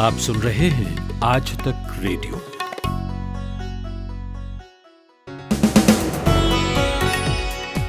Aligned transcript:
आप 0.00 0.12
सुन 0.14 0.36
रहे 0.36 0.68
हैं 0.70 1.20
आज 1.22 1.50
तक 1.58 1.98
रेडियो। 2.00 2.40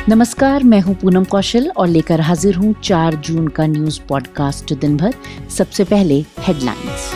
नमस्कार, 0.10 0.64
मैं 0.64 0.82
हूँ 0.82 0.96
पूनम 0.96 1.24
कौशल 1.24 1.70
और 1.78 1.88
लेकर 1.88 2.22
हाजिर 2.22 2.56
हूँ 2.56 2.74
4 2.82 3.16
जून 3.16 3.48
का 3.48 3.66
न्यूज़ 3.68 4.00
पॉडकास्ट 4.10 4.74
दिन 4.74 4.98
भर 4.98 5.14
सबसे 5.58 5.84
पहले 5.84 6.26
हेडलाइंस 6.40 7.12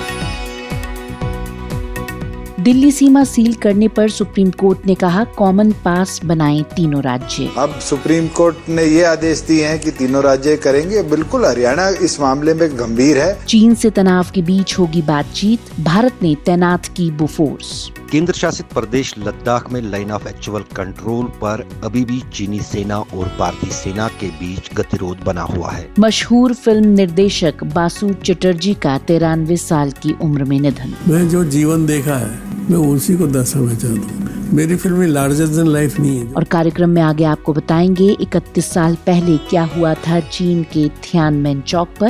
दिल्ली 2.66 2.92
सीमा 2.92 3.24
सील 3.24 3.54
करने 3.54 3.88
पर 3.88 4.10
सुप्रीम 4.10 4.52
कोर्ट 4.52 4.86
ने 4.86 4.96
कहा 4.96 5.24
कॉमन 5.24 5.72
पास 5.72 6.20
बनाए 6.26 6.62
तीनों 6.62 7.02
राज्य. 7.04 7.50
अब 7.58 7.80
सुप्रीम 7.80 8.28
कोर्ट 8.28 8.70
ने 8.70 8.84
ये 8.84 9.04
आदेश 9.04 9.40
दिए 9.40 9.66
हैं 9.66 9.80
कि 9.80 9.92
तीनों 9.92 10.24
राज्य 10.24 10.56
करेंगे। 10.58 11.04
बिल्कुल 11.04 11.46
हरियाणा 11.46 11.90
इस 11.90 12.20
मामले 12.22 12.54
में 12.54 12.80
गंभीर 12.80 13.18
है। 13.18 13.46
चीन 13.46 13.76
से 13.76 13.90
तनाव 13.90 14.26
के 14.34 14.42
बीच 14.42 14.80
होगी 14.80 15.02
बातचीत। 15.02 15.60
भारत 15.80 16.14
ने 16.22 16.36
तैनात 16.46 16.86
की 16.86 17.12
बुफोर्स। 17.12 17.92
केंद्र 18.16 18.34
शासित 18.34 18.66
प्रदेश 18.66 19.14
लद्दाख 19.20 19.72
में 19.72 19.82
लाइन 19.82 20.12
ऑफ़ 20.12 20.28
एक्चुअल 20.28 20.62
कंट्रोल 20.76 21.26
पर 21.40 21.64
अभी 21.84 22.04
भी 22.06 22.22
चीनी 22.34 22.60
सेना 22.60 22.98
और 22.98 23.32
भारतीय 23.40 23.72
सेना 23.72 24.08
के 24.20 24.28
बीच 24.32 24.70
गतिरोध 24.74 25.24
बना 25.24 25.42
हुआ 25.42 25.72
है। 25.72 25.88
मशहूर 26.00 26.54
फ़िल्म 26.54 26.90
निर्देशक 26.90 27.64
बासु 27.74 28.14
चटर्जी 28.14 28.74
का 28.74 28.98
तिरानवे 28.98 29.58
साल 29.58 29.92
की 30.04 30.16
उम्र 30.22 30.44
में 30.44 30.60
निधन। 30.60 30.94
मैं 31.08 31.28
जो 31.30 31.44
जीवन 31.44 31.86
देखा 31.86 32.16
है 32.16 32.32
मैं 32.70 32.78
उसी 32.88 33.18
को 33.18 33.28
दर्शाना 33.28 33.74
चाहता 33.74 34.14
हूँ। 34.14 34.50
मेरी 34.54 34.76
फ़िल्म 34.76 35.02
लार्जर 35.04 35.48
देन 35.48 35.68
लाइफ 35.68 36.00
नहीं 36.00 36.18
है 36.20 36.34
और 36.34 36.44
कार्यक्रम 36.44 36.90
में 36.90 37.02
आगे 37.02 37.24
आपको 37.26 37.54
बताएँगे 37.54 38.10
31 38.22 38.74
साल 38.74 38.96
पहले 38.96 39.38
क्या 39.50 39.64
हुआ 39.76 39.94
था 40.08 40.20
चीन 40.30 40.64
के 40.74 40.90
थियानमेन 41.04 41.62
चौक 41.62 41.90
पर 42.00 42.10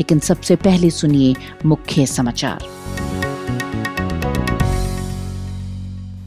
लेकिन 0.00 0.18
सबसे 0.30 0.56
पहले 0.56 0.90
सुनिए 0.90 1.34
मुख्य 1.66 2.06
समाचार। 2.06 2.66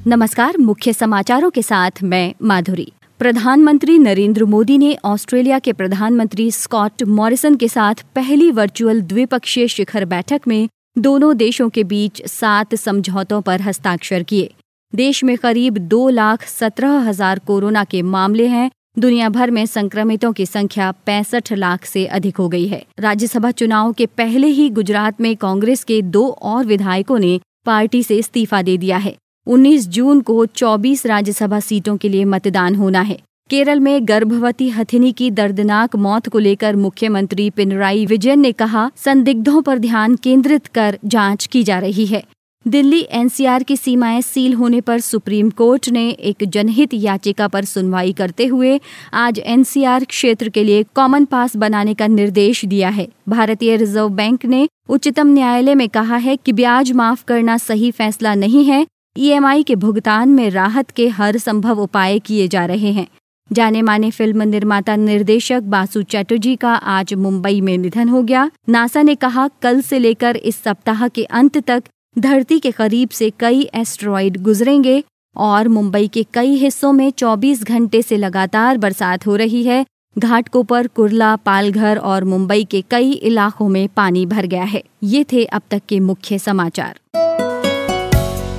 नमस्कार, 0.08 0.58
मुख्य 0.58 0.91
समाचारों 0.94 1.50
के 1.50 1.61
साथ 1.61 2.02
मैं 2.03 2.33
माधुरी। 2.41 2.91
प्रधानमंत्री 3.19 3.97
नरेंद्र 4.00 4.45
मोदी 4.45 4.77
ने 4.77 4.95
ऑस्ट्रेलिया 5.05 5.58
के 5.59 5.73
प्रधानमंत्री 5.73 6.49
स्कॉट 6.52 7.03
मॉरिसन 7.03 7.55
के 7.55 7.67
साथ 7.67 8.03
पहली 8.16 8.49
वर्चुअल 8.52 9.02
द्विपक्षीय 9.02 9.67
शिखर 9.67 10.05
बैठक 10.05 10.47
में 10.47 10.69
दोनों 10.97 11.36
देशों 11.38 11.69
के 11.69 11.83
बीच 11.83 12.25
सात 12.25 12.75
समझौतों 12.75 13.41
पर 13.41 13.61
हस्ताक्षर 13.61 14.23
किए। 14.23 14.53
देश 14.94 15.23
में 15.23 15.38
करीब 15.38 15.77
दो 15.77 16.08
लाख 16.09 16.44
सत्रह 16.44 16.97
हज़ार 16.99 17.39
कोरोना 17.39 17.83
के 17.83 18.02
मामले 18.02 18.47
हैं। 18.47 18.69
दुनिया 18.99 19.30
भर 19.30 19.52
में 19.52 19.66
संक्रमितों 19.66 20.33
की 20.33 20.45
संख्या 20.45 20.92
पैंसठ 21.05 21.53
लाख 21.53 21.86
से 21.86 22.05
अधिक 22.05 22.38
हो 22.38 22.49
गई 22.49 22.67
है। 22.67 22.83
राज्यसभा 22.99 23.52
चुनाव 23.52 23.94
के 23.94 24.05
पहले 24.08 24.47
ही 24.47 24.69
गुजरात 24.69 25.21
में 25.21 25.36
कांग्रेस 25.38 25.83
के 25.83 26.02
दो 26.02 26.27
और 26.30 26.66
विधायकों 26.66 27.19
ने 27.19 27.39
पार्टी 27.66 28.03
से 28.03 28.17
इस्तीफा 28.17 28.61
दे 28.61 28.77
दिया 28.77 28.97
है। 28.97 29.17
19 29.47 29.87
जून 29.87 30.21
को 30.21 30.45
24 30.45 31.05
राज्यसभा 31.05 31.59
सीटों 31.59 31.97
के 31.97 32.09
लिए 32.09 32.25
मतदान 32.25 32.75
होना 32.75 33.01
है। 33.01 33.19
केरल 33.49 33.79
में 33.79 34.07
गर्भवती 34.07 34.69
हथिनी 34.69 35.11
की 35.11 35.31
दर्दनाक 35.31 35.95
मौत 35.95 36.27
को 36.29 36.39
लेकर 36.39 36.75
मुख्यमंत्री 36.75 37.49
पिनराई 37.49 38.05
विजयन 38.05 38.39
ने 38.39 38.51
कहा, 38.51 38.91
संदिग्धों 38.95 39.61
पर 39.61 39.77
ध्यान 39.77 40.15
केंद्रित 40.15 40.67
कर 40.67 40.97
जाँच 41.05 41.45
की 41.45 41.63
जा 41.63 41.79
रही 41.79 42.05
है। 42.05 42.23
दिल्ली 42.67 43.07
एनसीआर 43.11 43.63
की 43.63 43.77
सीमाएँ 43.77 44.21
सील 44.21 44.53
होने 44.53 44.81
पर 44.81 44.99
सुप्रीम 44.99 45.49
कोर्ट 45.49 45.89
ने 45.89 46.09
एक 46.09 46.43
जनहित 46.43 46.93
याचिका 46.93 47.47
पर 47.47 47.65
सुनवाई 47.65 48.13
करते 48.13 48.45
हुए 48.45 48.79
आज 49.13 49.39
एनसीआर 49.39 50.03
क्षेत्र 50.03 50.49
के 50.49 50.63
लिए 50.63 50.83
कॉमन 50.83 51.25
पास 51.25 51.55
बनाने 51.55 51.93
का 51.93 52.07
निर्देश 52.07 52.65
दिया 52.65 52.89
है। 52.89 53.07
भारतीय 53.29 53.75
रिज़र्व 53.77 54.09
बैंक 54.09 54.45
ने 54.45 54.67
उच्चतम 54.89 55.27
न्यायालय 55.27 55.75
में 55.75 55.89
कहा 55.89 56.17
है 56.17 56.37
कि 56.37 56.53
ब्याज 56.53 56.91
माफ़ 56.91 57.25
करना 57.25 57.57
सही 57.57 57.91
फैसला 57.91 58.35
नहीं 58.35 58.65
है 58.65 58.85
ईएमआई 59.19 59.63
के 59.63 59.75
भुगतान 59.75 60.29
में 60.29 60.49
राहत 60.49 60.91
के 60.91 61.07
हर 61.07 61.37
संभव 61.37 61.79
उपाय 61.79 62.19
किए 62.19 62.47
जा 62.47 62.65
रहे 62.65 62.92
हैं। 62.92 63.08
जाने 63.52 63.81
माने 63.81 64.11
फ़िल्म 64.11 64.43
निर्माता 64.43 64.95
निर्देशक 64.95 65.61
बासु 65.61 66.02
चैटर्जी 66.03 66.55
का 66.55 66.73
आज 66.73 67.14
मुंबई 67.14 67.61
में 67.61 67.77
निधन 67.77 68.09
हो 68.09 68.23
गया। 68.23 68.52
नासा 68.69 69.02
ने 69.02 69.15
कहा, 69.15 69.49
कल 69.61 69.81
से 69.81 69.99
लेकर 69.99 70.36
इस 70.36 70.64
सप्ताह 70.64 71.08
के 71.08 71.23
अंत 71.23 71.58
तक 71.58 71.83
धरती 72.19 72.59
के 72.59 72.71
करीब 72.71 73.09
से 73.09 73.31
कई 73.39 73.61
एस्ट्रॉइड 73.73 74.37
गुजरेंगे 74.37 75.03
और 75.36 75.67
मुंबई 75.67 76.08
के 76.08 76.25
कई 76.33 76.55
हिस्सों 76.55 76.93
में 76.93 77.11
24 77.11 77.63
घंटे 77.63 78.02
से 78.02 78.17
लगातार 78.17 78.77
बरसात 78.77 79.27
हो 79.27 79.36
रही 79.36 79.63
है। 79.63 79.86
घाटकों 80.17 80.63
पर 80.63 80.87
कुरला, 80.87 81.36
पालघर 81.36 81.97
और 81.97 82.23
मुंबई 82.23 82.63
के 82.63 82.83
कई 82.92 83.11
इलाकों 83.11 83.69
में 83.69 83.89
पानी 83.97 84.25
भर 84.25 84.45
गया 84.45 84.63
है। 84.63 84.83
ये 85.03 85.23
थे 85.23 85.43
अब 85.45 85.61
तक 85.71 85.81
के 85.89 85.99
मुख्य 85.99 86.39
समाचार। 86.39 87.27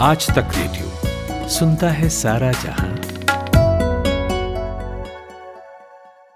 आज 0.00 0.26
तक 0.31 0.50
रेडियो, 0.56 1.48
सुनता 1.48 1.88
है 1.91 2.09
सारा 2.09 2.53
जहाँ। 2.53 2.94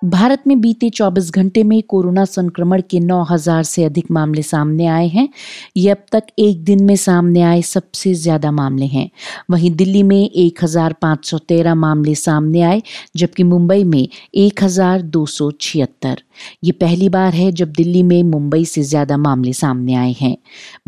भारत 0.03 0.43
में 0.47 0.61
बीते 0.61 0.89
24 0.91 1.31
घंटे 1.31 1.63
में 1.63 1.83
कोरोना 1.83 2.25
संक्रमण 2.25 2.83
के 2.91 3.01
9000 3.01 3.63
से 3.63 3.85
अधिक 3.85 4.11
मामले 4.11 4.43
सामने 4.43 4.87
आए 4.87 5.07
हैं। 5.09 5.29
ये 5.77 5.91
अब 5.91 6.05
तक 6.13 6.23
एक 6.39 6.65
दिन 6.65 6.85
में 6.85 6.97
सामने 6.97 7.43
आए 7.43 7.63
सबसे 7.63 8.15
ज़्यादा 8.15 8.51
मामले 8.51 8.87
हैं। 8.87 9.09
वहीं 9.51 9.71
दिल्ली 9.71 10.03
में 10.03 10.31
1513 10.37 11.75
मामले 11.75 12.15
सामने 12.15 12.63
आए, 12.63 12.83
जबकि 13.17 13.43
मुंबई 13.43 13.85
में 13.85 14.09
एक 14.35 14.65
हज़ार 14.65 15.03
दो 15.03 15.25
सौ 15.27 15.51
छिहत्तर। 15.61 16.23
ये 16.65 16.73
पहली 16.73 17.09
बार 17.09 17.35
है 17.35 17.51
जब 17.53 17.73
दिल्ली 17.73 18.03
में 18.03 18.23
मुंबई 18.23 18.65
से 18.65 18.83
ज़्यादा 18.83 19.17
मामले 19.17 19.53
सामने 19.53 19.95
आए 19.95 20.13
हैं। 20.13 20.37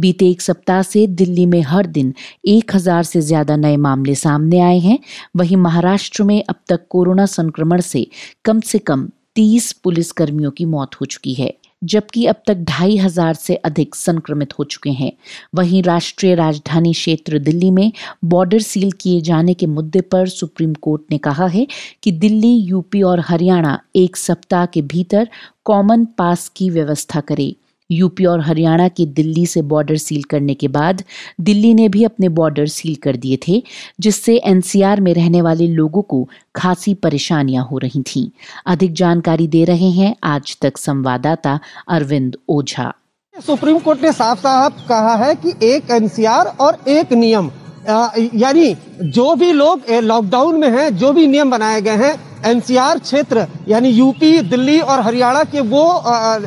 बीते 0.01 0.29
एक 0.31 0.41
सप्ताह 0.41 0.83
से 0.83 1.07
दिल्ली 1.07 1.47
में 1.47 1.61
हर 1.63 1.87
दिन 1.89 2.13
एक 2.47 2.75
हज़ार 2.75 3.03
से 3.03 3.21
ज़्यादा 3.21 3.57
नए 3.57 3.77
मामले 3.79 4.15
सामने 4.15 4.61
आए 4.61 4.79
हैं। 4.79 4.99
वहीं 5.37 5.57
महाराष्ट्र 5.57 6.23
में 6.23 6.43
अब 6.43 6.61
तक 6.69 6.87
कोरोना 6.91 7.27
संक्रमण 7.27 7.81
से 7.83 8.07
कम 8.45 8.61
से 8.63 8.79
कम 8.81 9.09
तीस 9.35 9.73
पुलिसकर्मियों 9.75 10.51
की 10.51 10.65
मौत 10.65 10.95
हो 10.95 11.07
चुकी 11.07 11.35
है। 11.35 11.53
जबकि 11.85 12.25
अब 12.27 12.37
तक 12.47 12.65
ढाई 12.69 12.97
हज़ार 12.97 13.35
से 13.35 13.55
अधिक 13.57 13.95
संक्रमित 13.95 14.59
हो 14.59 14.65
चुके 14.65 14.91
हैं। 14.91 15.11
वहीं 15.55 15.83
राष्ट्रीय 15.83 16.35
राजधानी 16.35 16.93
क्षेत्र 16.93 17.39
दिल्ली 17.39 17.71
में 17.71 17.93
बॉर्डर 18.25 18.61
सील 18.61 18.93
किए 18.93 19.21
जाने 19.21 19.55
के 19.55 19.67
मुद्दे 19.67 20.01
पर 20.01 20.29
सुप्रीम 20.29 20.75
कोर्ट 20.75 21.03
ने 21.11 21.19
कहा 21.19 21.47
है 21.47 21.67
कि 22.03 22.13
दिल्ली, 22.13 22.55
यूपी 22.55 23.03
और 23.03 23.21
हरियाणा 23.21 23.79
एक 23.97 24.17
सप्ताह 24.17 24.67
के 24.67 24.83
भीतर 24.83 25.29
कॉमन 25.65 26.05
पास 26.19 26.49
की 26.57 26.71
व्यवस्था 26.71 27.21
करे। 27.21 27.55
यूपी 27.91 28.25
और 28.25 28.41
हरियाणा 28.41 28.89
के 28.89 29.07
दिल्ली 29.07 29.47
से 29.47 29.63
बॉर्डर 29.63 29.97
सील 29.97 30.23
करने 30.23 30.55
के 30.55 30.69
बाद 30.69 31.03
दिल्ली 31.41 31.75
ने 31.75 31.89
भी 31.89 32.05
अपने 32.05 32.29
बॉर्डर 32.29 32.67
सील 32.67 32.95
कर 32.95 33.17
दिए 33.17 33.39
थे, 33.49 33.63
जिससे 34.01 34.37
एनसीआर 34.37 35.01
में 35.01 35.13
रहने 35.15 35.43
वाले 35.43 35.67
लोगों 35.69 36.03
को 36.03 36.29
खासी 36.55 36.95
परेशानियाँ 36.95 37.65
हो 37.65 37.79
रही 37.79 38.03
थीं। 38.03 38.29
अधिक 38.67 38.93
जानकारी 38.93 39.49
दे 39.49 39.65
रहे 39.65 39.91
हैं 39.91 40.15
आज 40.25 40.57
तक 40.63 40.77
संवाददाता 40.77 41.59
अरविंद 41.89 42.37
ओझा। 42.49 42.93
सुप्रीम 43.35 43.79
कोर्ट 43.79 44.03
ने 44.03 44.13
साफ़ 44.13 44.39
साफ़ 44.39 44.89
कहा 44.89 45.15
है 45.17 45.35
कि 45.35 45.55
एक 45.63 45.91
एनसीआर 45.91 46.47
और 46.61 46.79
एक 46.89 47.13
नियम 47.13 47.51
यानी 47.87 48.75
जो 49.03 49.35
भी 49.35 49.53
लोग 49.53 49.91
लॉकडाउन 49.93 50.59
में 50.61 50.69
हैं, 50.71 50.97
जो 50.97 51.13
भी 51.13 51.27
नियम 51.27 51.51
बनाए 51.51 51.81
गए 51.83 51.97
हैं 51.97 52.15
एनसीआर 52.47 52.99
क्षेत्र, 52.99 53.47
यानी 53.69 53.89
यूपी 53.91 54.41
दिल्ली 54.43 54.81
और 54.81 55.01
हरियाणा 55.01 55.43
के 55.45 55.61
वो 55.63 55.85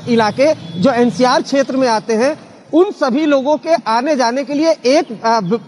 इलाके 0.10 0.54
जो 0.82 0.92
एनसीआर 0.94 1.42
क्षेत्र 1.42 1.78
में 1.78 1.88
आते 1.90 2.14
हैं, 2.16 2.36
उन 2.74 2.92
सभी 2.94 3.26
लोगों 3.26 3.56
के 3.58 3.74
आने 3.88 4.16
जाने 4.16 4.44
के 4.44 4.54
लिए 4.54 4.72
एक 4.88 5.12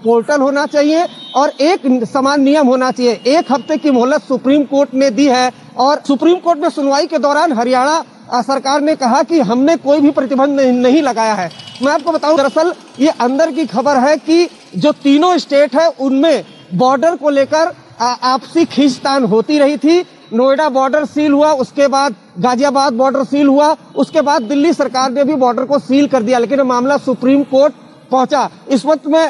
पोर्टल 0.03 0.41
होना 0.41 0.65
चाहिए 0.67 1.05
और 1.35 1.49
एक 1.61 2.03
समान 2.05 2.41
नियम 2.41 2.67
होना 2.67 2.91
चाहिए। 2.91 3.11
एक 3.27 3.51
हफ़्ते 3.51 3.77
की 3.77 3.91
मोहलत 3.91 4.23
सुप्रीम 4.23 4.63
कोर्ट 4.65 4.93
ने 4.93 5.09
दी 5.11 5.27
है 5.27 5.51
और 5.77 6.01
सुप्रीम 6.07 6.37
कोर्ट 6.39 6.59
में 6.59 6.69
सुनवाई 6.69 7.07
के 7.07 7.17
दौरान 7.19 7.53
हरियाणा 7.53 8.03
सरकार 8.31 8.81
ने 8.81 8.95
कहा 8.95 9.21
कि 9.23 9.39
हमने 9.41 9.75
कोई 9.77 9.99
भी 9.99 10.11
प्रतिबंध 10.11 10.59
नहीं 10.59 11.01
लगाया 11.01 11.33
है। 11.33 11.49
मैं 11.81 11.91
आपको 11.91 12.11
बताऊँ, 12.11 12.37
दरअसल 12.37 12.73
ये 12.99 13.09
अंदर 13.21 13.51
की 13.51 13.65
खबर 13.67 13.97
है 13.97 14.15
कि 14.17 14.47
जो 14.75 14.91
तीनों 14.93 15.37
स्टेट 15.37 15.75
है, 15.75 15.87
उनमें 15.89 16.43
बॉर्डर 16.75 17.15
को 17.15 17.29
लेकर 17.31 17.73
आपसी 18.01 18.65
खींचतान 18.67 19.23
होती 19.25 19.57
रही 19.59 19.77
थी। 19.77 20.03
नोएडा 20.33 20.69
बॉर्डर 20.69 21.05
सील 21.07 21.31
हुआ, 21.31 21.51
उसके 21.53 21.87
बाद 21.87 22.15
गाजियाबाद 22.39 22.93
बॉर्डर 22.93 23.23
सील 23.25 23.47
हुआ, 23.47 23.75
उसके 23.95 24.21
बाद 24.21 24.41
दिल्ली 24.43 24.73
सरकार 24.73 25.11
ने 25.11 25.23
भी 25.23 25.35
बॉर्डर 25.35 25.65
को 25.65 25.79
सील 25.79 26.07
कर 26.07 26.23
दिया, 26.23 26.39
लेकिन 26.39 26.61
मामला 26.63 26.97
सुप्रीम 26.99 27.43
कोर्ट 27.45 27.73
पहुँचा। 28.11 28.49
इस 28.69 28.85
वक्त 28.85 29.07
मैं 29.07 29.29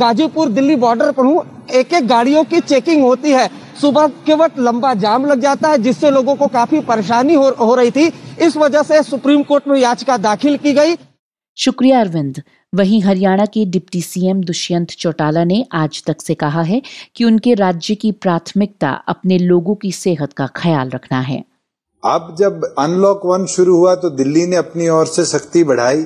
गाजीपुर 0.00 0.48
दिल्ली 0.50 0.76
बॉर्डर 0.78 1.10
पर 1.12 1.24
हूँ। 1.24 1.42
एक 1.70 1.92
एक 1.92 2.06
गाड़ियों 2.06 2.44
की 2.44 2.60
चेकिंग 2.62 3.02
होती 3.02 3.30
है। 3.30 3.48
सुबह 3.80 4.06
के 4.26 4.34
वक्त 4.34 4.58
लंबा 4.58 4.92
जाम 4.94 5.26
लग 5.26 5.40
जाता 5.40 5.68
है 5.68 5.78
जिससे 5.78 6.10
लोगों 6.10 6.34
को 6.36 6.46
काफ़ी 6.46 6.80
परेशानी 6.80 7.34
हो, 7.34 7.48
हो 7.50 7.74
रही 7.74 7.90
थी। 7.90 8.06
इस 8.40 8.56
वजह 8.56 8.82
से 8.82 9.02
सुप्रीम 9.02 9.42
कोर्ट 9.42 9.68
में 9.68 9.78
याचिका 9.80 10.16
दाखिल 10.16 10.56
की 10.56 10.72
गई। 10.72 10.96
शुक्रिया 11.56 12.00
अरविंद। 12.00 12.42
वहीं 12.72 13.00
हरियाणा 13.02 13.44
के 13.46 13.64
डिप्टी 13.64 14.00
सीएम 14.02 14.40
दुष्यंत 14.40 14.90
चौटाला 14.90 15.44
ने 15.44 15.64
आज 15.72 16.02
तक 16.06 16.22
से 16.22 16.34
कहा 16.34 16.62
है 16.62 16.80
कि 17.16 17.24
उनके 17.24 17.54
राज्य 17.54 17.94
की 17.94 18.12
प्राथमिकता 18.12 18.90
अपने 19.08 19.38
लोगों 19.38 19.74
की 19.74 19.92
सेहत 19.92 20.32
का 20.32 20.46
ख्याल 20.56 20.90
रखना 20.90 21.20
है। 21.20 21.44
अब 22.02 22.34
जब 22.38 22.64
अनलॉक 22.78 23.20
वन 23.24 23.46
शुरू 23.46 23.76
हुआ 23.76 23.94
तो 23.94 24.10
दिल्ली 24.10 24.46
ने 24.46 24.56
अपनी 24.56 24.88
ओर 24.88 25.06
से 25.06 25.24
सख्ती 25.24 25.64
बढ़ाई। 25.64 26.02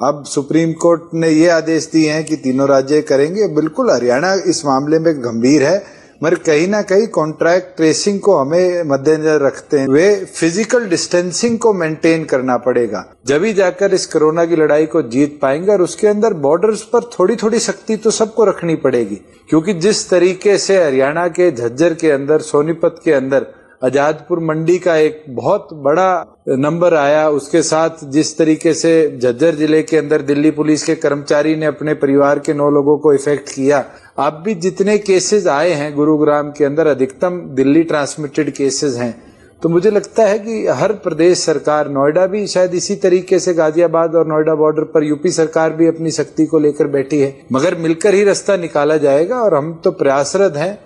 अब 0.00 0.24
सुप्रीम 0.24 0.72
कोर्ट 0.72 1.14
ने 1.14 1.28
ये 1.28 1.48
आदेश 1.48 1.90
दिए 1.92 2.10
हैं 2.12 2.24
कि 2.24 2.36
तीनों 2.36 2.68
राज्य 2.68 3.00
करेंगे। 3.02 3.48
बिल्कुल 3.48 3.90
हरियाणा 3.90 4.32
इस 4.46 4.64
मामले 4.66 4.98
में 4.98 5.12
गंभीर 5.24 5.62
है। 5.62 5.99
मगर 6.20 6.34
कहीं 6.36 6.66
ना 6.68 6.80
कहीं 6.82 7.06
कॉन्ट्रैक्ट 7.08 7.76
ट्रेसिंग 7.76 8.18
को 8.20 8.36
हमें 8.36 8.82
मद्देनजर 8.82 9.40
रखते 9.40 9.78
हैं। 9.78 9.88
वे 9.88 10.24
फ़िज़िकल 10.26 10.88
डिस्टेंसिंग 10.88 11.58
को 11.58 11.72
मेंटेन 11.72 12.24
करना 12.24 12.56
पड़ेगा। 12.56 13.04
जब 13.26 13.44
ही 13.44 13.52
जाकर 13.52 13.94
इस 13.94 14.06
कोरोना 14.06 14.44
की 14.44 14.56
लड़ाई 14.56 14.86
को 14.86 15.02
जीत 15.02 15.38
पाएँगे 15.42 15.72
और 15.72 15.82
उसके 15.82 16.08
अंदर 16.08 16.34
बॉर्डर्स 16.42 16.82
पर 16.82 17.10
थोड़ी 17.18 17.36
थोड़ी 17.36 17.58
शक्ति 17.58 17.96
तो 17.96 18.10
सबको 18.10 18.44
रखनी 18.44 18.74
पड़ेगी। 18.76 19.20
क्योंकि 19.50 19.74
जिस 19.74 20.08
तरीके 20.10 20.58
से 20.58 20.82
हरियाणा 20.84 21.26
के 21.28 21.50
झज्जर 21.52 21.94
के 21.94 22.10
अंदर, 22.10 22.40
सोनीपत 22.40 23.00
के 23.04 23.12
अंदर 23.12 23.46
आजादपुर 23.82 24.38
मंडी 24.38 24.78
का 24.78 24.96
एक 24.96 25.22
बहुत 25.30 25.68
बड़ा 25.74 26.36
नंबर 26.50 26.94
आया। 26.94 27.28
उसके 27.30 27.62
साथ 27.62 28.04
जिस 28.06 28.36
तरीके 28.38 28.74
से 28.74 28.90
झज्जर 29.18 29.54
ज़िले 29.54 29.82
के 29.82 29.96
अंदर 29.96 30.22
दिल्ली 30.22 30.50
पुलिस 30.50 30.84
के 30.84 30.94
कर्मचारी 30.96 31.54
ने 31.56 31.66
अपने 31.66 31.94
परिवार 31.96 32.38
के 32.38 32.54
नौ 32.54 32.68
लोगों 32.70 32.96
को 32.98 33.12
इफ़ेक्ट 33.14 33.48
किया, 33.48 33.84
अब 34.18 34.42
भी 34.44 34.54
जितने 34.56 34.98
केसेस 35.00 35.46
आए 35.48 35.70
हैं 35.72 35.94
गुरुग्राम 35.94 36.50
के 36.50 36.64
अंदर, 36.64 36.86
अधिकतम 36.86 37.40
दिल्ली 37.54 37.82
ट्रांसमिटेड 37.84 38.50
केसेस 38.50 38.96
हैं। 38.96 39.14
तो 39.62 39.68
मुझे 39.68 39.90
लगता 39.90 40.24
है 40.24 40.38
कि 40.38 40.66
हर 40.68 40.92
प्रदेश 40.98 41.38
सरकार, 41.38 41.88
नोएडा 41.88 42.26
भी 42.26 42.46
शायद 42.46 42.74
इसी 42.74 42.94
तरीके 42.98 43.38
से 43.38 43.54
गाजियाबाद 43.54 44.14
और 44.14 44.26
नोएडा 44.26 44.54
बॉर्डर 44.56 44.84
पर 44.84 45.04
यूपी 45.04 45.30
सरकार 45.30 45.72
भी 45.72 45.86
अपनी 45.86 46.10
शक्ति 46.10 46.46
को 46.46 46.58
लेकर 46.58 46.86
बैठी 46.88 47.20
है। 47.20 47.34
मगर 47.52 47.74
मिलकर 47.78 48.14
ही 48.14 48.22
रास्ता 48.24 48.56
निकाला 48.58 48.96
जाएगा 48.98 49.40
और 49.40 49.54
हम 49.54 49.72
तो 49.84 49.90
प्रयासरत 49.92 50.56
हैं 50.56 50.78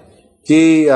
कि 0.47 0.87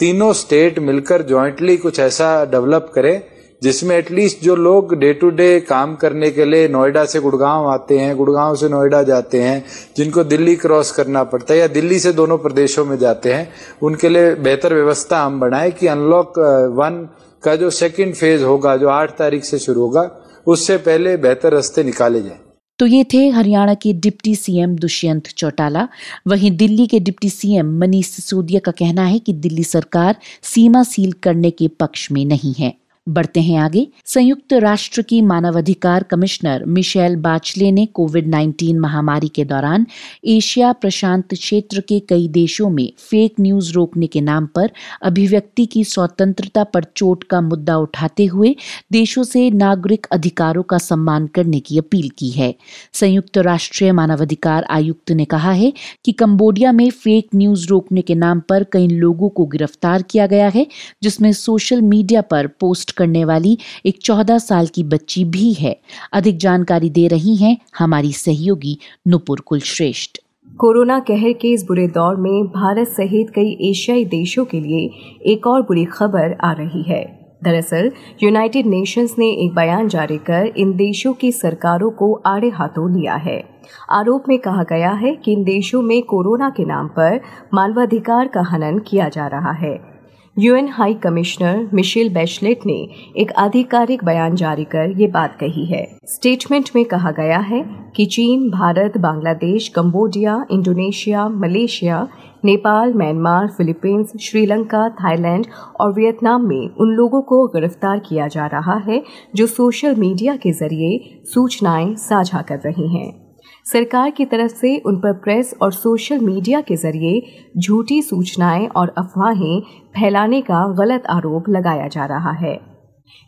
तीनों 0.00 0.32
स्टेट 0.32 0.78
मिलकर 0.78 1.22
ज्वाइंटली 1.22 1.76
कुछ 1.76 1.98
ऐसा 2.00 2.44
डेवलप 2.44 2.90
करें, 2.94 3.22
जिसमें 3.62 3.96
एटलीस्ट 3.96 4.42
जो 4.44 4.54
लोग 4.56 4.94
डे 4.94 5.12
टू 5.12 5.28
डे 5.30 5.48
काम 5.60 5.94
करने 5.96 6.30
के 6.30 6.44
लिए 6.44 6.68
नोएडा 6.68 7.04
से 7.04 7.20
गुड़गांव 7.20 7.66
आते 7.68 7.98
हैं, 7.98 8.16
गुड़गांव 8.16 8.56
से 8.56 8.68
नोएडा 8.68 9.02
जाते 9.02 9.40
हैं, 9.42 9.64
जिनको 9.96 10.24
दिल्ली 10.24 10.56
क्रॉस 10.56 10.90
करना 10.92 11.22
पड़ता 11.24 11.54
है 11.54 11.60
या 11.60 11.66
दिल्ली 11.68 11.98
से 11.98 12.12
दोनों 12.12 12.38
प्रदेशों 12.38 12.84
में 12.84 12.96
जाते 12.98 13.32
हैं, 13.32 13.48
उनके 13.82 14.08
लिए 14.08 14.34
बेहतर 14.36 14.74
व्यवस्था 14.74 15.22
हम 15.22 15.40
बनाए 15.40 15.70
कि 15.70 15.86
अनलॉक 15.86 16.38
वन 16.78 17.08
का 17.42 17.56
जो 17.56 17.70
सेकंड 17.70 18.14
फ़ेज़ 18.14 18.44
होगा, 18.44 18.76
जो 18.76 18.88
आठ 18.88 19.18
तारीख 19.18 19.44
से 19.44 19.58
शुरू 19.58 19.80
होगा, 19.80 20.10
उससे 20.46 20.76
पहले 20.78 21.16
बेहतर 21.16 21.52
रास्ते 21.52 21.84
निकाले 21.84 22.22
जाए। 22.22 22.38
तो 22.78 22.86
ये 22.86 23.04
थे 23.04 23.28
हरियाणा 23.28 23.74
के 23.74 23.92
डिप्टी 23.92 24.34
सीएम 24.34 24.76
दुष्यंत 24.76 25.26
चौटाला। 25.26 25.88
वहीं 26.26 26.50
दिल्ली 26.56 26.86
के 26.86 27.00
डिप्टी 27.00 27.30
सीएम 27.30 27.78
मनीष 27.78 28.06
सिसोदिया 28.06 28.60
का 28.60 28.72
कहना 28.72 29.04
है 29.04 29.18
कि 29.18 29.32
दिल्ली 29.32 29.64
सरकार 29.64 30.16
सीमा 30.42 30.82
सील 30.82 31.12
करने 31.12 31.50
के 31.50 31.68
पक्ष 31.68 32.10
में 32.12 32.24
नहीं 32.24 32.54
है। 32.58 32.81
बढ़ते 33.08 33.40
हैं 33.40 33.58
आगे। 33.58 33.86
संयुक्त 34.04 34.52
राष्ट्र 34.52 35.02
की 35.02 35.22
मानवाधिकार 35.22 36.02
कमिश्नर 36.02 36.64
मिशेल 36.64 37.16
बाचले 37.16 37.70
ने 37.72 37.86
कोविड 37.86 38.28
19 38.28 38.78
महामारी 38.78 39.28
के 39.28 39.44
दौरान 39.44 39.86
एशिया 40.24 40.72
प्रशांत 40.72 41.34
क्षेत्र 41.34 41.80
के 41.80 42.00
कई 42.00 42.28
देशों 42.28 42.70
में 42.70 42.92
फेक 42.98 43.34
न्यूज़ 43.40 43.72
रोकने 43.72 44.06
के 44.06 44.20
नाम 44.20 44.46
पर 44.46 44.70
अभिव्यक्ति 45.02 45.66
की 45.66 45.84
स्वतंत्रता 45.84 46.64
पर 46.64 46.84
चोट 46.96 47.24
का 47.24 47.40
मुद्दा 47.40 47.76
उठाते 47.76 48.24
हुए 48.24 48.56
देशों 48.92 49.22
से 49.22 49.50
नागरिक 49.50 50.06
अधिकारों 50.12 50.62
का 50.62 50.78
सम्मान 50.78 51.26
करने 51.26 51.60
की 51.60 51.78
अपील 51.78 52.08
की 52.18 52.30
है। 52.30 52.54
संयुक्त 52.92 53.38
राष्ट्रीय 53.38 53.92
मानवाधिकार 53.92 54.66
आयुक्त 54.70 55.10
ने 55.10 55.24
कहा 55.24 55.52
है 55.52 55.72
कि 56.04 56.12
कंबोडिया 56.12 56.72
में 56.72 56.90
फेक 56.90 57.28
न्यूज़ 57.34 57.68
रोकने 57.68 58.02
के 58.02 58.14
नाम 58.14 58.40
पर 58.40 58.64
कई 58.64 58.88
लोगों 58.88 59.28
को 59.28 59.46
गिरफ़्तार 59.46 60.02
किया 60.02 60.26
गया 60.26 60.48
है, 60.48 60.66
जिसमें 61.02 61.32
सोशल 61.32 61.82
मीडिया 61.82 62.20
पर 62.20 62.46
पोस्ट 62.46 62.91
करने 62.92 63.24
वाली 63.24 63.58
एक 63.86 63.98
चौदह 64.02 64.38
साल 64.38 64.66
की 64.66 64.84
बच्ची 64.84 65.24
भी 65.24 65.52
है। 65.52 65.80
अधिक 66.12 66.38
जानकारी 66.38 66.90
दे 66.90 67.08
रही 67.08 67.36
हैं 67.36 67.56
हमारी 67.78 68.12
सहयोगी 68.12 68.78
नुपुर 69.08 69.40
कुलश्रेष्ठ। 69.40 70.18
कोरोना 70.56 71.00
कहर 71.00 71.32
के 71.32 71.48
इस 71.48 71.62
बुरे 71.62 71.88
दौर 71.88 72.16
में 72.16 72.46
भारत 72.46 72.88
सहित 72.88 73.30
कई 73.30 73.58
एशियाई 73.70 74.04
देशों 74.04 74.44
के 74.44 74.60
लिए 74.60 74.90
एक 75.32 75.46
और 75.46 75.62
बुरी 75.62 75.84
खबर 75.84 76.36
आ 76.44 76.52
रही 76.52 76.82
है। 76.82 77.22
दरअसल, 77.44 77.90
यूनाइटेड 78.22 78.66
नेशंस 78.66 79.14
ने 79.18 79.26
एक 79.26 79.54
बयान 79.54 79.88
जारी 79.88 80.18
कर 80.18 80.52
इन 80.56 80.72
देशों 80.72 81.12
की 81.12 81.32
सरकारों 81.32 81.90
को 81.90 82.22
आड़े 82.26 82.48
हाथों 82.48 83.00
लिया 83.00 83.14
है। 83.14 83.44
आरोप 83.90 84.24
में 84.28 84.38
कहा 84.38 84.62
गया 84.62 84.90
है 84.90 85.16
कि 85.16 85.32
इन 85.32 85.44
देशों 85.44 85.82
में 85.82 86.02
कोरोना 86.02 86.50
के 86.50 86.64
नाम 86.64 86.88
पर 86.88 87.20
मानवाधिकार 87.54 88.28
का 88.28 88.40
हनन 88.40 88.78
किया 88.78 89.08
जा 89.08 89.26
रहा 89.26 89.52
है। 89.52 89.91
UN 90.36 90.68
high 90.68 90.94
commissioner 90.94 91.68
Michelle 91.74 92.08
Bachelet 92.14 92.60
ने 92.66 92.74
एक 93.16 93.32
आधिकारिक 93.32 94.04
बयान 94.04 94.34
जारी 94.34 94.64
कर 94.64 94.90
ये 95.00 95.06
बात 95.06 95.36
कही 95.40 95.64
है। 95.66 95.84
स्टेटमेंट 96.04 96.70
में 96.76 96.84
कहा 96.84 97.10
गया 97.10 97.38
है 97.38 97.62
कि 97.96 98.06
चीन, 98.06 98.48
Bharat, 98.50 98.96
Bangladesh, 98.98 99.68
Cambodia, 99.68 100.44
Indonesia, 100.50 101.28
Malaysia, 101.28 102.08
Nepal, 102.44 102.94
Myanmar, 102.94 103.48
Philippines, 103.48 104.12
Sri Lanka, 104.20 104.88
Thailand 104.88 105.46
और 105.80 105.92
वियतनाम 105.92 106.48
में 106.48 106.68
उन 106.70 106.94
लोगों 106.94 107.22
को 107.22 107.46
गिरफ़्तार 107.46 107.98
किया 107.98 108.28
जा 108.28 108.46
रहा 108.46 108.78
है 108.78 109.02
जो 109.34 109.46
सोशल 109.46 109.94
मीडिया 109.94 110.36
के 110.36 110.52
ज़रिए 110.52 111.22
सूचनाएँ 111.24 111.94
साझा 111.96 112.42
कर 112.42 112.58
रही 112.58 112.88
हैं। 112.88 113.21
सरकार 113.66 114.10
की 114.10 114.24
तरफ़ 114.24 114.52
से 114.52 114.76
उन 114.78 114.96
पर 114.96 115.12
प्रेस 115.12 115.54
और 115.62 115.72
सोशल 115.72 116.18
मीडिया 116.18 116.60
के 116.60 116.76
ज़रिए 116.76 117.22
झूठी 117.58 118.02
सूचनाएँ 118.02 118.66
और 118.66 118.94
अफवाहें 118.98 119.60
फैलाने 119.96 120.40
का 120.40 120.66
गलत 120.72 121.06
आरोप 121.06 121.48
लगाया 121.48 121.88
जा 121.88 122.04
रहा 122.04 122.30
है। 122.30 122.60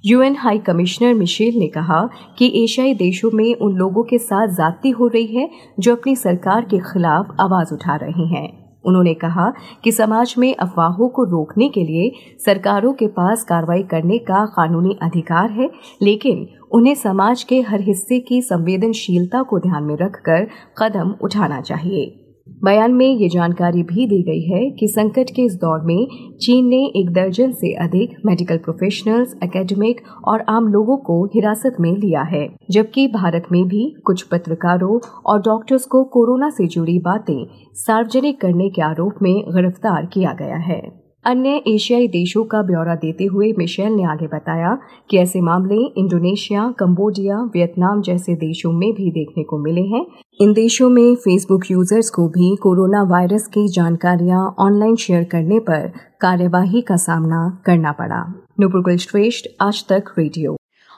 यूएन 0.05 0.37
हाई 0.37 0.59
कमिश्नर 0.59 1.15
मिशेल 1.15 1.59
ने 1.59 1.67
कहा 1.67 2.09
कि 2.39 2.65
एशियाई 2.65 2.95
देशों 2.95 3.31
में 3.35 3.55
उन 3.55 3.77
लोगों 3.77 4.05
के 4.05 4.19
साथ 4.19 4.49
जाति 4.49 4.91
हो 4.91 5.07
रही 5.07 5.27
है 5.27 5.51
जो 5.81 5.97
अपनी 5.97 6.17
सरकार 6.17 6.65
के 6.65 6.79
खिलाफ 6.79 7.37
आवाज़ 7.41 7.75
उठा 7.75 7.97
रहे 7.97 8.27
हैं। 8.27 8.64
उन्होंने 8.87 9.15
कहा 9.15 9.53
कि 9.85 9.93
समाज 9.93 10.35
में 10.39 10.55
अफवाहों 10.55 11.09
को 11.09 11.25
रोकने 11.25 11.69
के 11.69 11.85
लिए 11.85 12.11
सरकारों 12.45 12.93
के 12.93 13.07
पास 13.07 13.45
कार्रवाई 13.45 13.83
करने 13.83 14.19
का 14.19 14.45
कानूनी 14.47 14.99
अधिकार 15.03 15.51
है, 15.51 15.71
लेकिन 16.03 16.47
उन्हें 16.73 16.95
समाज 16.95 17.43
के 17.43 17.61
हर 17.61 17.81
हिस्से 17.81 18.21
की 18.21 18.43
संवेदनशीलता 18.43 19.43
को 19.43 19.59
ध्यान 19.59 19.85
में 19.85 19.97
रखकर 19.97 20.49
कदम 20.79 21.15
उठाना 21.23 21.61
चाहिए। 21.61 22.21
बयान 22.65 22.93
में 22.93 23.07
ये 23.07 23.29
जानकारी 23.29 23.83
भी 23.83 24.07
दी 24.07 24.23
गई 24.23 24.43
है 24.43 24.71
कि 24.71 24.87
संकट 24.89 25.31
के 25.31 25.43
इस 25.43 25.55
दौर 25.55 25.81
में 25.81 26.07
चीन 26.43 26.67
ने 26.67 26.79
एक 26.97 27.11
दर्जन 27.11 27.53
से 27.53 27.73
अधिक 27.75 28.15
मेडिकल 28.27 28.59
प्रोफेशनल्स 28.59 29.35
एकेडमिक 29.45 30.01
और 30.25 30.45
आम 30.49 30.69
लोगों 30.69 30.97
को 30.97 31.25
हिरासत 31.25 31.77
में 31.81 31.93
लिया 31.93 32.23
है। 32.23 32.47
जबकि 32.71 33.07
भारत 33.09 33.53
में 33.53 33.63
भी 33.65 33.85
कुछ 34.05 34.23
पत्रकारों 34.23 34.99
और 35.27 35.41
डॉक्टर्स 35.43 35.85
को 35.85 36.05
कोरोना 36.05 36.51
से 36.51 36.67
जुड़ी 36.67 36.99
बातें 36.99 37.47
सार्वजनिक 37.77 38.41
करने 38.41 38.71
के 38.71 38.83
आरोप 38.83 39.23
में 39.23 39.35
गिरफ़्तार 39.49 40.07
किया 40.07 40.33
गया 40.33 40.57
है। 40.65 41.04
अन्य 41.27 41.63
एशियाई 41.69 42.09
देशों 42.09 42.45
का 42.45 42.63
ब्यौरा 42.63 42.95
देते 42.95 43.25
हुए 43.25 43.53
मिशेल 43.59 43.93
ने 43.93 44.05
आगे 44.05 44.27
बताया 44.27 44.79
कि 45.11 45.19
ऐसे 45.19 45.41
मामले 45.41 45.77
इंडोनेशिया, 46.01 46.75
कंबोडिया, 46.79 47.39
वियतनाम 47.39 48.03
जैसे 48.03 48.35
देशों 48.35 48.73
में 48.73 48.93
भी 48.93 49.11
देखने 49.11 49.43
को 49.43 49.59
मिले 49.59 49.81
हैं। 49.81 50.07
इन 50.41 50.53
देशों 50.53 50.89
में 50.91 51.15
फेसबुक 51.15 51.71
यूज़र्स 51.71 52.11
को 52.11 52.29
भी 52.29 52.57
कोरोना 52.57 53.03
वायरस 53.03 53.47
की 53.47 53.69
जानकारियाँ 53.69 54.55
ऑनलाइन 54.59 54.97
शेयर 54.97 55.25
करने 55.25 55.59
पर 55.59 55.93
कार्यवाही 56.21 56.81
का 56.81 56.97
सामना 56.97 57.63
करना 57.67 57.93
पड़ा। 57.93 58.25
नुपुर 58.61 58.97
श्रेष्ठ 58.97 59.47
आज 59.61 59.85
तक 59.89 60.15
रेडियो। 60.19 60.57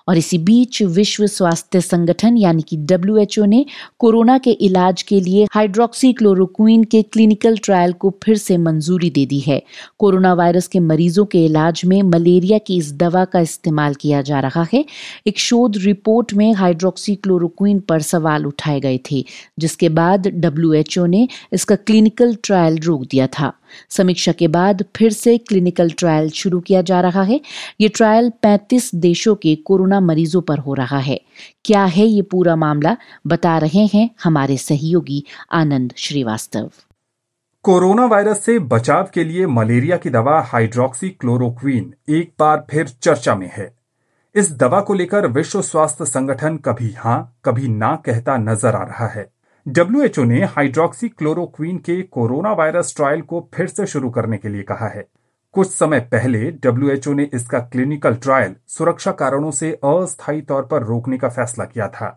और 0.08 0.18
इसी 0.18 0.38
बीच 0.38 0.82
विश्व 0.82 1.26
स्वास्थ्य 1.26 1.80
संगठन, 1.80 2.36
यानी 2.36 2.62
कि 2.62 2.76
डब्ल्यूएचओ 2.76 3.44
ने 3.44 3.64
कोरोना 3.98 4.38
के 4.38 4.50
इलाज 4.50 5.02
के 5.02 5.20
लिए 5.20 5.46
हाइड्रोक्सी 5.52 6.12
क्लोरोक्वीन 6.12 6.84
के 6.84 7.02
क्लिनिकल 7.02 7.56
ट्रायल 7.56 7.92
को 7.92 8.14
फिर 8.24 8.36
से 8.36 8.56
मंजूरी 8.56 9.10
दे 9.10 9.24
दी 9.26 9.38
है। 9.40 9.62
कोरोना 9.98 10.34
वायरस 10.34 10.66
के 10.66 10.80
मरीजों 10.80 11.24
के 11.24 11.44
इलाज 11.44 11.82
में 11.84 12.00
मलेरिया 12.02 12.58
की 12.58 12.76
इस 12.76 12.92
दवा 12.94 13.24
का 13.24 13.40
इस्तेमाल 13.40 13.94
किया 13.94 14.22
जा 14.22 14.40
रहा 14.40 14.66
है। 14.72 14.84
एक 15.26 15.38
शोध 15.38 15.76
रिपोर्ट 15.76 16.34
में 16.34 16.52
हाइड्रोक्सी 16.52 17.14
क्लोरोक्वीन 17.14 17.80
पर 17.80 18.02
सवाल 18.02 18.46
उठाए 18.46 18.80
गए 18.80 18.98
थे, 19.10 19.24
जिसके 19.58 19.88
बाद 19.88 20.28
डब्ल्यू 20.28 21.06
ने 21.06 21.28
इसका 21.52 21.76
क्लिनिकल 21.76 22.36
ट्रायल 22.44 22.78
रोक 22.78 23.02
दिया 23.02 23.26
था। 23.38 23.52
समीक्षा 23.90 24.32
के 24.32 24.48
बाद 24.48 24.84
फिर 24.96 25.12
से 25.12 25.38
क्लिनिकल 25.38 25.90
ट्रायल 25.90 26.30
शुरू 26.30 26.60
किया 26.60 26.82
जा 26.82 27.00
रहा 27.00 27.22
है। 27.22 27.40
ये 27.80 27.88
ट्रायल 27.88 28.32
35 28.44 28.94
देशों 28.94 29.34
के 29.34 29.54
कोरोना 29.54 30.00
मरीजों 30.00 30.42
पर 30.42 30.58
हो 30.58 30.74
रहा 30.74 30.98
है। 30.98 31.20
क्या 31.64 31.84
है 31.84 32.06
ये 32.06 32.22
पूरा 32.22 32.56
मामला? 32.56 32.96
बता 33.26 33.58
रहे 33.58 33.86
हैं 33.86 34.10
हमारे 34.24 34.56
सहयोगी 34.56 35.24
आनंद 35.52 35.92
श्रीवास्तव। 35.96 36.70
कोरोना 37.64 38.06
वायरस 38.06 38.44
से 38.44 38.58
बचाव 38.58 39.08
के 39.14 39.24
लिए 39.24 39.46
मलेरिया 39.46 39.96
की 39.96 40.10
दवा 40.10 40.40
हाइड्रोक्सी 40.40 41.08
क्लोरोक्वीन 41.08 41.94
एक 42.08 42.32
बार 42.38 42.66
फिर 42.70 42.88
चर्चा 42.88 43.34
में 43.34 43.50
है। 43.56 43.76
इस 44.34 44.52
दवा 44.52 44.80
को 44.80 44.94
लेकर 44.94 45.26
विश्व 45.26 45.62
स्वास्थ्य 45.62 46.04
संगठन 46.04 46.56
कभी 46.56 46.92
हाँ, 46.92 47.38
कभी 47.44 47.68
ना 47.68 47.96
कहता 47.96 48.36
नज़र 48.36 48.74
आ 48.74 48.82
रहा 48.82 49.08
है। 49.08 49.35
डब्ल्यूएचओ 49.66 50.24
ने 50.24 50.40
हाइड्रोक्सी 50.46 51.08
क्लोरोक्वीन 51.08 51.78
के 51.78 52.00
कोरोना 52.02 52.52
वायरस 52.52 52.94
ट्रायल 52.96 53.20
को 53.20 53.40
फिर 53.54 53.66
से 53.66 53.86
शुरू 53.86 54.08
करने 54.10 54.36
के 54.38 54.48
लिए 54.48 54.62
कहा 54.62 54.88
है। 54.88 55.04
कुछ 55.54 55.70
समय 55.70 56.00
पहले 56.00 56.50
डब्ल्यूएचओ 56.64 57.12
ने 57.12 57.28
इसका 57.34 57.58
क्लिनिकल 57.62 58.14
ट्रायल 58.16 58.54
सुरक्षा 58.66 59.12
कारणों 59.12 59.50
से 59.50 59.70
अस्थायी 59.84 60.42
तौर 60.42 60.62
पर 60.62 60.82
रोकने 60.82 61.18
का 61.18 61.28
फैसला 61.28 61.64
किया 61.64 61.88
था। 61.88 62.10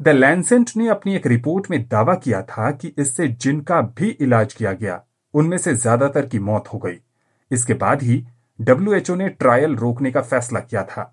द 0.00 0.08
लैंसेंट 0.08 0.70
ने 0.76 0.88
अपनी 0.88 1.14
एक 1.16 1.26
रिपोर्ट 1.26 1.70
में 1.70 1.82
दावा 1.82 2.14
किया 2.14 2.40
था 2.42 2.70
कि 2.70 2.92
इससे 2.98 3.28
जिनका 3.28 3.80
भी 3.80 4.08
इलाज 4.10 4.52
किया 4.54 4.72
गया, 4.72 5.00
उनमें 5.34 5.56
से 5.58 5.74
ज़्यादातर 5.74 6.26
की 6.26 6.38
मौत 6.38 6.68
हो 6.72 6.78
गई। 6.78 6.98
इसके 7.50 7.74
बाद 7.74 8.02
ही 8.02 8.22
डब्ल्यूएचओ 8.58 9.14
ने 9.14 9.28
ट्रायल 9.28 9.76
रोकने 9.76 10.10
का 10.10 10.20
फैसला 10.22 10.60
किया 10.60 10.82
था। 10.82 11.12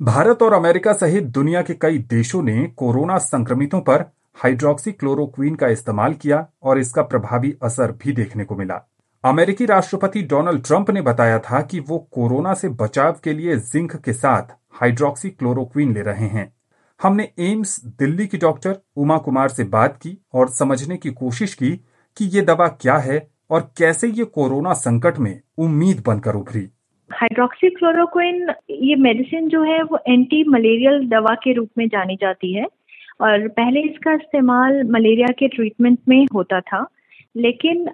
भारत 0.00 0.42
और 0.42 0.52
अमेरिका 0.52 0.92
सहित 0.92 1.24
दुनिया 1.30 1.62
के 1.62 1.74
कई 1.74 1.98
देशों 2.10 2.42
ने 2.42 2.66
कोरोना 2.76 3.18
संक्रमितों 3.18 3.80
पर 3.80 4.04
हाइड्रोक्सी 4.36 4.92
क्लोरोक्वीन 4.92 5.54
का 5.54 5.68
इस्तेमाल 5.68 6.14
किया 6.14 6.46
और 6.62 6.78
इसका 6.78 7.02
प्रभावी 7.02 7.52
असर 7.62 7.92
भी 8.04 8.12
देखने 8.12 8.44
को 8.44 8.56
मिला। 8.56 8.80
अमेरिकी 9.24 9.66
राष्ट्रपति 9.66 10.22
डोनाल्ड 10.22 10.64
ट्रंप 10.66 10.90
ने 10.90 11.02
बताया 11.02 11.38
था 11.40 11.60
कि 11.62 11.80
वो 11.80 11.98
कोरोना 12.12 12.54
से 12.54 12.68
बचाव 12.80 13.20
के 13.24 13.32
लिए 13.32 13.56
जिंक 13.56 13.94
के 13.96 14.12
साथ 14.12 14.56
हाइड्रोक्सी 14.80 15.30
क्लोरोक्वीन 15.30 15.94
ले 15.94 16.02
रहे 16.02 16.28
हैं। 16.28 16.52
हमने 17.00 17.28
एम्स, 17.40 17.84
दिल्ली 17.84 18.26
की 18.26 18.38
डॉक्टर 18.38 18.76
उमा 18.96 19.18
कुमार 19.18 19.48
से 19.48 19.64
बात 19.68 19.96
की 19.96 20.16
और 20.34 20.48
समझने 20.50 20.96
की 20.96 21.10
कोशिश 21.12 21.54
की 21.54 21.70
कि 22.16 22.24
ये 22.26 22.42
दवा 22.42 22.68
क्या 22.80 22.96
है 22.98 23.26
और 23.50 23.70
कैसे 23.78 24.08
ये 24.08 24.24
कोरोना 24.24 24.72
संकट 24.72 25.18
में 25.18 25.40
उम्मीद 25.58 26.02
बनकर 26.06 26.34
उभरी। 26.34 26.68
हाइड्रोक्सी 27.10 27.70
क्लोरोक्विन 27.70 28.46
ये 28.70 28.94
मेडिसिन 28.96 29.48
जो 29.48 29.62
है 29.62 29.82
वो 29.82 29.98
एंटी 30.08 30.44
मलेरियल 30.48 31.08
दवा 31.08 31.34
के 31.34 31.52
रूप 31.52 31.68
में 31.78 31.86
जानी 31.88 32.16
जाती 32.16 32.52
है। 32.54 32.66
और 33.22 33.48
पहले 33.48 33.80
इसका 33.80 34.12
इस्तेमाल 34.12 34.82
मलेरिया 34.82 35.28
के 35.38 35.48
ट्रीटमेंट 35.48 35.98
में 36.08 36.26
होता 36.34 36.60
था, 36.60 36.86
लेकिन 37.36 37.86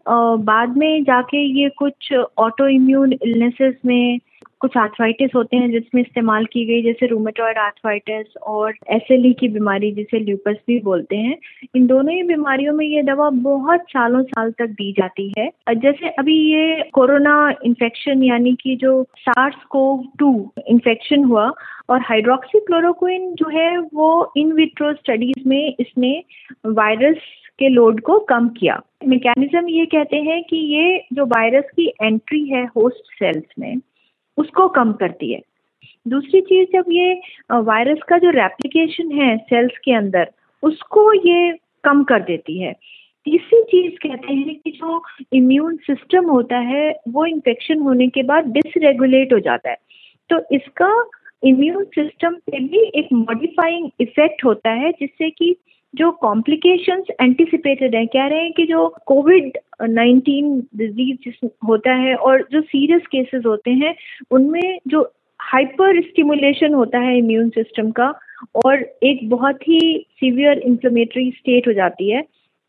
बाद 0.44 0.76
में 0.76 1.04
जाके 1.04 1.42
ये 1.60 1.68
कुछ 1.68 2.12
ऑटो 2.38 2.68
इम्यून 2.68 3.12
इलनेसेस 3.12 3.74
में 3.86 4.18
कुछ 4.60 4.76
आर्थराइटिस 4.76 5.30
होते 5.34 5.56
हैं 5.56 5.70
जिसमें 5.70 6.00
इस्तेमाल 6.02 6.44
की 6.44 6.64
गई, 6.66 6.82
जैसे 6.82 7.06
रूमेटॉइड 7.06 7.58
आर्थराइटिस 7.58 8.36
और 8.36 8.74
एसएलई 8.90 9.32
की 9.32 9.48
बीमारी 9.48 9.90
जिसे 9.92 10.18
ल्यूपस 10.18 10.56
भी 10.66 10.78
बोलते 10.80 11.16
हैं। 11.16 11.36
इन 11.76 11.86
दोनों 11.86 12.14
ही 12.14 12.22
बीमारियों 12.22 12.74
में 12.74 12.84
ये 12.86 13.02
दवा 13.02 13.28
बहुत 13.30 13.84
सालों 13.90 14.22
साल 14.22 14.50
तक 14.50 14.68
दी 14.72 14.92
जाती 14.92 15.32
है। 15.38 15.48
जैसे 15.76 16.08
अभी 16.08 16.36
ये 16.52 16.82
कोरोना 16.92 17.36
इन्फेक्शन 17.64 18.22
यानी 18.22 18.54
कि 18.54 18.76
जो 18.76 19.02
सार्स 19.18 19.64
को 19.70 19.82
टू 20.18 20.30
इन्फेक्शन 20.68 21.24
हुआ 21.24 21.50
और 21.90 22.00
हाइड्रोक्सी 22.00 22.60
क्लोरोक्विन 22.60 23.32
जो 23.34 23.48
है 23.48 23.76
वो 23.94 24.10
इन 24.36 24.52
विट्रो 24.52 24.92
स्टडीज़ 24.92 25.48
में 25.48 25.74
इसने 25.80 26.22
वायरस 26.66 27.18
के 27.58 27.68
लोड 27.68 28.00
को 28.00 28.18
कम 28.28 28.48
किया। 28.48 28.80
मैकेनिज्म 29.08 29.68
ये 29.68 29.84
कहते 29.86 30.16
हैं 30.22 30.42
कि 30.42 30.56
ये 30.74 30.98
जो 31.12 31.24
वायरस 31.26 31.70
की 31.76 31.86
एंट्री 32.02 32.44
है 32.46 32.64
होस्ट 32.76 33.12
सेल्स 33.14 33.44
में 33.58 33.76
उसको 34.38 34.68
कम 34.68 34.92
करती 34.92 35.32
है। 35.32 35.40
दूसरी 36.08 36.40
चीज़ 36.40 36.68
जब 36.72 36.84
ये 36.88 37.20
वायरस 37.52 37.98
का 38.08 38.18
जो 38.18 38.30
रेप्लिकेशन 38.30 39.12
है 39.12 39.36
सेल्स 39.36 39.78
के 39.84 39.92
अंदर, 39.92 40.30
उसको 40.62 41.12
ये 41.12 41.52
कम 41.84 42.04
कर 42.04 42.20
देती 42.20 42.58
है। 42.58 42.72
तीसरी 43.24 43.62
चीज़ 43.62 44.08
कहते 44.08 44.34
हैं 44.34 44.54
कि 44.54 44.70
जो 44.70 45.02
इम्यून 45.32 45.76
सिस्टम 45.76 46.24
होता 46.24 46.58
है, 46.58 47.00
वो 47.08 47.26
इन्फेक्शन 47.26 47.78
होने 47.78 48.08
के 48.08 48.22
बाद 48.22 48.46
डिसरेगुलेट 48.46 49.32
हो 49.32 49.38
जाता 49.38 49.70
है। 49.70 49.76
तो 50.30 50.40
इसका 50.52 51.10
इम्यून 51.44 51.84
सिस्टम 51.84 52.34
पे 52.34 52.60
भी 52.60 52.90
एक 52.94 53.08
मॉडिफाइंग 53.12 53.90
इफ़ेक्ट 54.00 54.44
होता 54.44 54.70
है, 54.70 54.90
जिससे 54.90 55.30
कि 55.30 55.56
जो 55.94 56.10
कॉम्प्लिकेशंस 56.12 57.06
एंटिसिपेटेड 57.20 57.94
है, 57.94 58.04
कह 58.06 58.26
रहे 58.26 58.42
हैं 58.42 58.52
कि 58.52 58.64
जो 58.66 58.88
कोविड 59.06 59.58
नाइन्टीन 59.82 60.58
डिज़ीज़ 60.76 61.46
होता 61.68 61.94
है 61.94 62.14
और 62.14 62.46
जो 62.52 62.60
सीरियस 62.62 63.06
केसेस 63.12 63.42
होते 63.46 63.70
हैं, 63.70 63.94
उनमें 64.30 64.78
जो 64.88 65.02
हाइपर 65.40 66.00
स्टिमुलेशन 66.02 66.74
होता 66.74 66.98
है 66.98 67.16
इम्यून 67.18 67.48
सिस्टम 67.50 67.90
का 67.90 68.08
और 68.64 68.82
एक 69.02 69.28
बहुत 69.30 69.62
ही 69.62 69.80
सीवियर 70.20 70.58
इंफ्लेमेटरी 70.58 71.30
स्टेट 71.30 71.68
हो 71.68 71.72
जाती 71.72 72.10
है 72.10 72.22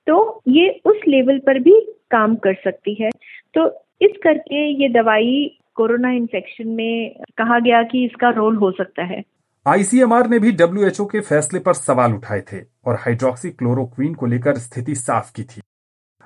तो 0.08 0.42
ये 0.48 0.70
उस 0.86 1.02
लेवल 1.08 1.40
पर 1.40 1.60
भी 1.60 1.80
काम 2.12 2.36
कर 2.36 2.54
सकती 2.54 2.94
है। 2.94 3.10
तो 3.54 3.66
इस 4.02 4.12
करके 4.24 4.66
ये 4.82 4.90
दवाई 4.90 5.60
कोरोना 5.76 6.12
इन्फेक्शन 6.12 6.68
में 6.68 7.16
कहा 7.38 7.60
गया 7.60 7.82
कि 7.84 8.04
इसका 8.06 8.30
रोल 8.30 8.56
हो 8.56 8.72
सकता 8.72 9.04
है। 9.04 9.22
आईसीएमआर 9.70 10.28
ने 10.28 10.38
भी 10.40 10.52
डब्ल्यूएचओ 10.52 11.06
के 11.06 11.20
फैसले 11.20 11.60
पर 11.60 11.74
सवाल 11.74 12.14
उठाए 12.14 12.42
थे 12.42 12.58
और 12.86 12.96
हाइड्रोक्सी 12.96 13.50
क्लोरोक्वीन 13.50 14.14
को 14.14 14.26
लेकर 14.26 14.58
स्थिति 14.58 14.96
साफ़ 14.96 15.32
की 15.36 15.44
थी। 15.44 15.62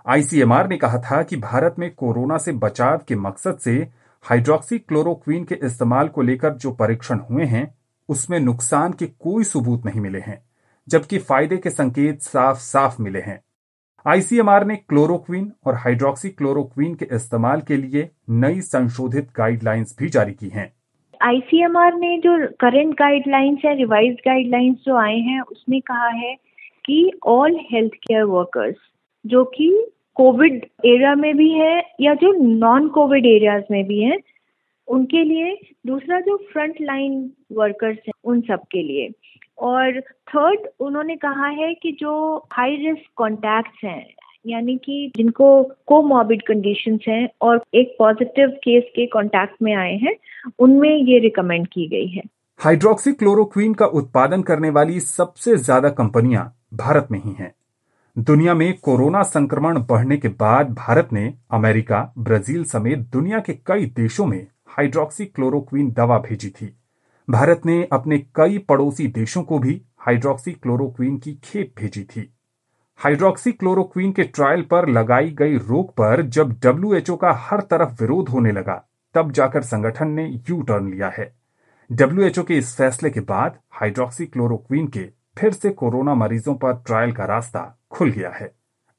आईसीएमआर 0.10 0.68
ने 0.68 0.78
कहा 0.78 0.98
था 0.98 1.22
कि 1.24 1.38
भारत 1.38 1.76
में 1.80 1.90
कोरोना 1.96 2.38
से 2.38 2.52
बचाव 2.52 3.02
के 3.08 3.16
मकसद 3.16 3.58
से 3.58 3.72
हाइड्रोक्सी 4.26 4.80
क्लोरोक्वीन 4.80 5.44
के 5.44 5.56
इस्तेमाल 5.56 6.08
को 6.08 6.22
लेकर 6.22 6.54
जो 6.54 6.72
परीक्षण 6.72 7.20
हुए 7.20 7.46
हैं, 7.46 7.76
उसमें 8.10 8.40
नुकसान 8.40 8.94
के 8.94 9.06
कोई 9.06 9.44
सबूत 9.44 9.86
नहीं 9.86 10.02
मिले 10.02 10.20
हैं, 10.20 10.42
जबकि 10.88 11.18
फ़ायदे 11.18 11.58
के 11.58 11.70
संकेत 11.70 12.22
साफ़ 12.22 12.60
साफ़ 12.60 13.02
मिले 13.02 13.22
हैं। 13.22 13.40
आईसीएमआर 14.06 14.66
ने 14.66 14.76
क्लोरोक्वीन 14.76 15.52
और 15.66 15.76
हाइड्रोक्सी 15.76 16.30
क्लोरोक्वीन 16.30 16.96
के 16.96 17.08
इस्तेमाल 17.12 17.62
के 17.62 17.78
लिए 17.78 18.10
नई 18.30 18.62
संशोधित 18.62 19.30
गाइडलाइंस 19.38 19.96
भी 20.00 20.10
जारी 20.10 20.34
की 20.34 20.50
हैं। 20.50 20.72
आईसीएमआर 21.24 21.94
ने 21.94 22.18
जो 22.18 22.48
करंट 22.60 22.94
गाइडलाइंस 22.94 23.60
या 23.66 23.72
रिवाइज 23.72 24.14
गाइडलाइंस 24.14 24.78
जो 24.86 24.96
आए 24.96 25.18
हैं, 25.18 25.42
उसमें 25.42 25.82
कहा 25.82 26.08
है 26.08 26.36
कि 26.86 27.12
ऑल 27.28 27.60
हेल्थ 27.72 27.94
केयर 27.94 28.24
वर्कर्स 28.24 28.76
जो 29.26 29.44
कि 29.44 29.88
कोविड 30.16 30.66
एरिया 30.86 31.16
में 31.16 31.38
भी 31.38 31.50
है 31.50 31.84
या 32.02 32.14
जो 32.14 32.32
नॉन 32.44 32.88
कोविड 32.88 33.26
एरियाज़ 33.26 33.64
में 33.72 33.84
भी 33.86 34.00
हैं, 34.00 34.18
उनके 34.88 35.24
लिए 35.24 35.58
दूसरा 35.88 36.20
जो 36.20 36.38
फ्रंट 36.38 36.76
लाइन 36.82 37.32
वर्कर्स 37.52 37.98
हैं, 37.98 38.14
उन 38.24 38.42
सब 38.42 38.60
के 38.72 38.84
लिए। 38.84 39.10
और 39.58 40.02
थर्ड 40.02 40.60
उन्होंने 40.80 41.16
कहा 41.16 41.48
है 41.48 41.74
कि 41.74 41.92
जो 41.92 42.38
हाई 42.54 42.76
रिस्क 42.76 43.12
कॉन्टैक्ट्स 43.16 43.84
हैं 43.84 44.06
यानी 44.46 44.76
कि 44.78 45.12
जिनको 45.18 45.64
कोमॉर्बिड 45.88 46.42
कंडीशंस 46.42 47.06
हैं 47.08 47.28
और 47.42 47.64
एक 47.76 47.96
पॉजिटिव 48.00 48.50
केस 48.64 48.84
के 48.96 49.06
कांटेक्ट 49.06 49.56
में 49.62 49.74
आए 49.76 49.96
हैं, 49.96 50.16
उनमें 50.60 50.90
ये 50.90 51.20
रिकमेंड 51.20 51.68
की 51.68 51.88
गई 51.88 52.08
है। 52.08 52.22
हाइड्रोक्सी 52.60 53.12
क्लोरोक्वीन 53.14 53.74
का 53.74 53.86
उत्पादन 53.86 54.42
करने 54.42 54.70
वाली 54.70 55.00
सबसे 55.00 55.56
ज़्यादा 55.58 55.90
कंपनियाँ 55.90 56.54
भारत 56.74 57.08
में 57.12 57.20
ही 57.20 57.36
हैं। 57.40 57.54
दुनिया 58.18 58.54
में 58.54 58.74
कोरोना 58.78 59.22
संक्रमण 59.24 59.80
बढ़ने 59.80 60.18
के 60.18 60.28
बाद 60.28 60.74
भारत 60.74 61.10
ने 61.14 61.34
अमेरिका, 61.52 62.14
ब्राज़ील 62.18 62.64
समेत 62.64 63.00
दुनिया 63.14 63.40
के 63.40 63.54
कई 63.68 63.86
देशों 63.96 64.26
में 64.26 64.48
हाइड्रोक्सी 64.68 65.26
क्लोरोक्वीन 65.26 65.92
दवा 65.92 66.18
भेजी 66.20 66.50
थी। 66.50 66.74
भारत 67.28 67.62
ने 67.66 67.88
अपने 67.94 68.18
कई 68.36 68.58
पड़ोसी 68.58 69.08
देशों 69.08 69.44
को 69.44 69.60
भी 69.60 69.82
हाइड्रोक्सी 69.98 70.52
क्लोरोक्वीन 70.52 71.18
की 71.18 71.34
खेप 71.44 71.74
भेजी 71.80 72.04
थी। 72.04 72.30
हाइड्रोक्सी 73.00 73.52
क्लोरोक्वीन 73.52 74.12
के 74.12 74.24
ट्रायल 74.24 74.62
पर 74.62 74.88
लगाई 74.90 75.30
गई 75.30 75.58
रोक 75.60 75.90
पर 75.92 76.22
जब 76.28 76.52
डब्ल्यूएचओ 76.64 77.16
का 77.16 77.32
हर 77.40 77.62
तरफ़ 77.62 77.92
विरोध 78.02 78.30
होने 78.30 78.52
लगा, 78.52 78.76
तब 79.16 79.32
जाकर 79.32 79.62
संगठन 79.62 80.08
ने 80.10 80.26
यू 80.50 80.62
टर्न 80.62 80.90
लिया 80.92 81.10
है। 81.18 81.34
डब्ल्यूएचओ 81.90 82.44
के 82.44 82.58
इस 82.58 82.76
फैसले 82.76 83.10
के 83.10 83.20
बाद 83.20 83.58
हाइड्रोक्सी 83.72 84.26
क्लोरोक्वीन 84.26 84.88
के 84.88 85.06
फिर 85.38 85.54
से 85.54 85.70
कोरोना 85.70 86.16
मरीजों 86.16 86.56
पर 86.56 86.74
ट्रायल 86.88 87.12
का 87.12 87.26
रास्ता 87.26 87.68
खुल 87.92 88.12
गया 88.12 88.32
है। 88.32 88.52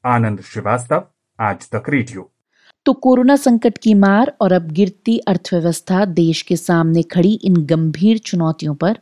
आनंद 0.05 0.41
श्रीवास्तव, 0.41 1.03
आज 1.39 1.69
तक 1.69 1.89
रेडियो। 1.89 2.29
तो 2.85 2.93
कोरोना 2.93 3.35
संकट 3.35 3.77
की 3.77 3.93
मार 3.93 4.31
और 4.41 4.51
अब 4.51 4.67
गिरती 4.71 5.17
अर्थव्यवस्था 5.19 6.03
देश 6.05 6.41
के 6.41 6.55
सामने 6.55 7.03
खड़ी 7.03 7.33
इन 7.43 7.55
गंभीर 7.65 8.17
चुनौतियों 8.17 8.75
पर 8.75 8.99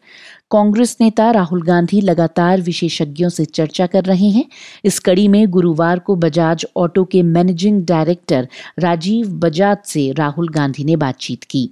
कांग्रेस 0.54 0.98
नेता 1.02 1.32
राहुल 1.32 1.62
गांधी 1.62 2.02
लगातार 2.02 2.62
विशेषज्ञों 2.62 3.30
से 3.30 3.46
चर्चा 3.46 3.86
कर 3.86 4.04
रहे 4.04 4.30
हैं। 4.30 4.46
इस 4.86 5.00
कड़ी 5.00 5.28
में 5.28 5.50
गुरुवार 5.50 6.00
को 6.00 6.16
बजाज 6.16 6.66
ऑटो 6.78 7.04
के 7.04 7.24
मैनेजिंग 7.24 7.86
डायरेक्टर 7.86 8.48
राजीव 8.80 9.28
बजाज 9.28 9.78
से 9.86 10.12
राहुल 10.12 10.50
गांधी 10.50 10.84
ने 10.84 10.96
बातचीत 10.96 11.44
की। 11.44 11.70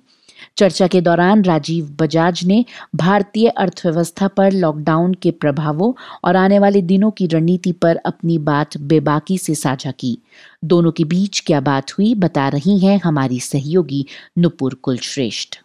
चर्चा 0.58 0.88
के 0.88 1.02
दौरान 1.02 1.44
राजीव 1.44 1.98
बजाज 2.00 2.44
ने 2.46 2.66
भारतीय 2.96 3.48
अर्थव्यवस्था 3.48 4.28
पर 4.28 4.52
लॉकडाउन 4.52 5.14
के 5.14 5.32
प्रभावों 5.32 5.94
और 6.24 6.36
आने 6.36 6.60
वाले 6.60 6.82
दिनों 6.82 7.12
की 7.12 7.28
रणनीति 7.28 7.72
पर 7.72 7.96
अपनी 7.96 8.38
बात 8.38 8.78
बेबाकी 8.78 9.38
से 9.38 9.56
साझा 9.56 9.92
की। 9.92 10.18
दोनों 10.66 10.92
के 10.92 11.04
बीच 11.04 11.44
क्या 11.46 11.60
बात 11.62 11.92
हुई 11.92 12.16
बता 12.16 12.50
रही 12.50 12.80
हैं 12.80 13.02
हमारी 13.04 13.40
सहयोगी 13.40 14.06
नुपुर 14.38 14.74
कुलश्रेष्ठ। 14.74 15.60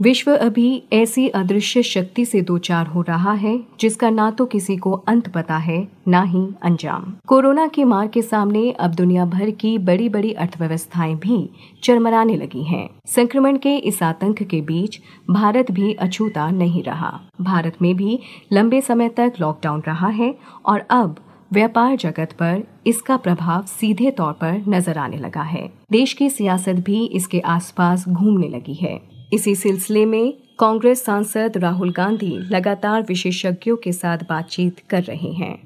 विश्व 0.00 0.30
अभी 0.32 0.82
ऐसी 0.92 1.26
अदृश्य 1.28 1.82
शक्ति 1.82 2.24
से 2.24 2.40
दो 2.40 2.56
चार 2.58 2.86
हो 2.86 3.00
रहा 3.02 3.32
है, 3.32 3.58
जिसका 3.80 4.10
ना 4.10 4.30
तो 4.30 4.46
किसी 4.46 4.76
को 4.76 4.92
अंत 5.08 5.28
पता 5.28 5.56
है, 5.56 5.88
ना 6.08 6.22
ही 6.22 6.46
अंजाम। 6.62 7.12
कोरोना 7.26 7.66
की 7.66 7.84
मार 7.84 8.06
के 8.08 8.22
सामने 8.22 8.70
अब 8.70 8.94
दुनिया 8.94 9.24
भर 9.24 9.50
की 9.50 9.76
बड़ी 9.78 10.08
बड़ी 10.08 10.32
अर्थव्यवस्थाएँ 10.34 11.14
भी 11.16 11.50
चरमराने 11.82 12.36
लगी 12.36 12.62
हैं। 12.62 12.88
संक्रमण 13.06 13.58
के 13.58 13.76
इस 13.76 14.02
आतंक 14.02 14.42
के 14.42 14.60
बीच 14.62 15.00
भारत 15.30 15.70
भी 15.70 15.92
अछूता 15.92 16.50
नहीं 16.50 16.82
रहा। 16.82 17.12
भारत 17.40 17.76
में 17.82 17.94
भी 17.96 18.18
लंबे 18.52 18.80
समय 18.80 19.08
तक 19.08 19.32
लॉकडाउन 19.40 19.82
रहा 19.86 20.08
है 20.08 20.34
और 20.66 20.86
अब 20.90 21.16
व्यापार 21.52 21.96
जगत 21.96 22.32
पर 22.32 22.62
इसका 22.86 23.16
प्रभाव 23.16 23.64
सीधे 23.68 24.10
तौर 24.10 24.32
पर 24.32 24.64
नज़र 24.68 24.98
आने 24.98 25.16
लगा 25.16 25.42
है। 25.42 25.70
देश 25.92 26.12
की 26.12 26.30
सियासत 26.30 26.82
भी 26.86 27.04
इसके 27.06 27.40
आसपास 27.40 28.08
घूमने 28.08 28.48
लगी 28.48 28.74
है। 28.74 28.98
इसी 29.32 29.54
सिलसिले 29.54 30.04
में 30.04 30.32
कांग्रेस 30.58 31.04
सांसद 31.04 31.56
राहुल 31.62 31.90
गांधी 31.96 32.36
लगातार 32.50 33.02
विशेषज्ञों 33.08 33.76
के 33.84 33.92
साथ 33.92 34.18
बातचीत 34.28 34.80
कर 34.90 35.02
रहे 35.08 35.32
हैं 35.42 35.56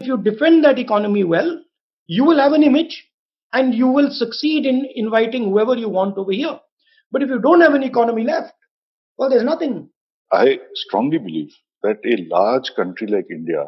If 0.00 0.08
you 0.10 0.16
defend 0.26 0.64
that 0.66 0.78
economy 0.82 1.24
well, 1.32 1.50
you 2.14 2.24
will 2.28 2.40
have 2.42 2.54
an 2.58 2.64
image 2.68 2.94
and 3.52 3.74
you 3.80 3.90
will 3.96 4.08
succeed 4.20 4.64
in 4.70 4.80
inviting 5.02 5.44
whoever 5.50 5.76
you 5.82 5.90
want 5.96 6.16
over 6.22 6.32
here. 6.38 6.54
But 7.12 7.26
if 7.26 7.34
you 7.34 7.38
don't 7.44 7.64
have 7.66 7.76
an 7.80 7.84
economy 7.88 8.24
left, 8.30 8.54
well, 9.18 9.30
there's 9.30 9.46
nothing. 9.50 9.76
I 10.32 10.58
strongly 10.82 11.18
believe 11.18 11.52
that 11.82 12.10
a 12.14 12.16
large 12.34 12.72
country 12.74 13.06
like 13.06 13.30
India 13.30 13.66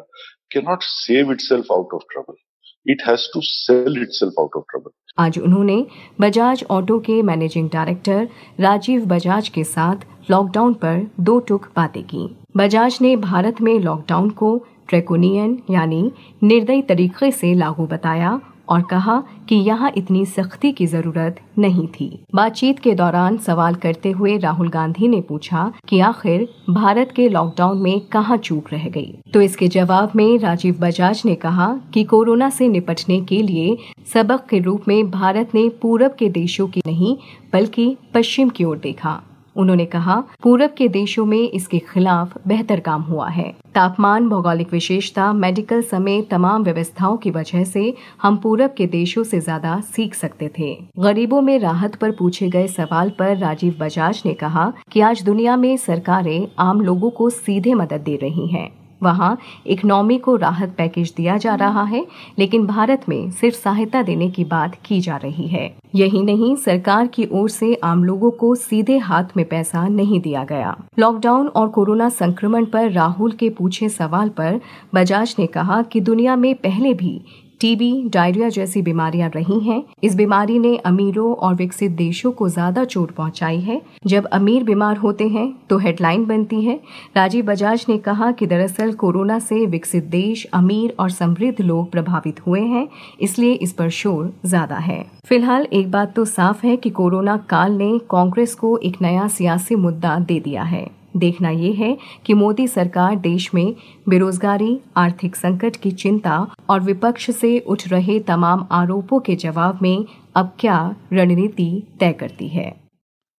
cannot 0.51 0.83
save 0.89 1.29
itself 1.29 1.71
out 1.77 1.95
of 1.99 2.03
trouble. 2.11 2.41
It 2.85 2.97
has 3.07 3.21
to 3.33 3.39
sell 3.41 4.01
itself 4.01 4.33
out 4.39 4.55
of 4.57 4.63
trouble 4.71 4.91
आज 5.17 5.37
उन्होंने 5.39 5.85
Bajaj 6.21 6.63
auto 6.71 6.97
के 6.99 7.21
managing 7.21 7.69
director 7.69 8.27
Rajiv 8.59 9.05
Bajaj 9.05 9.47
के 9.49 9.63
साथ 9.63 10.05
lockdown 10.31 10.73
पर 10.73 10.99
दो 11.19 11.39
टुक 11.39 11.65
बातें 11.75 12.03
की। 12.03 12.27
बजाज 12.57 12.97
ने 13.01 13.15
भारत 13.15 13.61
में 13.61 13.79
लॉकडाउन 13.79 14.29
को 14.41 14.57
ट्रेकोनियन 14.89 15.57
यानी 15.69 16.01
निर्दयी 16.43 16.81
तरीके 16.81 17.31
से 17.31 17.53
लागू 17.53 17.85
बताया 17.87 18.39
और 18.69 18.81
कहा 18.81 19.23
कि 19.49 19.55
यहाँ 19.55 19.91
इतनी 19.97 20.25
सख्ती 20.25 20.71
की 20.71 20.85
ज़रूरत 20.85 21.39
नहीं 21.59 21.87
थी। 21.89 22.07
बातचीत 22.35 22.79
के 22.79 22.93
दौरान 22.95 23.37
सवाल 23.37 23.75
करते 23.75 24.11
हुए 24.11 24.37
राहुल 24.37 24.69
गांधी 24.69 25.07
ने 25.07 25.21
पूछा 25.21 25.71
कि 25.89 25.99
आखिर 25.99 26.47
भारत 26.69 27.11
के 27.15 27.27
लॉकडाउन 27.29 27.77
में 27.77 27.99
कहाँ 28.07 28.37
चूक 28.37 28.71
रह 28.73 28.87
गई? 28.89 29.13
तो 29.33 29.41
इसके 29.41 29.67
जवाब 29.67 30.11
में 30.15 30.37
राजीव 30.39 30.77
बजाज 30.79 31.21
ने 31.25 31.35
कहा 31.35 31.67
कि 31.93 32.03
कोरोना 32.03 32.49
से 32.49 32.67
निपटने 32.67 33.21
के 33.21 33.41
लिए 33.41 33.77
सबक 34.13 34.45
के 34.49 34.59
रूप 34.59 34.87
में 34.87 35.09
भारत 35.11 35.55
ने 35.55 35.67
पूरब 35.81 36.15
के 36.19 36.29
देशों 36.31 36.67
की 36.67 36.81
नहीं, 36.87 37.17
बल्कि 37.53 37.95
पश्चिम 38.13 38.49
की 38.49 38.63
ओर 38.63 38.77
देखा। 38.77 39.21
उन्होंने 39.55 39.85
कहा, 39.85 40.15
पूरब 40.43 40.73
के 40.77 40.87
देशों 40.89 41.25
में 41.25 41.49
इसके 41.49 41.79
खिलाफ 41.89 42.37
बेहतर 42.47 42.79
काम 42.79 43.01
हुआ 43.01 43.27
है। 43.29 43.49
तापमान, 43.75 44.29
भौगोलिक 44.29 44.71
विशेषता, 44.71 45.31
मेडिकल 45.33 45.81
समेत 45.83 46.29
तमाम 46.29 46.63
व्यवस्थाओं 46.63 47.17
की 47.17 47.31
वजह 47.31 47.63
से 47.63 47.93
हम 48.21 48.37
पूरब 48.37 48.73
के 48.77 48.87
देशों 48.87 49.23
से 49.23 49.39
ज़्यादा 49.39 49.79
सीख 49.95 50.15
सकते 50.15 50.49
थे। 50.59 50.73
गरीबों 50.99 51.41
में 51.41 51.57
राहत 51.59 51.95
पर 51.95 52.11
पूछे 52.11 52.49
गए 52.49 52.67
सवाल 52.67 53.09
पर 53.09 53.35
राजीव 53.37 53.75
बजाज 53.79 54.21
ने 54.25 54.33
कहा 54.33 54.71
कि 54.91 55.01
आज 55.01 55.23
दुनिया 55.23 55.57
में 55.57 55.75
सरकारें 55.77 56.47
आम 56.59 56.81
लोगों 56.81 57.09
को 57.09 57.29
सीधे 57.29 57.73
मदद 57.73 58.01
दे 58.01 58.15
रही 58.15 58.47
हैं। 58.47 58.69
वहाँ 59.03 59.37
इकनॉमी 59.67 60.17
को 60.17 60.35
राहत 60.35 60.75
पैकेज 60.77 61.13
दिया 61.17 61.37
जा 61.37 61.55
रहा 61.55 61.83
है, 61.83 62.05
लेकिन 62.39 62.65
भारत 62.65 63.01
में 63.09 63.31
सिर्फ़ 63.31 63.57
सहायता 63.57 64.01
देने 64.01 64.29
की 64.29 64.43
बात 64.43 64.75
की 64.85 64.99
जा 64.99 65.15
रही 65.15 65.47
है। 65.47 65.73
यही 65.95 66.21
नहीं, 66.21 66.55
सरकार 66.55 67.07
की 67.07 67.27
ओर 67.31 67.49
से 67.49 67.73
आम 67.83 68.03
लोगों 68.03 68.31
को 68.31 68.55
सीधे 68.55 68.97
हाथ 68.97 69.37
में 69.37 69.45
पैसा 69.45 69.87
नहीं 69.87 70.19
दिया 70.19 70.43
गया। 70.43 70.75
लॉकडाउन 70.99 71.47
और 71.47 71.67
कोरोना 71.67 72.09
संक्रमण 72.09 72.65
पर 72.65 72.91
राहुल 72.91 73.31
के 73.31 73.49
पूछे 73.49 73.89
सवाल 73.89 74.29
पर 74.29 74.59
बजाज 74.95 75.35
ने 75.39 75.47
कहा 75.47 75.81
कि 75.81 75.99
दुनिया 76.01 76.35
में 76.35 76.53
पहले 76.55 76.93
भी 76.93 77.21
टीबी 77.65 77.91
डायरिया 78.09 78.47
जैसी 78.49 78.81
बीमारियाँ 78.81 79.29
रही 79.29 79.59
हैं। 79.59 79.81
इस 80.03 80.15
बीमारी 80.15 80.57
ने 80.59 80.75
अमीरों 80.77 81.33
और 81.35 81.53
विकसित 81.55 81.91
देशों 81.91 82.31
को 82.31 82.49
ज़्यादा 82.49 82.83
चोट 82.85 83.11
पहुंचाई 83.11 83.59
है। 83.59 83.81
जब 84.07 84.25
अमीर 84.33 84.63
बीमार 84.63 84.97
होते 84.97 85.27
हैं 85.27 85.47
तो 85.69 85.77
हेडलाइन 85.77 86.25
बनती 86.25 86.61
है। 86.61 86.79
राजीव 87.15 87.45
बजाज 87.45 87.85
ने 87.89 87.97
कहा 87.97 88.31
कि 88.31 88.47
दरअसल 88.47 88.91
कोरोना 88.93 89.37
से 89.39 89.65
विकसित 89.65 90.03
देश, 90.05 90.45
अमीर 90.53 90.93
और 90.99 91.09
समृद्ध 91.11 91.61
लोग 91.61 91.89
प्रभावित 91.91 92.45
हुए 92.47 92.61
हैं, 92.61 92.87
इसलिए 93.21 93.53
इस 93.53 93.73
पर 93.73 93.89
शोर 93.91 94.33
ज़्यादा 94.45 94.77
है। 94.77 95.03
फ़िलहाल 95.25 95.67
एक 95.73 95.89
बात 95.91 96.13
तो 96.15 96.25
साफ़ 96.25 96.65
है 96.65 96.75
कि 96.77 96.89
कोरोना 96.91 97.37
काल 97.49 97.71
ने 97.71 97.97
कांग्रेस 98.11 98.53
को 98.55 98.77
एक 98.79 99.01
नया 99.01 99.27
सियासी 99.29 99.75
मुद्दा 99.77 100.17
दे 100.21 100.39
दिया 100.39 100.63
है। 100.65 100.85
देखना 101.17 101.49
ये 101.49 101.71
है 101.71 101.97
कि 102.25 102.33
मोदी 102.33 102.67
सरकार 102.67 103.15
देश 103.15 103.53
में 103.53 103.75
बेरोजगारी, 104.09 104.79
आर्थिक 104.97 105.35
संकट 105.35 105.75
की 105.75 105.91
चिंता 105.91 106.47
और 106.69 106.81
विपक्ष 106.81 107.31
से 107.31 107.59
उठ 107.59 107.87
रहे 107.87 108.19
तमाम 108.19 108.67
आरोपों 108.71 109.19
के 109.19 109.35
जवाब 109.35 109.79
में 109.81 110.05
अब 110.35 110.51
क्या 110.59 110.95
रणनीति 111.13 111.83
तय 111.99 112.13
करती 112.13 112.47
है। 112.47 112.73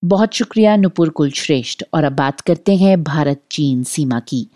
बहुत 0.04 0.34
शुक्रिया 0.34 0.76
नुपुर 0.76 1.08
कुलश्रेष्ठ 1.08 1.82
और 1.94 2.04
अब 2.04 2.12
बात 2.12 2.40
करते 2.40 2.76
हैं 2.76 3.02
भारत 3.02 3.42
चीन 3.50 3.82
सीमा 3.82 4.20
की। 4.20 4.46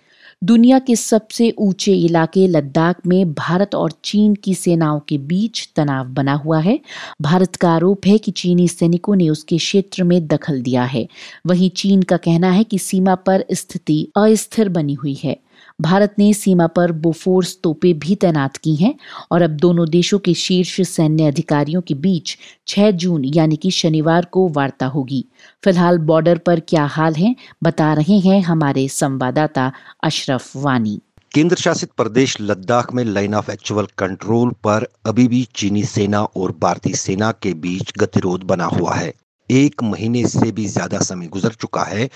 दुनिया 0.45 0.79
के 0.79 0.97
सबसे 0.97 1.51
ऊँचे 1.59 1.93
इलाके 1.93 2.47
लद्दाख 2.47 2.97
में 3.07 3.33
भारत 3.33 3.75
और 3.75 3.93
चीन 4.05 4.35
की 4.35 4.55
सेनाओं 4.55 5.01
के 5.01 5.19
बीच 5.19 5.69
तनाव 5.77 6.07
बना 6.07 6.35
हुआ 6.35 6.61
है। 6.61 6.81
भारत 7.23 7.57
का 7.57 7.71
आरोप 7.71 8.07
है 8.07 8.19
कि 8.19 8.31
चीनी 8.31 8.69
सैनिकों 8.69 9.17
ने 9.17 9.29
उसके 9.29 9.59
क्षेत्र 9.59 10.05
में 10.05 10.27
दखल 10.27 10.63
दिया 10.63 10.85
है। 10.85 11.09
वहीं 11.47 11.71
चीन 11.71 12.03
का 12.03 12.17
कहना 12.17 12.51
है 12.51 12.65
कि 12.65 12.79
सीमा 12.79 13.15
पर 13.15 13.45
स्थिति 13.53 14.13
अस्थिर 14.17 14.69
बनी 14.69 14.95
हुई 14.95 15.15
है। 15.25 15.37
भारत 15.81 16.15
ने 16.19 16.33
सीमा 16.35 16.67
पर 16.67 16.93
बोफोर्स 16.93 17.57
तोपे 17.63 17.93
भी 17.95 18.15
तैनात 18.15 18.57
की 18.57 18.75
हैं 18.77 18.95
और 19.33 19.43
अब 19.43 19.51
दोनों 19.51 19.89
देशों 19.89 20.19
के 20.19 20.35
शीर्ष 20.35 20.81
सैन्य 20.81 21.27
अधिकारियों 21.27 21.81
के 21.81 21.95
बीच 21.95 22.37
6 22.67 22.91
जून, 22.91 23.25
यानी 23.25 23.57
कि 23.57 23.71
शनिवार 23.71 24.25
को 24.25 24.49
वार्ता 24.49 24.87
होगी। 24.87 25.25
फ़िलहाल 25.65 25.99
बॉर्डर 25.99 26.39
पर 26.39 26.61
क्या 26.61 26.85
हाल 26.85 27.15
है, 27.15 27.35
बता 27.63 27.93
रहे 27.93 28.19
हैं 28.19 28.41
हमारे 28.43 28.89
संवाददाता 28.89 29.73
अशरफ 30.03 30.57
वानी। 30.57 31.01
केंद्र 31.35 31.57
शासित 31.57 31.91
प्रदेश 31.97 32.37
लद्दाख 32.41 32.93
में 32.93 33.05
लाइन 33.05 33.35
ऑफ़ 33.35 33.51
एक्चुअल 33.51 33.87
कंट्रोल 33.99 34.51
पर 34.51 34.87
अभी 35.07 35.29
भी 35.29 35.47
चीनी 35.55 35.85
सेना 35.85 36.23
और 36.23 36.53
भारतीय 36.61 36.95
सेना 36.95 37.31
के 37.33 37.55
बीच 37.55 37.93
गतिरोध 37.99 38.45
बना 38.45 38.65
हुआ 38.65 38.95
है। 38.95 39.13
एक 39.51 39.83
महीने 39.83 40.27
से 40.27 40.51
भी 40.53 40.67
ज़्यादा 40.67 40.99
समय 40.99 41.27
गुजर 41.27 41.53
चुका 41.53 41.83
है, 41.83 42.09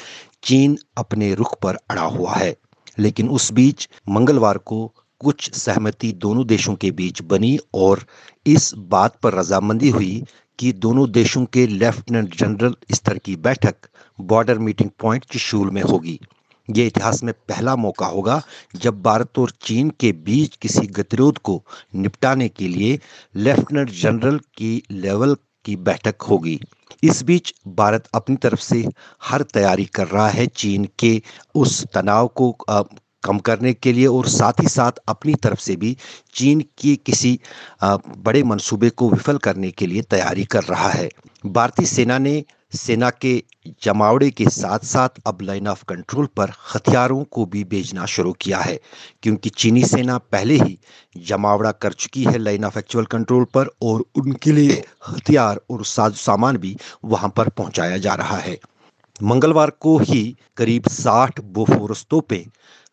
चीन 0.42 0.76
अपने 0.98 1.34
रुख 1.34 1.56
पर 1.62 1.78
अड़ा 1.90 2.02
हुआ 2.02 2.34
है। 2.34 2.54
लेकिन 2.98 3.28
उस 3.28 3.52
बीच 3.52 3.88
मंगलवार 4.08 4.58
को 4.58 4.86
कुछ 5.20 5.50
सहमति 5.52 6.12
दोनों 6.12 6.46
देशों 6.46 6.74
के 6.74 6.90
बीच 6.90 7.22
बनी 7.22 7.58
और 7.74 8.04
इस 8.46 8.72
बात 8.74 9.16
पर 9.22 9.34
रजामंदी 9.34 9.90
हुई 9.90 10.24
कि 10.58 10.72
दोनों 10.72 11.10
देशों 11.10 11.44
के 11.44 11.66
लेफ्टिनेंट 11.66 12.36
जनरल 12.36 12.74
स्तर 12.92 13.18
की 13.18 13.36
बैठक 13.36 13.74
बॉर्डर 14.18 14.58
मीटिंग 14.58 14.90
पॉइंट 15.00 15.24
चिशूल 15.24 15.70
में 15.70 15.82
होगी। 15.82 16.18
ये 16.68 16.86
इतिहास 16.86 17.22
में 17.24 17.32
पहला 17.48 17.76
मौका 17.76 18.06
होगा 18.06 18.40
जब 18.76 19.02
भारत 19.02 19.38
और 19.38 19.50
चीन 19.60 19.90
के 19.90 20.12
बीच 20.12 20.56
किसी 20.56 20.86
गतिरोध 20.86 21.38
को 21.38 21.62
निपटाने 21.94 22.48
के 22.48 22.68
लिए 22.68 22.98
लेफ्टिनेंट 23.36 23.90
जनरल 23.90 24.38
की 24.38 24.82
लेवल 24.90 25.36
की 25.64 25.76
बैठक 25.78 26.22
होगी। 26.22 26.58
इस 27.02 27.22
बीच 27.22 27.52
भारत 27.76 28.08
अपनी 28.14 28.36
तरफ़ 28.36 28.60
से 28.60 28.84
हर 29.22 29.42
तैयारी 29.54 29.84
कर 29.94 30.06
रहा 30.06 30.28
है 30.28 30.46
चीन 30.46 30.88
के 30.98 31.20
उस 31.54 31.84
तनाव 31.94 32.26
को 32.36 32.50
कम 33.24 33.38
करने 33.38 33.72
के 33.74 33.92
लिए 33.92 34.06
और 34.06 34.26
साथ 34.28 34.60
ही 34.60 34.68
साथ 34.68 34.92
अपनी 35.08 35.34
तरफ़ 35.34 35.60
से 35.60 35.76
भी 35.76 35.96
चीन 36.34 36.60
की 36.78 36.94
किसी 36.96 37.38
बड़े 37.84 38.42
मंसूबे 38.42 38.90
को 38.90 39.08
विफल 39.10 39.38
करने 39.38 39.70
के 39.70 39.86
लिए 39.86 40.02
तैयारी 40.02 40.44
कर 40.44 40.64
रहा 40.64 40.88
है। 40.88 41.08
भारतीय 41.46 41.86
सेना 41.86 42.18
ने 42.18 42.42
सेना 42.74 43.10
के 43.10 43.42
जमावड़े 43.82 44.30
के 44.30 44.44
साथ 44.44 44.84
साथ 44.84 45.08
अब 45.26 45.42
लाइन 45.42 45.68
ऑफ़ 45.68 45.84
कंट्रोल 45.84 46.26
पर 46.26 46.50
हथियारों 46.74 47.22
को 47.24 47.44
भी 47.46 47.62
भेजना 47.64 48.06
शुरू 48.06 48.32
किया 48.32 48.58
है, 48.58 48.78
क्योंकि 49.22 49.50
चीनी 49.50 49.84
सेना 49.84 50.18
पहले 50.18 50.54
ही 50.54 50.78
जमावड़ा 51.16 51.72
कर 51.72 51.92
चुकी 51.92 52.24
है 52.24 52.38
लाइन 52.38 52.64
ऑफ़ 52.64 52.78
एक्चुअल 52.78 53.04
कंट्रोल 53.04 53.44
पर 53.44 53.70
और 53.82 54.04
उनके 54.14 54.52
लिए 54.52 54.82
हथियार 55.08 55.60
और 55.70 55.84
साज, 55.84 56.14
सामान 56.14 56.56
भी 56.56 56.76
वहाँ 57.04 57.32
पर 57.36 57.48
पहुँचाया 57.48 57.98
जा 57.98 58.14
रहा 58.14 58.36
है। 58.36 58.58
मंगलवार 59.22 59.70
को 59.70 59.98
ही 59.98 60.36
करीब 60.56 60.88
60 60.90 61.40
Bofors 61.40 62.06
तोपें 62.10 62.44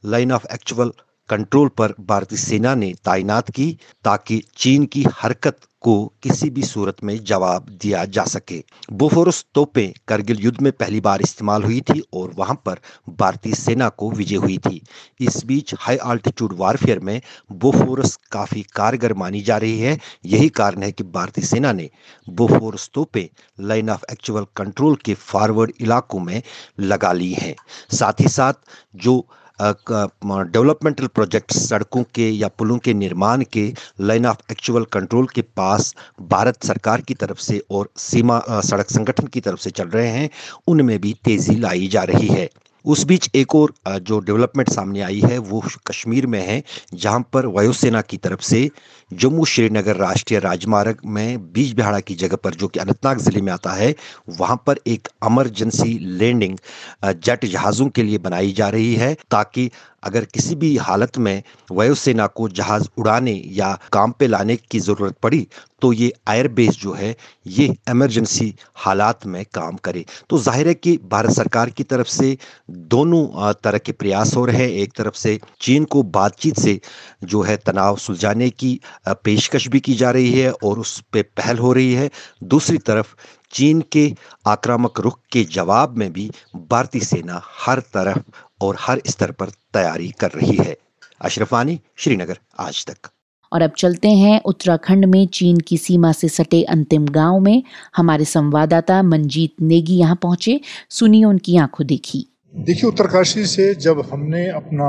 line 0.03 0.31
of 0.31 0.45
actual 0.53 0.91
control 1.31 1.67
पर 1.67 1.93
भारतीय 1.99 2.37
सेना 2.37 2.75
ने 2.75 2.93
तैनात 3.05 3.49
की 3.49 3.77
ताकि 4.03 4.41
चीन 4.57 4.85
की 4.85 5.05
हरकत 5.13 5.59
को 5.81 5.93
किसी 6.23 6.49
भी 6.49 6.63
सूरत 6.63 6.95
में 7.03 7.23
जवाब 7.23 7.69
दिया 7.81 8.03
जा 8.05 8.23
सके। 8.23 8.63
बोफोरस 8.91 9.45
तोपें 9.55 9.93
करगिल 10.07 10.39
युद्ध 10.39 10.61
में 10.61 10.71
पहली 10.71 10.99
बार 11.01 11.21
इस्तेमाल 11.21 11.63
हुई 11.63 11.79
थी 11.81 12.01
और 12.13 12.33
वहाँ 12.37 12.55
पर 12.65 12.79
भारतीय 13.09 13.53
सेना 13.53 13.89
को 13.89 14.11
विजय 14.11 14.35
हुई 14.35 14.57
थी। 14.57 14.81
इस 15.19 15.43
बीच 15.45 15.73
हाई 15.79 15.97
आल्टीट्यूड 15.97 16.53
वारफेयर 16.57 16.99
में 16.99 17.21
बोफोरस 17.51 18.15
काफ़ी 18.31 18.61
कारगर 18.75 19.13
मानी 19.13 19.41
जा 19.41 19.57
रही 19.57 19.79
है। 19.79 19.97
यही 20.25 20.49
कारण 20.49 20.83
है 20.83 20.91
कि 20.91 21.03
भारतीय 21.03 21.45
सेना 21.45 21.71
ने 21.71 21.89
बोफोरस 22.29 22.89
तोपें 22.93 23.27
लाइन 23.59 23.89
ऑफ़ 23.89 24.05
एक्चुअल 24.11 24.45
कंट्रोल 24.55 24.95
के 24.95 25.13
फॉरवर्ड 25.13 25.71
इलाकों 25.81 26.19
में 26.19 26.41
लगा 26.79 27.13
ली 27.13 27.33
हैं। 27.33 27.55
साथ 27.93 28.21
ही 28.21 28.27
साथ 28.27 28.53
जो 28.95 29.23
डेवलपमेंटल 29.61 31.07
प्रोजेक्ट्स 31.07 31.69
सड़कों 31.69 32.03
के 32.15 32.29
या 32.29 32.47
पुलों 32.47 32.77
के 32.77 32.93
निर्माण 32.93 33.43
के 33.53 33.73
लाइन 34.01 34.25
ऑफ़ 34.25 34.37
एक्चुअल 34.51 34.85
कंट्रोल 34.85 35.27
के 35.27 35.41
पास 35.41 35.95
भारत 36.21 36.63
सरकार 36.63 37.01
की 37.01 37.13
तरफ़ 37.13 37.39
से 37.39 37.61
और 37.71 37.89
सीमा 37.97 38.41
सड़क 38.49 38.89
संगठन 38.89 39.27
की 39.27 39.41
तरफ़ 39.41 39.59
से 39.59 39.69
चल 39.69 39.87
रहे 39.87 40.07
हैं, 40.07 40.29
उनमें 40.67 40.99
भी 41.01 41.13
तेज़ी 41.25 41.55
लाई 41.55 41.87
जा 41.87 42.03
रही 42.03 42.27
है। 42.27 42.49
उस 42.85 43.03
बीच 43.05 43.29
एक 43.35 43.55
और 43.55 43.73
जो 44.01 44.19
डेवलपमेंट 44.19 44.69
सामने 44.69 45.01
आई 45.01 45.19
है, 45.21 45.37
वो 45.37 45.63
कश्मीर 45.87 46.25
में 46.27 46.39
है, 46.41 46.61
जहाँ 46.93 47.19
पर 47.33 47.45
वायुसेना 47.47 48.01
की 48.01 48.17
तरफ़ 48.17 48.41
से 48.43 48.69
जम्मू 49.11 49.45
श्रीनगर 49.45 49.95
राष्ट्रीय 49.97 50.39
राजमार्ग 50.39 50.97
में 51.05 51.51
बीज 51.53 51.73
बिहाड़ा 51.75 51.99
की 51.99 52.15
जगह 52.15 52.35
पर, 52.35 52.55
जो 52.55 52.67
कि 52.67 52.79
अनंतनाग 52.79 53.19
ज़िले 53.19 53.41
में 53.41 53.51
आता 53.53 53.71
है, 53.73 53.93
वहाँ 54.31 54.61
पर 54.67 54.79
एक 54.87 55.07
अमरजेंसी 55.23 55.97
लैंडिंग 56.19 56.57
जेट 57.05 57.45
जहाज़ों 57.45 57.87
के 57.89 58.03
लिए 58.03 58.17
बनाई 58.19 58.51
जा 58.53 58.69
रही 58.69 58.93
है, 58.95 59.13
ताकि 59.31 59.69
अगर 60.03 60.25
किसी 60.25 60.55
भी 60.55 60.75
हालत 60.79 61.17
में 61.17 61.41
वायुसेना 61.71 62.27
को 62.29 62.47
जहाज़ 62.51 62.87
उड़ाने 62.97 63.33
या 63.53 63.77
काम 63.93 64.11
पे 64.19 64.27
लाने 64.27 64.55
की 64.55 64.79
ज़रूरत 64.79 65.15
पड़ी 65.23 65.47
तो 65.81 65.91
ये 65.93 66.11
एयरबेस 66.29 66.77
जो 66.79 66.91
है, 66.93 67.15
ये 67.47 67.65
इमरजेंसी 67.89 68.53
हालात 68.77 69.25
में 69.25 69.43
काम 69.53 69.75
करे। 69.77 70.03
तो 70.29 70.37
ज़ाहिर 70.39 70.67
है 70.67 70.73
कि 70.73 70.97
भारत 71.11 71.31
सरकार 71.31 71.69
की 71.69 71.83
तरफ़ 71.83 72.07
से 72.07 72.37
दोनों 72.69 73.53
तरह 73.63 73.77
के 73.77 73.91
प्रयास 73.91 74.35
हो 74.35 74.45
रहे 74.45 74.57
हैं। 74.57 74.69
एक 74.71 74.93
तरफ़ 74.97 75.15
से 75.15 75.39
चीन 75.61 75.85
को 75.85 76.03
बातचीत 76.11 76.59
से 76.59 76.79
जो 77.23 77.41
है 77.41 77.57
तनाव 77.59 77.97
सुलझाने 77.97 78.49
की 78.51 78.79
पेशकश 79.09 79.67
भी 79.67 79.79
की 79.79 79.93
जा 79.95 80.11
रही 80.11 80.31
है 80.31 80.51
और 80.53 80.79
उस 80.79 80.99
पर 81.13 81.21
पहल 81.37 81.57
हो 81.57 81.73
रही 81.73 81.93
है। 81.93 82.09
दूसरी 82.45 82.77
तरफ़ 82.79 83.15
चीन 83.53 83.81
के 83.91 84.11
आक्रामक 84.47 84.99
रुख 84.99 85.19
के 85.31 85.43
जवाब 85.53 85.97
में 85.97 86.11
भी 86.13 86.29
भारतीय 86.69 87.01
सेना 87.03 87.41
हर 87.59 87.79
तरफ़ 87.93 88.19
और 88.61 88.77
हर 88.79 89.01
स्तर 89.07 89.31
पर 89.31 89.49
तैयारी 89.73 90.09
कर 90.19 90.31
रही 90.31 90.57
है। 90.57 90.75
अशरफानी 91.21 91.79
श्रीनगर 91.95 92.37
आज 92.59 92.85
तक। 92.85 93.09
और 93.51 93.61
अब 93.61 93.71
चलते 93.77 94.09
हैं 94.09 94.41
उत्तराखंड 94.41 95.05
में 95.05 95.25
चीन 95.27 95.57
की 95.59 95.77
सीमा 95.77 96.11
से 96.11 96.27
सटे 96.29 96.61
अंतिम 96.65 97.07
गाँव 97.07 97.39
में। 97.39 97.63
हमारे 97.95 98.25
संवाददाता 98.25 99.01
मंजीत 99.03 99.61
नेगी 99.61 99.97
यहाँ 99.97 100.15
पहुँचे। 100.15 100.59
सुनिए 100.89 101.23
उनकी 101.23 101.57
आँखों 101.57 101.87
देखी। 101.87 102.25
देखिए 102.53 102.89
उत्तरकाशी 102.89 103.45
से 103.45 103.73
जब 103.75 104.01
हमने 104.11 104.47
अपना 104.49 104.87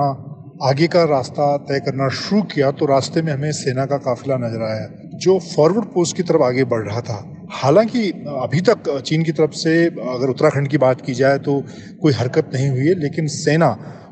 आगे 0.62 0.86
का 0.86 1.02
रास्ता 1.04 1.56
तय 1.58 1.80
करना 1.80 2.08
शुरू 2.08 2.42
किया 2.44 2.70
तो 2.70 2.86
रास्ते 2.86 3.22
में 3.22 3.32
हमें 3.32 3.52
सेना 3.52 3.86
का 3.86 3.96
काफिला 3.98 4.36
नज़र 4.36 4.62
आया। 4.62 4.86
जो 5.22 5.38
फॉरवर्ड 5.38 5.84
पोस्ट 5.86 6.16
की 6.16 6.22
तरफ़ 6.22 6.42
आगे 6.42 6.64
बढ़ 6.64 6.82
रहा 6.82 7.00
था, 7.00 7.16
हालाँकि 7.52 8.10
अभी 8.28 8.60
तक 8.60 8.88
चीन 9.06 9.22
की 9.22 9.32
तरफ़ 9.32 9.52
से 9.54 9.74
अगर 9.86 10.30
उत्तराखंड 10.30 10.68
की 10.68 10.78
बात 10.78 11.00
की 11.00 11.14
जाए 11.14 11.38
तो 11.38 11.60
कोई 12.02 12.12
हरकत 12.12 12.50
नहीं 12.54 12.68
हुई 12.70 12.86
है, 12.86 12.94
लेकिन 13.00 13.26
सेना 13.28 13.68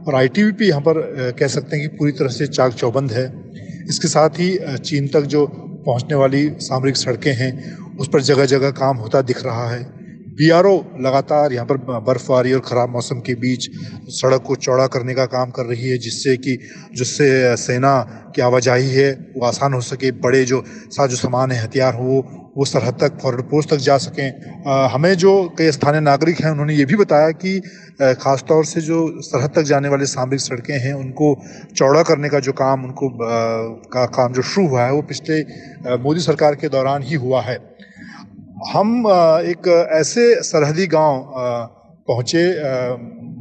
और 0.06 0.14
आईटीबीपी 0.14 0.68
यहाँ 0.68 0.80
पर 0.80 1.34
कह 1.38 1.46
सकते 1.48 1.76
हैं 1.76 1.88
कि 1.88 1.96
पूरी 1.96 2.12
तरह 2.12 2.28
से 2.28 2.46
चाक 2.48 2.72
चौबंद 2.74 3.12
है। 3.12 3.24
इसके 3.88 4.08
साथ 4.08 4.38
ही 4.40 4.50
चीन 4.78 5.08
तक 5.08 5.22
जो 5.26 5.46
पहुँचने 5.86 6.14
वाली 6.14 6.48
सामरिक 6.60 6.96
सड़कें 6.96 7.32
हैं, 7.32 7.52
उस 7.96 8.08
पर 8.08 8.22
जगह 8.22 8.46
जगह 8.46 8.70
काम 8.76 8.96
होता 8.96 9.22
दिख 9.22 9.44
रहा 9.44 9.68
है। 9.70 9.82
बीआरओ 10.40 10.74
लगातार 11.00 11.52
यहाँ 11.52 11.66
पर 11.66 11.76
बर्फबारी 12.00 12.52
और 12.52 12.60
ख़राब 12.62 12.90
मौसम 12.90 13.18
के 13.20 13.34
बीच 13.36 13.68
सड़क 14.10 14.42
को 14.42 14.54
चौड़ा 14.56 14.86
करने 14.86 15.14
का 15.14 15.26
काम 15.28 15.50
कर 15.50 15.66
रही 15.66 15.88
है 15.88 15.98
जिससे 15.98 16.36
कि 16.36 16.56
जिससे 16.96 17.56
सेना 17.58 17.92
की 18.34 18.42
आवाजाही 18.42 18.90
है 18.90 19.10
वो 19.36 19.44
आसान 19.46 19.74
हो 19.74 19.80
सके 19.82 20.10
बड़े 20.18 20.44
जो 20.44 20.62
साजो 20.66 21.16
सामान 21.16 21.52
है 21.52 21.62
हथियार 21.62 21.94
हो 21.94 22.22
वो 22.56 22.64
सरहद 22.64 22.98
तक 23.00 23.18
फॉरवर्ड 23.22 23.44
पोस्ट 23.50 23.70
तक 23.70 23.76
जा 23.78 23.96
सकें। 23.98 24.64
आ, 24.66 24.86
हमें 24.88 25.14
जो 25.16 25.32
कई 25.58 25.70
स्थानीय 25.72 26.00
नागरिक 26.00 26.40
हैं 26.40 26.50
उन्होंने 26.50 26.74
ये 26.74 26.84
भी 26.84 26.96
बताया 26.96 27.30
कि 27.36 27.58
ख़ासतौर 28.00 28.64
से 28.66 28.80
जो 28.80 29.06
सरहद 29.22 29.52
तक 29.56 29.62
जाने 29.68 29.88
वाले 29.88 30.06
सामरिक 30.08 30.40
सड़कें 30.40 30.78
हैं 30.78 30.92
उनको 30.94 31.34
चौड़ा 31.74 32.02
करने 32.02 32.28
का 32.28 32.40
जो 32.40 32.52
काम 32.54 32.84
उनको 32.84 33.08
आ, 33.08 33.28
का 33.92 34.06
काम 34.16 34.32
जो 34.32 34.42
शुरू 34.44 34.66
हुआ 34.68 34.84
है 34.84 34.92
वो 34.92 35.02
पिछले 35.12 35.42
मोदी 35.98 36.20
सरकार 36.22 36.54
के 36.54 36.68
दौरान 36.70 37.02
ही 37.02 37.14
हुआ 37.26 37.42
है। 37.42 37.58
हम 38.68 39.06
एक 39.46 39.68
ऐसे 39.92 40.22
सरहदी 40.42 40.86
गाँव 40.86 41.34
पहुँचे 42.08 42.42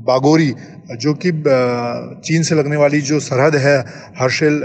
बागोरी 0.08 0.53
जो 0.91 1.13
कि 1.15 1.32
चीन 2.23 2.43
से 2.43 2.56
लगने 2.56 2.78
वाली 2.78 3.02
जो 3.02 3.19
सरहद 3.21 3.56
है 3.58 3.78
हर्षिल 4.19 4.62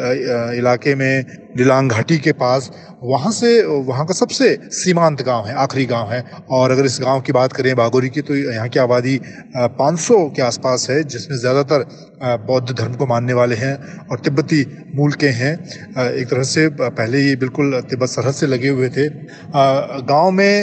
इलाके 0.59 0.95
में 0.95 1.25
नीलांग 1.57 1.91
घाटी 1.91 2.19
के 2.19 2.33
पास, 2.35 2.71
वहाँ 3.03 3.31
से, 3.33 3.63
वहाँ 3.63 4.07
का 4.07 4.15
सबसे 4.15 4.47
सीमांत 4.73 5.23
गाँव 5.23 5.47
है, 5.47 5.55
आखिरी 5.55 5.85
गाँव 5.87 6.13
है। 6.13 6.23
और 6.51 6.71
अगर 6.71 6.85
इस 6.85 6.99
गाँव 7.03 7.21
की 7.21 7.33
बात 7.33 7.53
करें 7.53 7.75
बागोरी 7.77 8.09
की 8.09 8.23
तो 8.23 8.37
यहाँ 8.37 8.69
की 8.69 8.79
आबादी 8.79 9.19
500 9.57 10.17
के 10.37 10.43
आसपास 10.43 10.87
है, 10.91 11.03
जिसमें 11.05 11.37
ज़्यादातर 11.39 11.85
बौद्ध 12.47 12.71
धर्म 12.71 12.95
को 12.95 13.07
मानने 13.07 13.33
वाले 13.33 13.57
हैं 13.57 13.77
और 14.09 14.21
तिब्बती 14.21 14.65
मूल 14.95 15.13
के 15.15 15.29
हैं। 15.31 15.53
एक 16.11 16.29
तरह 16.29 16.43
से 16.45 16.69
पहले 16.73 17.21
ये 17.21 17.35
बिल्कुल 17.37 17.81
तिब्बत 17.91 18.09
सरहद 18.09 18.35
से 18.35 18.47
लगे 18.47 18.69
हुए 18.69 18.89
थे। 18.89 19.09
गाँव 20.07 20.31
में 20.31 20.63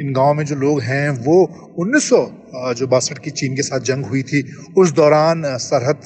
इन 0.00 0.12
गाँव 0.12 0.34
में 0.34 0.44
जो 0.44 0.56
लोग 0.56 0.80
हैं, 0.82 1.08
वो 1.10 1.72
1900 1.78 2.28
जो 2.76 2.86
बासठ 2.86 3.18
की 3.18 3.30
चीन 3.30 3.54
के 3.56 3.62
साथ 3.62 3.80
जंग 3.80 4.04
हुई 4.06 4.22
थी 4.22 4.42
उस 4.78 4.92
दौरान 4.92 5.42
सरहद 5.60 6.00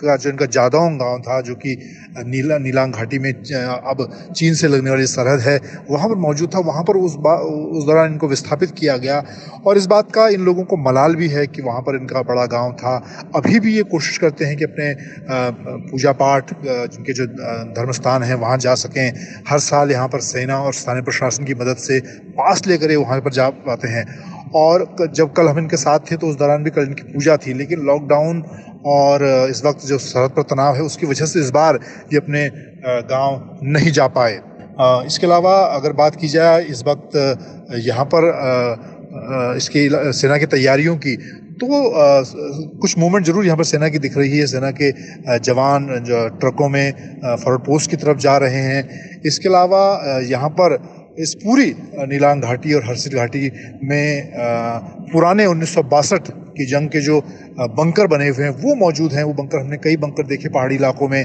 का 0.00 0.16
जो 0.16 0.30
इनका 0.30 0.46
जादौंग 0.48 0.98
गाँव 0.98 1.18
था, 1.20 1.40
जो 1.40 1.54
कि 1.54 1.76
नीला, 2.18 2.58
नीलांग 2.58 2.92
घाटी 2.92 3.18
में 3.18 3.32
अब 3.32 4.06
चीन 4.36 4.54
से 4.54 4.68
लगने 4.68 4.90
वाली 4.90 5.06
सरहद 5.06 5.40
है, 5.40 5.58
वहाँ 5.90 6.08
पर 6.08 6.14
मौजूद 6.18 6.54
था। 6.54 6.58
वहाँ 6.60 6.82
पर 6.84 6.96
उस 6.96 7.14
बा, 7.18 7.34
उस 7.34 7.84
दौरान 7.84 8.12
इनको 8.12 8.28
विस्थापित 8.28 8.70
किया 8.78 8.96
गया 8.96 9.22
और 9.66 9.76
इस 9.78 9.86
बात 9.86 10.12
का 10.12 10.28
इन 10.28 10.44
लोगों 10.44 10.64
को 10.64 10.76
मलाल 10.78 11.14
भी 11.16 11.28
है 11.28 11.46
कि 11.46 11.62
वहाँ 11.62 11.80
पर 11.80 11.96
इनका 11.96 12.22
बड़ा 12.24 12.46
गाँव 12.48 12.72
था। 12.72 12.96
अभी 13.36 13.60
भी 13.60 13.74
ये 13.76 13.82
कोशिश 13.84 14.18
करते 14.18 14.44
हैं 14.44 14.56
कि 14.56 14.64
अपने 14.64 14.94
पूजा 15.90 16.12
पाठ 16.14 16.54
जिनके 16.62 17.12
जो 17.12 17.26
धर्म 17.26 17.92
स्थान 17.92 18.22
हैं, 18.22 18.34
वहाँ 18.36 18.58
जा 18.58 18.74
सकें। 18.76 19.12
हर 19.48 19.58
साल 19.60 19.90
यहाँ 19.90 20.08
पर 20.08 20.20
सेना 20.22 20.58
और 20.58 20.74
स्थानीय 20.74 21.02
प्रशासन 21.02 21.44
की 21.44 21.54
मदद 21.54 21.76
से 21.78 22.00
पास 22.34 22.66
लेकर 22.66 22.96
वहाँ 22.96 23.20
पर 23.20 23.32
जा 23.32 23.48
पाते 23.66 23.88
हैं। 23.88 24.04
और 24.54 24.84
जब 25.14 25.32
कल 25.32 25.48
हम 25.48 25.58
इनके 25.58 25.76
साथ 25.78 26.10
थे 26.10 26.16
तो 26.16 26.26
उस 26.26 26.36
दौरान 26.36 26.64
भी 26.64 26.70
कल 26.70 26.82
इनकी 26.82 27.02
पूजा 27.12 27.36
थी, 27.36 27.52
लेकिन 27.54 27.80
लॉकडाउन 27.86 28.42
और, 28.86 29.24
इस 29.50 29.64
वक्त 29.64 29.86
जो 29.86 29.98
सरहद 30.00 30.30
पर 30.30 30.42
तनाव 30.44 30.74
है, 30.74 30.82
उसकी 30.82 31.06
वजह 31.06 31.26
से 31.26 31.40
इस 31.40 31.50
बार 31.52 31.78
ये 32.12 32.18
अपने 32.18 32.48
गाँव 33.06 33.58
नहीं 33.64 33.90
जा 33.92 34.06
पाए। 34.10 34.40
इसके 35.06 35.26
अलावा 35.26 35.54
अगर 35.66 35.92
बात 35.94 36.16
की 36.16 36.28
जाए, 36.28 36.62
इस 36.64 36.82
वक्त 36.86 37.16
यहाँ 37.80 38.04
पर 38.06 38.28
इसकी 39.56 39.88
सेना 40.14 40.38
की 40.38 40.46
तैयारियों 40.48 40.96
की 40.98 41.16
तो 41.60 41.66
कुछ 42.80 42.96
मूवमेंट 42.98 43.26
ज़रूर 43.26 43.44
यहाँ 43.46 43.56
पर 43.56 43.64
सेना 43.64 43.88
की 43.88 43.98
दिख 43.98 44.16
रही 44.16 44.38
है। 44.38 44.46
सेना 44.46 44.70
के 44.72 44.90
जवान 45.40 45.88
जो 46.04 46.28
ट्रकों 46.40 46.68
में 46.68 46.92
फॉरवर्ड 47.22 47.60
पोस्ट 47.62 47.90
की 47.90 47.96
तरफ़ 47.96 48.18
जा 48.18 48.36
रहे 48.38 48.62
हैं। 48.62 49.20
इसके 49.26 49.48
अलावा 49.48 49.82
यहाँ 50.24 50.48
पर 50.60 50.76
इस 51.20 51.34
पूरी 51.36 51.74
नीलांग 52.08 52.42
घाटी 52.42 52.72
और 52.74 52.84
हर्षिल 52.84 53.14
घाटी 53.14 53.50
में 53.84 54.32
पुराने 55.12 55.46
उन्नीस 55.46 55.74
सौ 55.74 55.82
बासठ 55.84 56.28
की 56.56 56.66
जंग 56.66 56.88
के 56.88 57.00
जो 57.00 57.20
बंकर 57.60 58.06
बने 58.06 58.28
हुए 58.28 58.44
हैं, 58.44 58.50
वो 58.52 58.74
मौजूद 58.76 59.12
हैं। 59.12 59.22
वो 59.24 59.32
बंकर 59.32 59.58
हमने 59.58 59.76
कई 59.76 59.96
बंकर 59.96 60.26
देखे 60.26 60.48
पहाड़ी 60.48 60.74
इलाकों 60.76 61.08
में। 61.08 61.24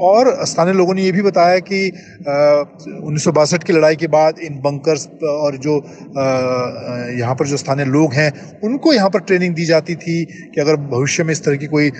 और 0.00 0.30
स्थानीय 0.46 0.74
लोगों 0.74 0.94
ने 0.94 1.02
ये 1.02 1.12
भी 1.12 1.22
बताया 1.22 1.58
कि 1.60 1.80
उन्नीस 2.28 3.24
सौ 3.24 3.32
बासठ 3.32 3.64
की 3.64 3.72
लड़ाई 3.72 3.96
के 3.96 4.06
बाद 4.08 4.38
इन 4.40 4.58
बंकर्स 4.60 5.06
और 5.24 5.56
जो 5.58 5.76
यहाँ 7.18 7.34
पर 7.34 7.46
जो 7.46 7.56
स्थानीय 7.56 7.84
लोग 7.86 8.14
हैं, 8.14 8.32
उनको 8.64 8.92
यहाँ 8.92 9.10
पर 9.10 9.20
ट्रेनिंग 9.22 9.54
दी 9.54 9.64
जाती 9.66 9.94
थी 9.96 10.24
कि 10.24 10.60
अगर 10.60 10.76
भविष्य 10.88 11.24
में 11.24 11.32
इस 11.32 11.44
तरह 11.44 11.56
की 11.56 11.66
कोई 11.68 11.90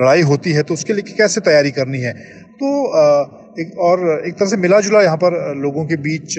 लड़ाई 0.00 0.22
होती 0.32 0.52
है 0.52 0.62
तो 0.62 0.74
उसके 0.74 0.92
लिए 0.92 1.14
कैसे 1.16 1.40
तैयारी 1.42 1.70
करनी 1.72 2.00
है। 2.00 2.12
तो 2.60 2.68
एक 3.60 3.78
और 3.80 4.00
एक 4.26 4.34
तरह 4.34 4.48
से 4.48 4.56
मिला 4.56 4.80
जुला 4.80 5.00
यहाँ 5.02 5.16
पर 5.16 5.34
लोगों 5.58 5.84
के 5.86 5.96
बीच 5.98 6.38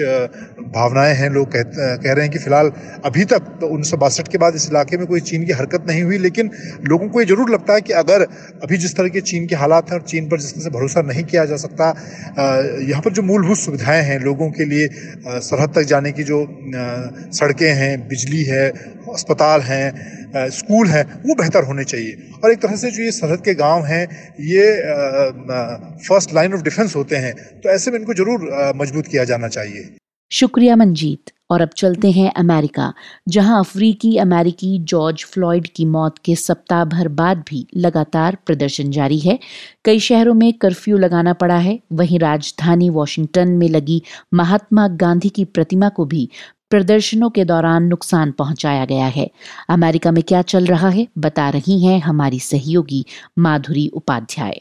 भावनाएँ 0.74 1.14
हैं। 1.14 1.28
लोग 1.30 1.48
कह, 1.52 1.62
कह 1.62 2.12
रहे 2.12 2.24
हैं 2.24 2.32
कि 2.32 2.38
फ़िलहाल 2.38 2.70
अभी 3.04 3.24
तक 3.24 3.48
तो 3.60 3.66
उन्नीस 3.68 4.20
के 4.30 4.38
बाद 4.38 4.54
इस 4.54 4.68
इलाके 4.70 4.96
में 4.96 5.06
कोई 5.06 5.20
चीन 5.22 5.44
की 5.46 5.52
हरकत 5.52 5.84
नहीं 5.88 6.02
हुई 6.02 6.18
लेकिन 6.18 6.50
लोगों 6.88 7.08
को 7.08 7.20
ये 7.20 7.26
ज़रूर 7.26 7.50
लगता 7.50 7.74
है 7.74 7.80
कि 7.80 7.92
अगर 7.94 8.22
अभी 8.62 8.76
जिस 8.76 8.96
तरह 8.96 9.08
के 9.08 9.20
चीन 9.22 9.46
के 9.46 9.56
हालात 9.56 9.90
हैं 9.90 9.98
और 9.98 10.04
चीन 10.04 10.28
पर 10.28 10.40
जिस 10.40 10.54
तरह 10.54 10.64
से 10.64 10.70
भरोसा 10.70 11.02
नहीं 11.02 11.24
किया 11.24 11.44
जा 11.44 11.56
सकता 11.56 11.88
यहाँ 12.88 13.02
पर 13.02 13.12
जो 13.12 13.22
मूलभूत 13.22 13.56
सुविधाएँ 13.58 14.02
हैं 14.04 14.18
लोगों 14.20 14.50
के 14.50 14.64
लिए 14.64 14.88
सरहद 15.48 15.74
तक 15.74 15.82
जाने 15.88 16.12
की 16.12 16.24
जो 16.24 16.46
सड़कें 17.34 17.70
हैं 17.74 17.92
बिजली 18.08 18.42
है 18.44 18.68
अस्पताल 19.14 19.60
हैं 19.62 20.48
स्कूल 20.50 20.88
हैं 20.88 21.04
वो 21.22 21.34
बेहतर 21.34 21.64
होने 21.64 21.84
चाहिए। 21.84 22.16
और 22.44 22.52
एक 22.52 22.60
तरह 22.62 22.76
से 22.76 22.90
जो 22.90 23.02
ये 23.02 23.10
सरहद 23.12 23.40
के 23.44 23.54
गाँव 23.54 23.84
हैं 23.84 24.02
ये 24.48 24.66
फ़र्स्ट 26.08 26.34
लाइन 26.34 26.54
ऑफ़ 26.54 26.62
डिफेंस 26.62 26.94
होते 26.96 27.09
हैं। 27.16 27.34
तो 27.60 27.68
ऐसे 27.68 27.90
में 27.90 27.98
इनको 27.98 28.14
ज़रूर 28.14 28.72
मज़बूत 28.76 29.06
किया 29.06 29.24
जाना 29.24 29.48
चाहिए। 29.48 29.96
शुक्रिया 30.30 30.74
मंजीत 30.76 31.30
और 31.50 31.60
अब 31.60 31.68
चलते 31.76 32.10
हैं 32.10 32.30
अमेरिका, 32.32 32.92
जहाँ 33.28 33.58
अफ्रीकी 33.60 34.16
अमेरिकी 34.18 34.78
जॉर्ज 34.84 35.24
फ्लॉयड 35.24 35.66
की 35.66 35.84
मौत 35.86 36.18
के 36.24 36.34
सप्ताह 36.36 36.84
भर 36.84 37.08
बाद 37.10 37.42
भी 37.48 37.66
लगातार 37.76 38.36
प्रदर्शन 38.46 38.90
जारी 38.90 39.18
है। 39.18 39.38
कई 39.84 40.00
शहरों 40.00 40.34
में 40.34 40.52
कर्फ्यू 40.52 40.98
लगाना 40.98 41.32
पड़ा 41.32 41.56
है। 41.58 41.78
वहीं 41.92 42.18
राजधानी 42.18 42.90
वॉशिंगटन 42.90 43.48
में 43.48 43.68
लगी 43.68 44.02
महात्मा 44.34 44.86
गांधी 44.96 45.28
की 45.28 45.44
प्रतिमा 45.46 45.88
को 45.88 46.04
भी 46.04 46.28
प्रदर्शनों 46.70 47.30
के 47.30 47.44
दौरान 47.44 47.84
नुकसान 47.84 48.32
पहुँचाया 48.32 48.84
गया 48.84 49.06
है। 49.08 49.30
अमेरिका 49.70 50.10
में 50.10 50.22
क्या 50.22 50.42
चल 50.44 50.66
रहा 50.66 50.88
है, 50.88 51.06
बता 51.18 51.48
रही 51.50 51.84
हैं 51.84 52.00
हमारी 52.00 52.40
सहयोगी 52.40 53.04
माधुरी 53.38 53.88
उपाध्याय। 53.88 54.60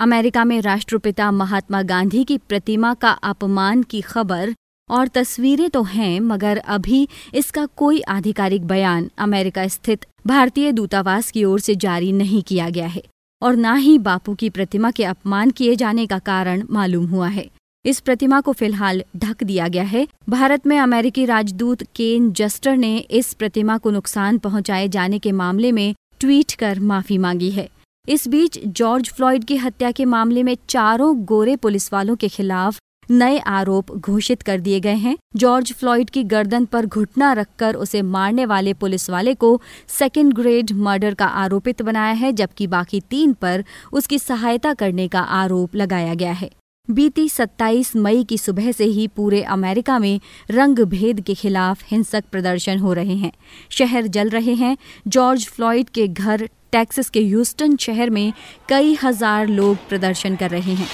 अमेरिका 0.00 0.44
में 0.44 0.60
राष्ट्रपिता 0.60 1.30
महात्मा 1.30 1.80
गांधी 1.82 2.22
की 2.24 2.36
प्रतिमा 2.38 2.92
का 2.94 3.10
अपमान 3.10 3.82
की 3.82 4.00
खबर 4.00 4.52
और 4.90 5.08
तस्वीरें 5.08 5.68
तो 5.70 5.82
हैं, 5.82 6.20
मगर 6.20 6.58
अभी 6.58 7.08
इसका 7.34 7.64
कोई 7.76 8.00
आधिकारिक 8.00 8.66
बयान 8.66 9.10
अमेरिका 9.18 9.66
स्थित 9.68 10.06
भारतीय 10.26 10.72
दूतावास 10.72 11.30
की 11.30 11.44
ओर 11.44 11.60
से 11.60 11.74
जारी 11.76 12.12
नहीं 12.12 12.42
किया 12.42 12.68
गया 12.70 12.86
है 12.86 13.02
और 13.42 13.56
न 13.56 13.74
ही 13.76 13.98
बापू 13.98 14.34
की 14.34 14.50
प्रतिमा 14.50 14.90
के 14.90 15.04
अपमान 15.04 15.50
किए 15.50 15.74
जाने 15.76 16.06
का 16.06 16.18
कारण 16.18 16.62
मालूम 16.70 17.06
हुआ 17.06 17.28
है। 17.28 17.48
इस 17.84 18.00
प्रतिमा 18.00 18.40
को 18.40 18.52
फ़िलहाल 18.52 19.02
ढक 19.16 19.44
दिया 19.44 19.66
गया 19.68 19.84
है। 19.84 20.06
भारत 20.28 20.66
में 20.66 20.78
अमेरिकी 20.78 21.24
राजदूत 21.24 21.82
केन 21.96 22.30
जस्टर 22.32 22.76
ने 22.76 22.96
इस 22.98 23.32
प्रतिमा 23.34 23.76
को 23.78 23.90
नुकसान 23.90 24.38
पहुँचाए 24.38 24.88
जाने 24.88 25.18
के 25.18 25.32
मामले 25.34 25.72
में 25.72 25.94
ट्वीट 26.20 26.52
कर 26.54 26.80
माफ़ी 26.80 27.18
मांगी 27.18 27.50
है। 27.50 27.68
इस 28.10 28.26
बीच 28.28 28.58
जॉर्ज 28.66 29.10
फ्लॉयड 29.10 29.44
की 29.44 29.56
हत्या 29.56 29.90
के 29.90 30.04
मामले 30.04 30.42
में 30.42 30.56
चारों 30.68 31.14
गोरे 31.24 31.54
पुलिस 31.56 31.92
वालों 31.92 32.16
के 32.16 32.28
खिलाफ 32.28 32.78
नए 33.10 33.38
आरोप 33.38 33.92
घोषित 33.92 34.42
कर 34.42 34.60
दिए 34.60 34.80
गए 34.80 34.94
हैं। 34.94 35.16
जॉर्ज 35.36 35.72
फ्लॉयड 35.72 36.10
की 36.10 36.24
गर्दन 36.24 36.64
पर 36.64 36.86
घुटना 36.86 37.32
रखकर 37.32 37.74
उसे 37.74 38.02
मारने 38.02 38.46
वाले 38.46 38.74
पुलिस 38.74 39.08
वाले 39.10 39.34
को 39.34 39.60
सेकेंड 39.88 40.32
ग्रेड 40.32 40.72
मर्डर 40.72 41.14
का 41.14 41.26
आरोपित 41.26 41.82
बनाया 41.82 42.12
है, 42.12 42.32
जबकि 42.32 42.66
बाकी 42.66 43.00
तीन 43.00 43.32
पर 43.32 43.64
उसकी 43.92 44.18
सहायता 44.18 44.74
करने 44.74 45.08
का 45.08 45.20
आरोप 45.20 45.76
लगाया 45.76 46.14
गया 46.14 46.32
है। 46.32 46.50
बीती 46.90 47.28
27 47.28 47.94
मई 47.96 48.22
की 48.24 48.38
सुबह 48.38 48.70
से 48.72 48.84
ही 48.84 49.06
पूरे 49.08 49.42
अमेरिका 49.42 49.98
में 49.98 50.20
रंग 50.50 50.78
भेद 50.86 51.20
के 51.20 51.34
खिलाफ 51.34 51.82
हिंसक 51.86 52.24
प्रदर्शन 52.32 52.78
हो 52.78 52.92
रहे 52.92 53.16
हैं। 53.16 53.32
शहर 53.70 54.06
जल 54.06 54.28
रहे 54.28 54.54
हैं। 54.54 54.76
जॉर्ज 55.08 55.46
फ्लॉयड 55.46 55.88
के 55.88 56.06
घर, 56.08 56.48
टेक्सास 56.72 57.10
के 57.10 57.20
ह्यूस्टन 57.20 57.76
शहर 57.76 58.10
में 58.10 58.32
कई 58.68 58.96
हज़ार 59.02 59.46
लोग 59.48 59.88
प्रदर्शन 59.88 60.36
कर 60.36 60.50
रहे 60.50 60.74
हैं। 60.74 60.88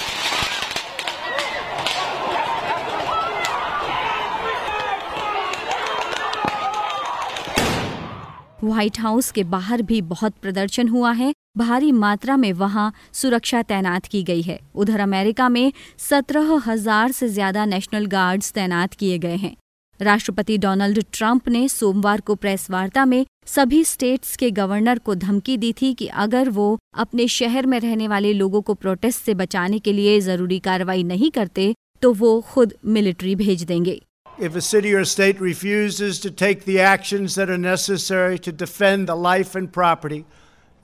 व्हाइट 8.65 8.99
हाउस 9.01 9.31
के 9.31 9.43
बाहर 9.45 9.83
भी 9.83 10.01
बहुत 10.03 10.35
प्रदर्शन 10.43 10.89
हुआ 10.89 11.13
है। 11.13 11.33
भारी 11.59 11.93
मात्रा 11.93 12.37
में 12.37 12.53
वहाँ 12.53 12.93
सुरक्षा 13.13 13.63
तैनात 13.63 14.07
की 14.07 14.23
गई 14.23 14.43
है। 14.43 14.59
उधर 14.75 15.01
अमेरिका 15.01 15.49
में 15.49 15.73
सत्रह 15.99 16.53
हज़ार 16.67 17.13
से 17.13 17.29
ज़्यादा 17.29 17.65
नेशनल 17.65 18.07
गार्ड्स 18.07 18.53
तैनात 18.53 18.95
किए 18.95 19.19
गए 19.19 19.37
हैं। 19.37 19.57
राष्ट्रपति 20.01 20.59
डोनाल्ड 20.59 21.03
ट्रंप 21.13 21.49
ने 21.49 21.67
सोमवार 21.69 22.21
को 22.21 22.35
प्रेस 22.35 22.67
वार्ता 22.71 23.05
में 23.05 23.25
सभी 23.47 23.83
स्टेट्स 23.85 24.37
के 24.37 24.51
गवर्नर 24.51 24.99
को 24.99 25.15
धमकी 25.15 25.57
दी 25.57 25.73
थी 25.73 25.93
कि 25.95 26.07
अगर 26.25 26.49
वो 26.51 26.79
अपने 26.95 27.29
शहर 27.29 27.67
में 27.67 27.79
रहने 27.81 28.09
वाले 28.09 28.33
लोगों 28.33 28.63
को 28.63 28.75
प्रोटेस्ट 28.75 29.25
से 29.25 29.35
बचाने 29.35 29.79
के 29.79 29.93
लिए 29.93 30.21
ज़रूरी 30.21 30.59
कार्रवाई 30.61 31.03
नहीं 31.05 31.31
करते 31.31 31.75
तो 32.03 32.13
वो 32.15 32.41
खुद 32.49 32.75
मिलिट्री 32.87 33.35
भेज 33.37 33.63
देंगे। 33.65 34.01
If 34.39 34.57
a 34.57 34.63
city 34.63 34.91
or 34.95 35.05
state 35.11 35.39
refuses 35.41 36.19
to 36.21 36.31
take 36.41 36.65
the 36.65 36.81
actions 36.87 37.37
that 37.37 37.53
are 37.53 37.61
necessary 37.61 38.41
to 38.47 38.53
defend 38.65 39.09
the 39.09 39.17
life 39.27 39.55
and 39.61 39.71
property 39.77 40.19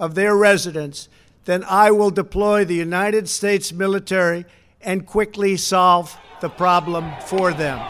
of 0.00 0.14
their 0.14 0.36
residents, 0.36 1.08
then 1.46 1.64
I 1.70 1.90
will 1.90 2.10
deploy 2.10 2.64
the 2.64 2.78
United 2.86 3.28
States 3.28 3.72
military 3.72 4.44
and 4.86 5.06
quickly 5.16 5.56
solve 5.56 6.06
the 6.40 6.50
problem 6.60 7.04
for 7.30 7.52
them. 7.52 7.80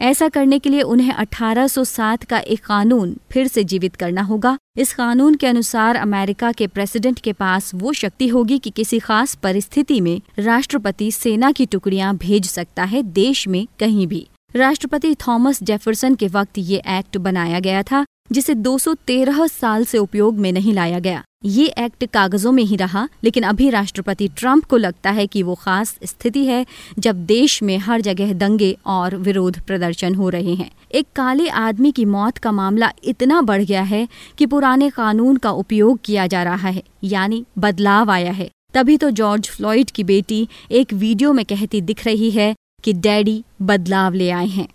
ऐसा 0.00 0.28
करने 0.28 0.58
के 0.58 0.70
लिए 0.70 0.82
उन्हें 0.82 1.12
1807 1.12 2.24
का 2.24 2.38
एक 2.38 2.64
कानून 2.64 3.16
फिर 3.30 3.46
से 3.46 3.64
जीवित 3.64 3.96
करना 3.96 4.22
होगा। 4.22 4.56
इस 4.78 4.92
कानून 4.94 5.34
के 5.34 5.46
अनुसार 5.46 5.96
अमेरिका 5.96 6.52
के 6.52 6.66
प्रेसिडेंट 6.66 7.20
के 7.20 7.32
पास 7.32 7.74
वो 7.74 7.92
शक्ति 7.92 8.28
होगी 8.28 8.58
कि 8.58 8.70
किसी 8.70 8.98
खास 8.98 9.34
परिस्थिति 9.34 10.00
में 10.00 10.20
राष्ट्रपति 10.38 11.12
सेना 11.12 11.52
की 11.52 11.66
टुकड़ियाँ 11.66 12.16
भेज 12.16 12.46
सकता 12.46 12.84
है 12.84 13.02
देश 13.02 13.48
में 13.48 13.66
कहीं 13.80 14.06
भी। 14.06 14.28
राष्ट्रपति 14.56 15.14
थॉमस 15.14 15.62
जेफरसन 15.62 16.14
के 16.14 16.28
वक्त 16.28 16.58
ये 16.58 16.82
एक्ट 16.88 17.16
बनाया 17.16 17.60
गया 17.60 17.82
था। 17.82 18.04
जिसे 18.30 18.54
213 18.56 19.48
साल 19.50 19.84
से 19.84 19.98
उपयोग 19.98 20.38
में 20.38 20.50
नहीं 20.52 20.72
लाया 20.74 20.98
गया 20.98 21.22
ये 21.44 21.66
एक्ट 21.78 22.04
कागजों 22.04 22.52
में 22.52 22.62
ही 22.62 22.76
रहा 22.76 23.08
लेकिन 23.24 23.42
अभी 23.42 23.68
राष्ट्रपति 23.70 24.28
ट्रंप 24.36 24.64
को 24.64 24.76
लगता 24.76 25.10
है 25.10 25.26
कि 25.26 25.42
वो 25.42 25.54
खास 25.54 25.94
स्थिति 26.04 26.44
है 26.46 26.64
जब 26.98 27.24
देश 27.26 27.62
में 27.62 27.76
हर 27.78 28.00
जगह 28.00 28.32
दंगे 28.34 28.76
और 28.88 29.16
विरोध 29.18 29.58
प्रदर्शन 29.60 30.14
हो 30.14 30.28
रहे 30.28 30.54
हैं 30.54 30.70
एक 30.92 31.06
काले 31.16 31.48
आदमी 31.58 31.92
की 31.92 32.04
मौत 32.06 32.38
का 32.38 32.52
मामला 32.52 32.92
इतना 33.04 33.40
बढ़ 33.42 33.62
गया 33.62 33.82
है 33.84 34.06
कि 34.38 34.46
पुराने 34.46 34.90
कानून 34.90 35.36
का 35.36 35.50
उपयोग 35.56 35.98
किया 36.04 36.26
जा 36.26 36.42
रहा 36.42 36.68
है 36.68 36.82
यानी 37.04 37.44
बदलाव 37.58 38.10
आया 38.10 38.32
है 38.32 38.50
तभी 38.74 38.96
तो 38.96 39.10
जॉर्ज 39.12 39.48
फ्लॉइड 39.48 39.90
की 39.90 40.04
बेटी 40.04 40.46
एक 40.72 40.92
वीडियो 40.94 41.32
में 41.32 41.44
कहती 41.44 41.80
दिख 41.82 42.04
रही 42.06 42.30
है 42.30 42.54
कि 42.84 42.92
डैडी 42.98 43.42
बदलाव 43.62 44.12
ले 44.14 44.30
आए 44.32 44.46
हैं 44.48 44.68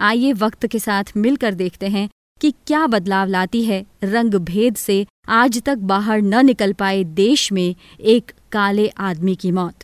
आइए 0.00 0.32
वक्त 0.32 0.66
के 0.66 0.78
साथ 0.78 1.04
मिलकर 1.16 1.54
देखते 1.54 1.88
हैं 1.88 2.08
कि 2.40 2.50
क्या 2.66 2.86
बदलाव 2.86 3.26
लाती 3.26 3.64
है 3.64 3.86
रंग 4.04 4.34
भेद 4.34 4.76
से 4.76 5.06
आज 5.28 5.62
तक 5.62 5.76
बाहर 5.76 6.20
न 6.20 6.46
निकल 6.46 6.72
पाए 6.72 7.04
देश 7.04 7.52
में 7.52 7.74
एक 8.00 8.32
काले 8.52 8.88
आदमी 8.88 9.34
की 9.34 9.50
मौत। 9.50 9.74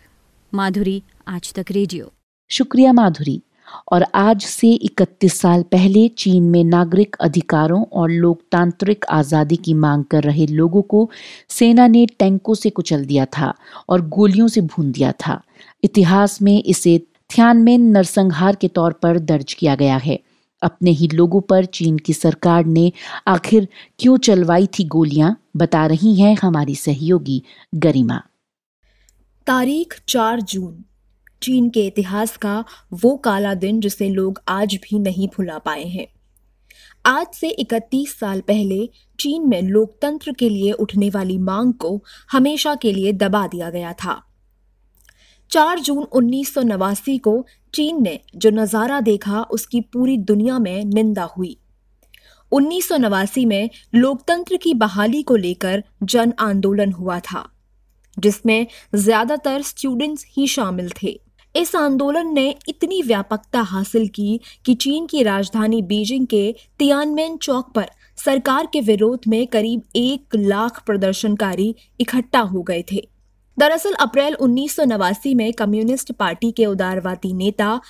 माधुरी 0.54 1.02
आज 1.28 1.52
तक 1.52 1.64
रेडियो। 1.70 2.12
शुक्रिया 2.50 2.92
माधुरी। 2.92 3.42
और 3.92 4.06
आज 4.14 4.42
से 4.42 4.68
31 4.68 5.40
साल 5.40 5.62
पहले 5.62 6.08
चीन 6.08 6.42
में 6.42 6.64
नागरिक 6.64 7.16
अधिकारों 7.20 7.84
और 7.92 8.10
लोकतांत्रिक 8.10 9.04
आज़ादी 9.10 9.56
की 9.56 9.74
मांग 9.74 10.04
कर 10.04 10.22
रहे 10.22 10.46
लोगों 10.46 10.82
को 10.82 11.10
सेना 11.48 11.86
ने 11.86 12.06
टैंकों 12.06 12.54
से 12.54 12.70
कुचल 12.70 13.04
दिया 13.04 13.24
था 13.24 13.54
और 13.88 14.08
गोलियों 14.08 14.48
से 14.48 14.60
भून 14.60 14.92
दिया 14.92 15.12
था। 15.12 15.42
इतिहास 15.84 16.42
में 16.42 16.62
इसे 16.62 17.06
थ्यानमेन 17.30 17.80
नरसंहार 17.80 18.54
के 18.56 18.68
तौर 18.68 18.92
पर 18.92 19.18
दर्ज 19.18 19.52
किया 19.52 19.74
गया 19.74 19.96
है। 19.96 20.20
अपने 20.62 20.90
ही 20.90 21.08
लोगों 21.08 21.40
पर 21.40 21.64
चीन 21.64 21.98
की 21.98 22.12
सरकार 22.12 22.64
ने 22.64 22.92
आखिर 23.26 23.68
क्यों 23.98 24.16
चलवाई 24.16 24.66
थी 24.66 24.84
गोलियाँ, 24.84 25.48
बता 25.56 25.86
रही 25.86 26.20
हैं 26.20 26.36
हमारी 26.42 26.74
सहयोगी 26.74 27.42
गरिमा। 27.74 28.22
तारीख 29.46 30.02
चार 30.08 30.40
जून। 30.40 30.84
चीन 31.42 31.70
के 31.70 31.86
इतिहास 31.86 32.36
का 32.36 32.64
वो 32.92 33.16
काला 33.16 33.54
दिन 33.54 33.80
जिसे 33.80 34.08
लोग 34.08 34.42
आज 34.48 34.74
भी 34.74 34.98
नहीं 34.98 35.28
भुला 35.28 35.58
पाए 35.58 35.84
हैं। 35.84 36.06
आज 37.06 37.26
से 37.34 37.48
31 37.48 38.18
साल 38.18 38.40
पहले 38.40 38.90
चीन 39.20 39.48
में 39.48 39.62
लोकतंत्र 39.62 40.32
के 40.32 40.48
लिए 40.48 40.72
उठने 40.72 41.10
वाली 41.10 41.38
मांग 41.38 41.74
को 41.74 42.04
हमेशा 42.32 42.74
के 42.74 42.92
लिए 42.92 43.12
दबा 43.12 43.46
दिया 43.46 43.70
गया 43.70 43.92
था। 43.92 44.25
4 45.50 45.78
जून 45.80 46.02
उन्नीस 46.12 46.52
सौ 46.54 46.62
नवासी 46.62 47.16
को 47.18 47.44
चीन 47.74 48.02
ने 48.02 48.18
जो 48.36 48.50
नज़ारा 48.50 49.00
देखा, 49.02 49.42
उसकी 49.42 49.80
पूरी 49.82 50.16
दुनिया 50.18 50.58
में 50.58 50.84
निंदा 50.84 51.24
हुई। 51.36 51.56
उन्नीस 52.52 52.88
सौ 52.88 52.96
नवासी 52.96 53.44
में 53.46 53.70
लोकतंत्र 53.94 54.56
की 54.56 54.74
बहाली 54.76 55.22
को 55.22 55.36
लेकर 55.36 55.82
जन 56.04 56.32
आंदोलन 56.40 56.92
हुआ 56.92 57.18
था, 57.20 57.48
जिसमें 58.16 58.66
ज़्यादातर 58.94 59.62
स्टूडेंट्स 59.62 60.26
ही 60.28 60.46
शामिल 60.48 60.90
थे। 61.02 61.18
इस 61.54 61.74
आंदोलन 61.76 62.32
ने 62.34 62.48
इतनी 62.68 63.02
व्यापकता 63.02 63.60
हासिल 63.62 64.08
की 64.08 64.40
कि 64.66 64.74
चीन 64.74 65.06
की 65.06 65.22
राजधानी 65.22 65.82
बीजिंग 65.84 66.26
के 66.26 66.54
तियानमेन 66.78 67.36
चौक 67.36 67.72
पर 67.74 67.90
सरकार 68.18 68.68
के 68.72 68.80
विरोध 68.82 69.20
में 69.28 69.46
करीब 69.46 69.82
एक 69.96 70.36
लाख 70.36 70.82
प्रदर्शनकारी 70.86 71.74
इकट्ठा 72.00 72.40
हो 72.40 72.62
गए 72.62 72.84
थे। 72.92 73.06
दरअसल, 73.58 73.92
अप्रैल 73.92 74.34
उन्नीस 74.34 74.76
सौ 74.76 74.84
नवासी 74.84 75.34
में 75.34 75.52
कम्युनिस्ट 75.52 76.12
पार्टी 76.12 76.50
के 76.52 76.66
उदारवादी 76.66 77.32
नेता 77.32 77.80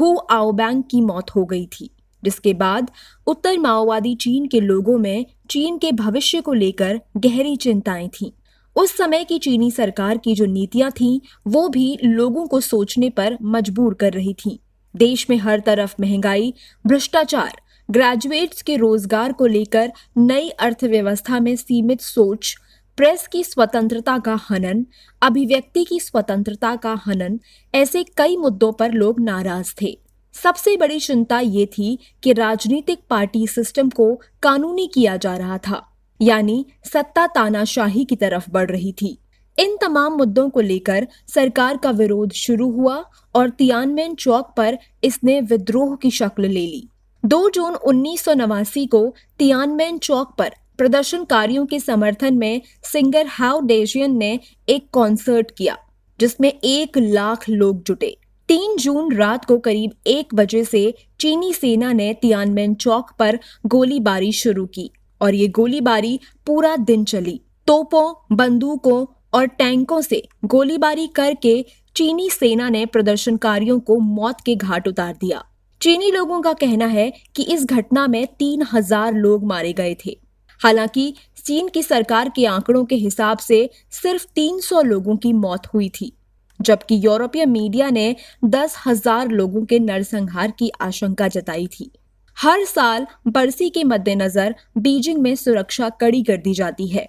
हु 0.00 0.18
आओबैंग 0.30 0.82
की 0.82 1.00
मौत 1.00 1.30
हो 1.30 1.44
गई 1.44 1.66
थी। 1.66 1.90
जिसके 2.24 2.54
बाद 2.54 2.90
उत्तर 3.26 3.58
माओवादी 3.58 4.14
चीन 4.14 4.46
के 4.46 4.60
लोगों 4.60 4.98
में 4.98 5.26
चीन 5.50 5.78
के 5.78 5.92
भविष्य 5.92 6.40
को 6.40 6.52
लेकर 6.52 7.00
गहरी 7.16 7.56
चिंताएँ 7.56 8.08
थीं। 8.08 8.30
उस 8.76 8.96
समय 8.96 9.24
की 9.24 9.38
चीनी 9.38 9.70
सरकार 9.70 10.18
की 10.18 10.34
जो 10.34 10.46
नीतियाँ 10.46 10.90
थीं, 10.90 11.20
वो 11.46 11.68
भी 11.68 11.98
लोगों 12.04 12.46
को 12.46 12.60
सोचने 12.60 13.10
पर 13.10 13.38
मजबूर 13.42 13.94
कर 13.94 14.12
रही 14.12 14.34
थीं। 14.34 14.58
देश 14.96 15.30
में 15.30 15.36
हर 15.36 15.60
तरफ़ 15.60 15.94
महँगाई, 16.00 16.54
भ्रष्टाचार 16.86 17.52
ग्रेजुएट्स 17.90 18.62
के 18.62 18.76
रोज़गार 18.76 19.32
को 19.32 19.46
लेकर 19.46 19.92
नई 20.18 20.48
अर्थव्यवस्था 20.48 21.40
में 21.40 21.56
सीमित 21.56 22.00
सोच 22.00 22.56
प्रेस 22.98 23.26
की 23.26 23.42
स्वतंत्रता 23.44 24.16
का 24.18 24.34
हनन, 24.42 24.84
अभिव्यक्ति 25.22 25.82
की 25.84 25.98
स्वतंत्रता 26.00 26.74
का 26.76 26.92
हनन, 27.06 27.38
ऐसे 27.74 28.02
कई 28.16 28.36
मुद्दों 28.36 28.72
पर 28.72 28.92
लोग 28.92 29.20
नाराज़ 29.20 29.74
थे। 29.82 29.98
सबसे 30.34 30.76
बड़ी 30.76 30.98
चिंता 31.00 31.40
ये 31.40 31.66
थी 31.68 31.98
कि 32.22 32.32
राजनीतिक 32.32 33.00
पार्टी 33.10 33.46
सिस्टम 33.46 33.90
को 33.90 34.14
कानूनी 34.42 34.86
किया 34.94 35.16
जा 35.16 35.36
रहा 35.36 35.58
था, 35.58 35.82
यानी 36.20 36.64
सत्ता 36.84 37.26
तानाशाही 37.26 38.04
की 38.04 38.16
तरफ़ 38.16 38.50
बढ़ 38.50 38.70
रही 38.70 38.92
थी। 38.92 39.16
इन 39.58 39.76
तमाम 39.76 40.12
मुद्दों 40.12 40.48
को 40.50 40.60
लेकर 40.62 41.06
सरकार 41.28 41.76
का 41.76 41.90
विरोध 41.92 42.32
शुरू 42.34 42.70
हुआ 42.72 43.02
और 43.34 43.50
तियानमेन 43.50 44.14
चौक 44.14 44.52
पर 44.56 44.78
इसने 45.04 45.40
विद्रोह 45.42 45.96
की 45.96 46.10
शक्ल 46.12 46.42
ले 46.44 46.66
ली। 46.66 46.88
2 47.24 47.48
जून 47.50 47.74
उन्नीस 47.74 48.24
सौ 48.24 48.34
नवासी 48.34 48.86
को 48.86 49.08
तियानमेन 49.38 49.98
चौक 49.98 50.34
पर 50.38 50.54
प्रदर्शनकारियों 50.78 51.64
के 51.66 51.80
समर्थन 51.80 52.34
में 52.34 52.60
सिंगर 52.84 53.26
हाउ 53.28 53.60
डेजियन 53.62 54.16
ने 54.16 54.38
एक 54.68 54.88
कॉन्सर्ट 54.92 55.50
किया, 55.50 55.76
जिसमें 56.20 56.52
एक 56.52 56.98
लाख 56.98 57.48
लोग 57.48 57.82
जुटे। 57.82 58.16
तीन 58.48 58.76
जून 58.76 59.12
रात 59.12 59.44
को 59.44 59.58
करीब 59.58 59.92
एक 60.06 60.34
बजे 60.34 60.64
से 60.64 60.92
चीनी 61.20 61.52
सेना 61.52 61.92
ने 61.92 62.12
तियानमेन 62.14 62.74
चौक 62.74 63.10
पर 63.18 63.38
गोलीबारी 63.66 64.32
शुरू 64.32 64.66
की 64.66 64.90
और 65.20 65.34
ये 65.34 65.48
गोलीबारी 65.48 66.18
पूरा 66.46 66.76
दिन 66.76 67.04
चली। 67.04 67.40
तोपों, 67.66 68.36
बंदूकों 68.36 69.04
और 69.34 69.46
टैंकों 69.48 70.00
से 70.00 70.22
गोलीबारी 70.44 71.06
करके 71.06 71.64
चीनी 71.96 72.28
सेना 72.30 72.68
ने 72.68 72.84
प्रदर्शनकारियों 72.86 73.78
को 73.80 73.98
मौत 73.98 74.40
के 74.40 74.54
घाट 74.54 74.88
उतार 74.88 75.16
दिया। 75.20 75.42
चीनी 75.80 76.10
लोगों 76.10 76.40
का 76.42 76.52
कहना 76.52 76.86
है 76.86 77.12
कि 77.36 77.42
इस 77.44 77.64
घटना 77.64 78.06
में 78.06 78.26
तीन 78.38 78.64
हज़ार 78.72 79.14
लोग 79.14 79.44
मारे 79.44 79.72
गए 79.72 79.96
थे। 80.06 80.16
हालाँकि 80.60 81.12
चीन 81.44 81.68
की 81.68 81.82
सरकार 81.82 82.28
के 82.28 82.46
आंकड़ों 82.46 82.84
के 82.84 82.94
हिसाब 82.94 83.38
से 83.38 83.68
सिर्फ़ 83.92 84.26
300 84.36 84.82
लोगों 84.82 85.16
की 85.16 85.32
मौत 85.32 85.66
हुई 85.66 85.88
थी, 85.90 86.12
जबकि 86.60 87.00
यूरोपीय 87.04 87.46
मीडिया 87.46 87.90
ने 87.90 88.14
दस 88.44 88.76
हज़ार 88.86 89.28
लोगों 89.28 89.64
के 89.64 89.78
नरसंहार 89.78 90.50
की 90.50 90.70
आशंका 90.80 91.28
जताई 91.28 91.66
थी। 91.66 91.90
हर 92.36 92.64
साल 92.64 93.06
बरसी 93.26 93.68
के 93.70 93.84
मद्देनजर 93.84 94.54
बीजिंग 94.78 95.18
में 95.18 95.34
सुरक्षा 95.36 95.88
कड़ी 95.90 96.22
कर 96.22 96.36
दी 96.36 96.54
जाती 96.54 96.86
है। 96.86 97.08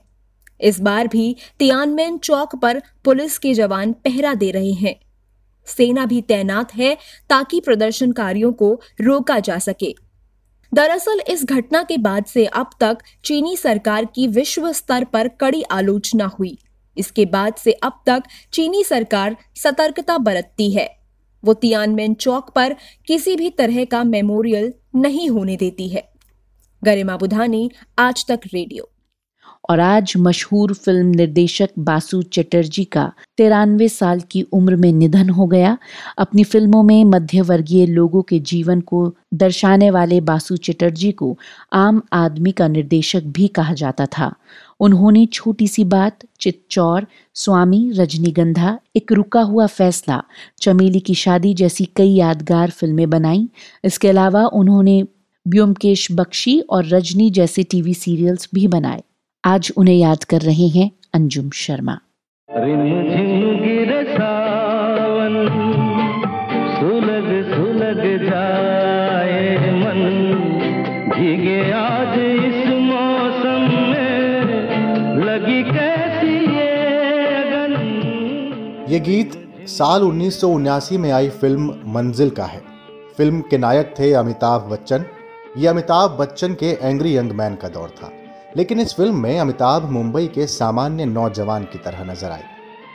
इस 0.60 0.79
बार 0.79 1.07
भी 1.07 1.36
तियानमेन 1.60 2.17
चौक 2.17 2.55
पर 2.55 2.81
पुलिस 3.05 3.38
के 3.38 3.53
जवान 3.53 3.93
पहरा 3.93 4.33
दे 4.33 4.51
रहे 4.51 4.71
हैं। 4.73 4.95
सेना 5.67 6.05
भी 6.05 6.21
तैनात 6.21 6.73
है 6.75 6.97
ताकि 7.29 7.60
प्रदर्शनकारियों 7.60 8.51
को 8.53 8.73
रोका 9.01 9.39
जा 9.39 9.57
सके। 9.60 9.93
दरअसल, 10.73 11.19
इस 11.30 11.45
घटना 11.45 11.84
के 11.84 11.97
बाद 11.97 12.25
से 12.25 12.45
अब 12.45 12.69
तक 12.80 12.97
चीनी 13.25 13.58
सरकार 13.58 14.06
की 14.06 14.27
विश्व 14.27 14.73
स्तर 14.73 15.03
पर 15.03 15.27
कड़ी 15.27 15.63
आलोचना 15.63 16.25
हुई। 16.25 16.58
इसके 16.97 17.25
बाद 17.25 17.53
से 17.56 17.71
अब 17.71 18.03
तक 18.06 18.23
चीनी 18.53 18.84
सरकार 18.84 19.38
सतर्कता 19.56 20.17
बरतती 20.17 20.71
है। 20.71 20.97
वो 21.45 21.53
तियानमेन 21.53 22.13
चौक 22.13 22.49
पर 22.49 22.75
किसी 23.08 23.36
भी 23.36 23.49
तरह 23.49 23.86
का 23.86 24.03
मेमोरियल 24.03 24.73
नहीं 24.95 25.30
होने 25.30 25.56
देती 25.56 25.89
है। 25.89 26.10
गरिमा 26.84 27.17
बुधानी, 27.17 27.71
आज 27.99 28.25
तक 28.27 28.39
रेडियो। 28.53 28.89
और 29.69 29.80
आज 29.80 30.13
मशहूर 30.17 30.73
फ़िल्म 30.73 31.08
निर्देशक 31.08 31.69
बासु 31.80 32.21
चटर्जी 32.21 32.84
का 32.84 33.12
तिरानवे 33.38 33.89
साल 33.89 34.19
की 34.32 34.41
उम्र 34.41 34.75
में 34.75 34.91
निधन 34.93 35.30
हो 35.30 35.47
गया। 35.47 35.77
अपनी 36.17 36.43
फ़िल्मों 36.43 36.84
में 36.84 37.03
मध्यवर्गीय 37.03 37.86
लोगों 37.86 38.21
के 38.21 38.39
जीवन 38.39 38.82
को 38.82 39.15
दर्शाने 39.34 39.89
वाले 39.89 40.21
बासु 40.21 40.58
चटर्जी 40.58 41.12
को 41.12 41.38
आम 41.73 42.01
आदमी 42.13 42.51
का 42.51 42.67
निर्देशक 42.67 43.23
भी 43.23 43.47
कहा 43.47 43.73
जाता 43.73 44.06
था। 44.06 44.34
उन्होंने 44.80 45.25
छोटी 45.25 45.67
सी 45.67 45.84
बात 45.84 46.19
चित्चौर 46.39 47.08
स्वामी, 47.34 47.91
रजनीगंधा, 47.93 48.80
एक 48.95 49.12
रुका 49.12 49.41
हुआ 49.41 49.67
फैसला, 49.67 50.23
चमेली 50.62 50.99
की 50.99 51.13
शादी 51.13 51.53
जैसी 51.53 51.86
कई 51.95 52.10
यादगार 52.10 52.69
फ़िल्में 52.69 53.10
बनाई। 53.10 53.49
इसके 53.84 54.08
अलावा 54.08 54.45
उन्होंने 54.45 55.03
ब्योमकेश 55.47 56.08
बख्शी 56.12 56.60
और 56.60 56.86
रजनी 56.86 57.30
जैसे 57.30 57.63
टीवी 57.63 57.93
सीरियल्स 57.93 58.49
भी 58.53 58.67
बनाए। 58.67 59.03
आज 59.47 59.71
उन्हें 59.77 59.95
याद 59.95 60.23
कर 60.23 60.41
रहे 60.41 60.67
हैं 60.67 60.91
अंजुम 61.13 61.49
शर्मा। 61.49 61.93
सुलग 66.79 67.29
सुलग 67.51 68.01
जाए 68.23 69.71
मन। 69.71 70.01
भीगे 71.13 71.71
आज 71.71 72.19
इस 72.19 72.67
मौसम 72.67 73.69
में 73.91 75.23
लगी 75.23 75.63
कैसी 75.63 76.36
ये 76.57 76.69
अगन? 77.38 77.79
ये 78.89 78.99
गीत 78.99 79.31
साल 79.67 80.03
उन्नीस 80.03 80.43
में 80.93 81.12
आई 81.12 81.29
फ़िल्म 81.29 81.79
मंजिल 81.86 82.29
का 82.29 82.45
है। 82.45 82.62
फ़िल्म 83.17 83.41
के 83.41 83.57
नायक 83.57 83.95
थे 83.99 84.13
अमिताभ 84.13 84.69
बच्चन। 84.71 85.05
ये 85.57 85.67
अमिताभ 85.67 86.17
बच्चन 86.19 86.53
के 86.53 86.77
एंग्री 86.81 87.17
यंग 87.17 87.31
मैन 87.31 87.55
का 87.55 87.67
दौर 87.69 87.89
था। 87.89 88.12
लेकिन 88.58 88.80
इस 88.80 88.96
फ़िल्म 88.96 89.15
में 89.15 89.39
अमिताभ 89.39 89.89
मुंबई 89.91 90.28
के 90.28 90.48
सामान्य 90.48 91.06
नौजवान 91.06 91.63
की 91.63 91.78
तरह 91.78 92.04
नज़र 92.04 92.32
आए 92.32 92.43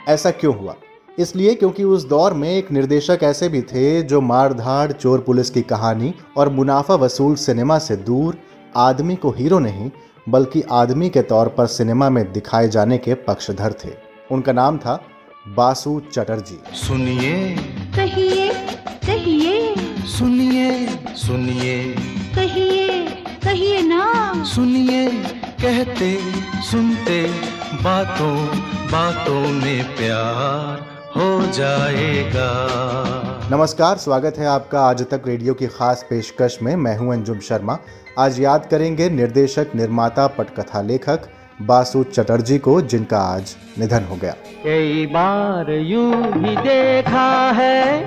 ऐसा 0.07 0.31
क्यों 0.31 0.55
हुआ? 0.59 0.75
इसलिए 1.19 1.53
क्योंकि 1.55 1.83
उस 1.83 2.07
दौर 2.07 2.33
में 2.33 2.49
एक 2.49 2.71
निर्देशक 2.71 3.19
ऐसे 3.23 3.49
भी 3.49 3.61
थे 3.61 4.01
जो 4.01 4.21
मारधाड़ 4.21 4.91
चोर 4.91 5.19
पुलिस 5.19 5.49
की 5.49 5.61
कहानी 5.61 6.13
और 6.37 6.49
मुनाफा 6.49 6.95
वसूल 6.95 7.35
सिनेमा 7.35 7.77
से 7.79 7.95
दूर 7.95 8.37
आदमी 8.77 9.15
को 9.15 9.31
हीरो 9.31 9.59
नहीं 9.59 9.89
बल्कि 10.29 10.63
आदमी 10.71 11.09
के 11.09 11.21
तौर 11.21 11.47
पर 11.47 11.67
सिनेमा 11.67 12.09
में 12.09 12.23
दिखाए 12.33 12.69
जाने 12.69 12.97
के 12.97 13.13
पक्षधर 13.13 13.73
थे। 13.85 13.89
उनका 14.31 14.51
नाम 14.51 14.77
था 14.77 14.99
बासु 15.47 16.01
चटर्जी। 16.11 16.59
सुनिए। 16.75 17.55
कहिए 17.95 18.49
कहिए। 19.07 19.75
सुनिए 20.07 20.87
सुनिए। 21.15 21.83
कहिए। 22.35 22.62
कहिए 23.53 23.81
ना। 23.81 24.43
सुनिए 24.43 25.07
कहते 25.61 26.07
सुनते 26.61 27.19
बातों 27.81 28.35
बातों 28.91 29.41
में 29.51 29.83
प्यार 29.97 30.79
हो 31.17 31.51
जाएगा। 31.51 32.47
नमस्कार 33.51 33.97
स्वागत 33.97 34.37
है 34.37 34.47
आपका 34.47 34.79
आज 34.81 35.01
तक 35.11 35.27
रेडियो 35.27 35.53
की 35.53 35.67
खास 35.67 36.05
पेशकश 36.09 36.57
में। 36.61 36.75
मैं 36.75 36.95
हूँ 36.97 37.11
अंजुम 37.13 37.39
शर्मा। 37.39 37.77
आज 38.19 38.39
याद 38.39 38.65
करेंगे 38.65 39.09
निर्देशक 39.09 39.75
निर्माता 39.75 40.25
पटकथा 40.37 40.81
लेखक 40.81 41.29
बासु 41.61 42.03
चटर्जी 42.05 42.57
को 42.59 42.79
जिनका 42.81 43.19
आज 43.27 43.55
निधन 43.79 44.05
हो 44.05 44.15
गया। 44.15 44.33
कई 44.63 45.05
बार 45.05 45.71
यू 45.83 46.09
ही 46.37 46.55
देखा 46.63 47.29
है 47.51 48.01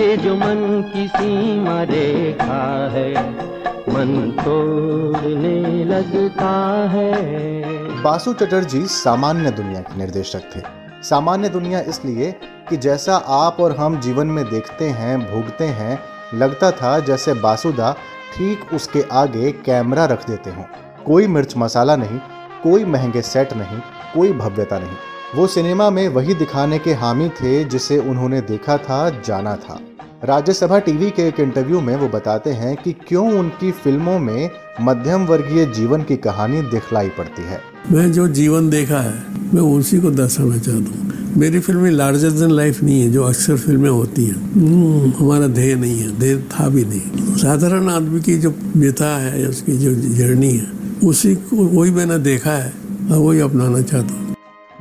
ये 0.00 0.16
जो 0.16 0.34
मन 0.34 0.82
की 0.92 1.06
सीमा 1.08 1.82
रेखा 1.84 2.62
है 2.88 3.58
मन 3.90 4.30
तोड़ने 4.30 5.84
लगता 5.84 6.50
है। 6.90 8.02
बासु 8.02 8.32
चटर्जी 8.32 8.86
सामान्य 8.86 9.50
दुनिया 9.50 9.80
के 9.80 9.98
निर्देशक 9.98 10.40
थे। 10.56 10.60
सामान्य 11.02 11.48
दुनिया 11.48 11.80
इसलिए 11.80 12.32
कि 12.68 12.76
जैसा 12.76 13.16
आप 13.16 13.56
और 13.60 13.76
हम 13.76 14.00
जीवन 14.00 14.26
में 14.26 14.44
देखते 14.50 14.88
हैं, 14.88 15.18
भोगते 15.32 15.64
हैं, 15.64 15.98
लगता 16.34 16.70
था 16.70 16.98
जैसे 16.98 17.34
बासुदा 17.34 17.96
ठीक 18.36 18.74
उसके 18.74 19.04
आगे 19.12 19.52
कैमरा 19.52 20.04
रख 20.04 20.26
देते 20.26 20.50
हों। 20.50 20.64
कोई 21.06 21.26
मिर्च 21.26 21.54
मसाला 21.56 21.96
नहीं, 21.96 22.18
कोई 22.62 22.84
महँगे 22.84 23.22
सेट 23.22 23.52
नहीं, 23.52 23.78
कोई 24.14 24.32
भव्यता 24.32 24.78
नहीं। 24.78 24.96
वो 25.34 25.46
सिनेमा 25.46 25.90
में 25.90 26.08
वही 26.08 26.34
दिखाने 26.34 26.78
के 26.78 26.94
हामी 26.94 27.28
थे 27.28 27.64
जिसे 27.64 27.98
उन्होंने 27.98 28.40
देखा 28.40 28.76
था, 28.76 29.10
जाना 29.10 29.56
था। 29.56 29.80
राज्यसभा 30.22 30.78
टीवी 30.78 31.10
के 31.10 31.22
एक 31.28 31.38
इंटरव्यू 31.40 31.80
में 31.80 31.94
वो 31.96 32.08
बताते 32.08 32.50
हैं 32.52 32.76
कि 32.76 32.92
क्यों 33.08 33.26
उनकी 33.38 33.70
फ़िल्मों 33.74 34.18
में 34.18 34.50
मध्यम 34.80 35.24
वर्गीय 35.26 35.64
जीवन 35.66 36.02
की 36.02 36.16
कहानी 36.16 36.60
दिखलाई 36.62 37.08
पड़ती 37.08 37.42
है। 37.42 37.60
मैं 37.92 38.10
जो 38.12 38.26
जीवन 38.28 38.68
देखा 38.70 39.00
है 39.00 39.14
मैं 39.54 39.62
उसी 39.78 40.00
को 40.00 40.10
दर्शाना 40.10 40.58
चाहता 40.58 40.98
हूँ। 40.98 41.34
मेरी 41.38 41.60
फ़िल्में 41.60 41.90
लार्जर 41.90 42.30
देन 42.30 42.50
लाइफ 42.50 42.82
नहीं 42.82 43.00
है 43.02 43.10
जो 43.10 43.24
अक्सर 43.24 43.56
फ़िल्में 43.56 43.88
होती 43.90 44.24
हैं। 44.24 44.36
हम्म, 44.52 45.12
हमारा 45.18 45.46
ध्येय 45.48 45.74
नहीं 45.74 45.98
है 45.98 46.18
ध्येय 46.18 46.36
था 46.52 46.68
भी 46.68 46.84
नहीं। 46.84 47.36
साधारण 47.36 47.88
आदमी 47.88 48.20
की 48.20 48.38
जो 48.38 48.54
व्यथा 48.76 49.16
है 49.18 49.46
उसकी 49.48 49.78
जो 49.78 49.94
जर्नी 50.16 50.50
है 50.50 50.66
उसी 51.08 51.34
को 51.34 51.56
वही 51.56 51.90
मैंने 51.90 52.18
देखा 52.20 52.52
है 52.52 52.72
और 53.10 53.18
वही 53.18 53.40
अपनाना 53.40 53.80
चाहता 53.82 54.14
हूँ। 54.14 54.29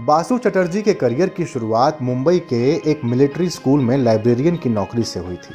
बासु 0.09 0.37
चटर्जी 0.37 0.81
के 0.81 0.93
करियर 0.93 1.29
की 1.29 1.45
शुरुआत 1.45 1.97
मुंबई 2.01 2.39
के 2.49 2.59
एक 2.91 3.01
मिलिट्री 3.05 3.49
स्कूल 3.49 3.79
में 3.79 3.95
लाइब्रेरियन 3.97 4.55
की 4.55 4.69
नौकरी 4.69 5.03
से 5.03 5.19
हुई 5.19 5.35
थी। 5.35 5.53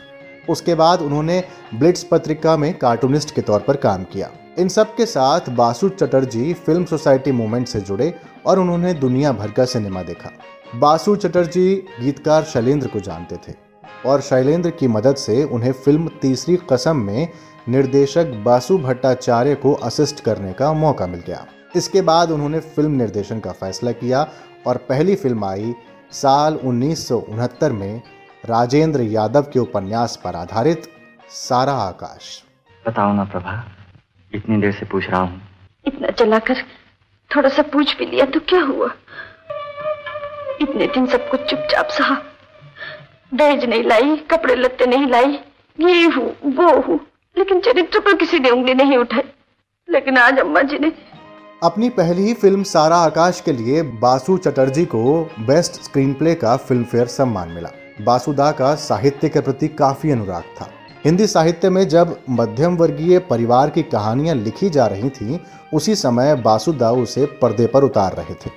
उसके 0.48 0.74
बाद 0.74 1.00
उन्होंने 1.02 1.42
ब्लिट्स 1.74 2.04
पत्रिका 2.04 2.56
में 2.56 2.76
कार्टूनिस्ट 2.78 3.34
के 3.34 3.40
तौर 3.40 3.60
पर 3.60 3.76
काम 3.76 4.04
किया। 4.12 4.30
इन 4.58 4.68
सब 4.68 4.94
के 4.96 5.06
साथ 5.06 5.48
Basu 5.52 5.88
Chatterjee 5.88 6.52
film 6.56 6.84
society 6.84 7.32
movement 7.32 7.66
से 7.68 7.80
जुड़े 7.80 8.12
और 8.46 8.58
उन्होंने 8.58 8.92
दुनिया 8.94 9.32
भर 9.32 9.50
का 9.50 9.64
सिनेमा 9.64 10.02
देखा। 10.02 10.30
बासु 10.76 11.16
चटर्जी 11.16 11.74
गीतकार 12.00 12.44
शैलेंद्र 12.44 12.88
को 12.88 13.00
जानते 13.00 13.36
थे 13.48 13.56
और 14.06 14.20
शैलेंद्र 14.20 14.70
की 14.70 14.88
मदद 14.88 15.16
से 15.16 15.42
उन्हें 15.44 15.72
फ़िल्म 15.74 16.10
तीसरी 16.22 16.58
कसम 16.72 17.02
में 17.06 17.28
निर्देशक 17.68 18.40
बासु 18.44 18.78
भट्टाचार्य 18.78 19.54
को 19.56 19.72
असिस्ट 19.82 20.20
करने 20.20 20.52
का 20.52 20.72
मौका 20.74 21.06
मिल 21.06 21.22
गया। 21.26 21.44
इसके 21.76 22.02
बाद 22.02 22.30
उन्होंने 22.30 22.60
फ़िल्म 22.60 22.92
निर्देशन 22.92 23.40
का 23.40 23.52
फैसला 23.52 23.92
किया 23.92 24.26
और 24.66 24.76
पहली 24.88 25.14
फ़िल्म 25.16 25.44
आई 25.44 25.74
साल 26.12 26.56
उन्नीस 26.64 27.06
सौ 27.08 27.18
उनहत्तर 27.18 27.72
में 27.72 28.02
राजेंद्र 28.44 29.02
यादव 29.02 29.50
के 29.52 29.58
उपन्यास 29.58 30.16
पर 30.24 30.36
आधारित 30.36 30.88
सारा 31.30 31.72
आकाश। 31.82 32.42
बताओ 32.84 33.12
ना 33.14 33.24
प्रभा 33.32 33.52
इतनी 34.32 34.60
देर 34.60 34.72
से 34.72 34.86
पूछ 34.86 35.08
रहा 35.10 35.20
हूँ। 35.20 35.40
इतना 35.86 36.10
चलाकर 36.10 36.62
थोड़ा 37.30 37.48
सा 37.48 37.62
पूछ 37.72 37.96
भी 37.98 38.06
लिया 38.06 38.24
तो 38.26 38.40
क्या 38.48 38.60
हुआ? 38.62 38.88
इतने 40.62 40.86
दिन 40.86 41.06
सब 41.06 41.28
कुछ 41.30 41.40
चुपचाप 41.50 41.88
सहा। 41.90 42.16
दहेज 43.32 43.64
नहीं 43.64 43.84
लाई 43.84 44.16
कपड़े 44.30 44.54
लत्ते 44.54 44.86
नहीं 44.86 45.06
लाई 45.06 45.38
ये 45.78 46.04
हूँ 46.06 46.26
वो 46.56 46.80
हूँ 46.80 47.00
लेकिन 47.36 47.60
चरित्र 47.60 48.00
पर 48.00 48.16
किसी 48.16 48.38
ने 48.38 48.50
उंगली 48.50 48.74
नहीं 48.74 48.96
उठाई। 48.98 49.22
लेकिन 49.88 50.18
आज 50.18 50.38
अम्मा 50.38 50.62
जी 50.62 50.78
ने 50.78 50.92
अपनी 51.62 51.88
पहली 51.88 52.22
ही 52.22 52.32
फ़िल्म 52.34 52.62
सारा 52.62 52.96
आकाश 52.96 53.40
के 53.40 53.52
लिए 53.52 53.82
बासु 53.82 54.36
चटर्जी 54.36 54.84
को 54.84 55.02
बेस्ट 55.40 55.72
स्क्रीन 55.82 56.12
प्ले 56.14 56.34
का 56.34 56.56
फ़िल्म 56.56 56.84
फेयर 56.84 57.06
सम्मान 57.06 57.48
मिला। 57.48 57.68
बासुदा 58.04 58.50
का 58.52 58.74
साहित्य 58.74 59.28
के 59.28 59.40
प्रति 59.40 59.68
काफ़ी 59.68 60.10
अनुराग 60.10 60.42
था। 60.60 60.68
हिंदी 61.04 61.26
साहित्य 61.26 61.70
में 61.70 61.88
जब 61.88 62.16
मध्यम 62.30 62.76
वर्गीय 62.76 63.18
परिवार 63.18 63.70
की 63.70 63.82
कहानियाँ 63.82 64.34
लिखी 64.36 64.70
जा 64.70 64.86
रही 64.86 65.10
थीं, 65.10 65.38
उसी 65.74 65.94
समय 65.94 66.34
बासुदा 66.34 66.90
उसे 66.92 67.26
पर्दे 67.42 67.66
पर 67.66 67.84
उतार 67.84 68.12
रहे 68.12 68.34
थे। 68.34 68.50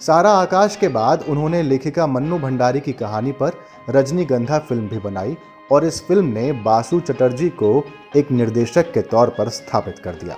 सारा 0.00 0.30
आकाश 0.30 0.76
के 0.76 0.88
बाद 0.88 1.24
उन्होंने 1.28 1.62
लेखिका 1.62 2.06
मन्नू 2.06 2.38
भंडारी 2.38 2.80
की 2.80 2.92
कहानी 2.92 3.32
पर 3.32 3.60
रजनीगंधा 3.90 4.58
फ़िल्म 4.58 4.88
भी 4.88 4.98
बनाई 4.98 5.36
और 5.72 5.84
इस 5.84 6.00
फ़िल्म 6.06 6.26
ने 6.26 6.52
बासु 6.52 7.00
चटर्जी 7.00 7.48
को 7.48 7.84
एक 8.16 8.30
निर्देशक 8.30 8.92
के 8.92 9.02
तौर 9.02 9.28
पर 9.28 9.48
स्थापित 9.48 9.98
कर 9.98 10.14
दिया। 10.14 10.36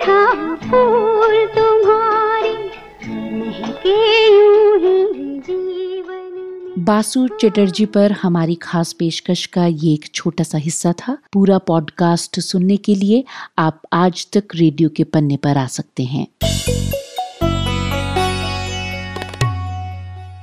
रजनीगंधा 0.00 0.54
फूल 0.54 1.46
तुम्हारी 1.56 2.54
महके 3.38 3.96
यूँ 4.26 4.78
ही 4.78 5.38
जीवन 5.40 6.84
बासु 6.84 7.26
चटर्जी 7.40 7.86
पर 7.86 8.12
हमारी 8.12 8.54
खास 8.54 8.92
पेशकश 8.92 9.44
का 9.46 9.66
ये 9.66 9.92
एक 9.94 10.04
छोटा 10.14 10.44
सा 10.44 10.58
हिस्सा 10.58 10.92
था। 10.92 11.16
पूरा 11.32 11.58
पॉडकास्ट 11.58 12.40
सुनने 12.40 12.76
के 12.76 12.94
लिए 12.94 13.24
आप 13.58 13.82
आज 13.92 14.26
तक 14.32 14.44
रेडियो 14.54 14.88
के 14.88 15.04
पन्ने 15.04 15.36
पर 15.36 15.56
आ 15.56 15.66
सकते 15.66 16.04
हैं। 16.04 16.26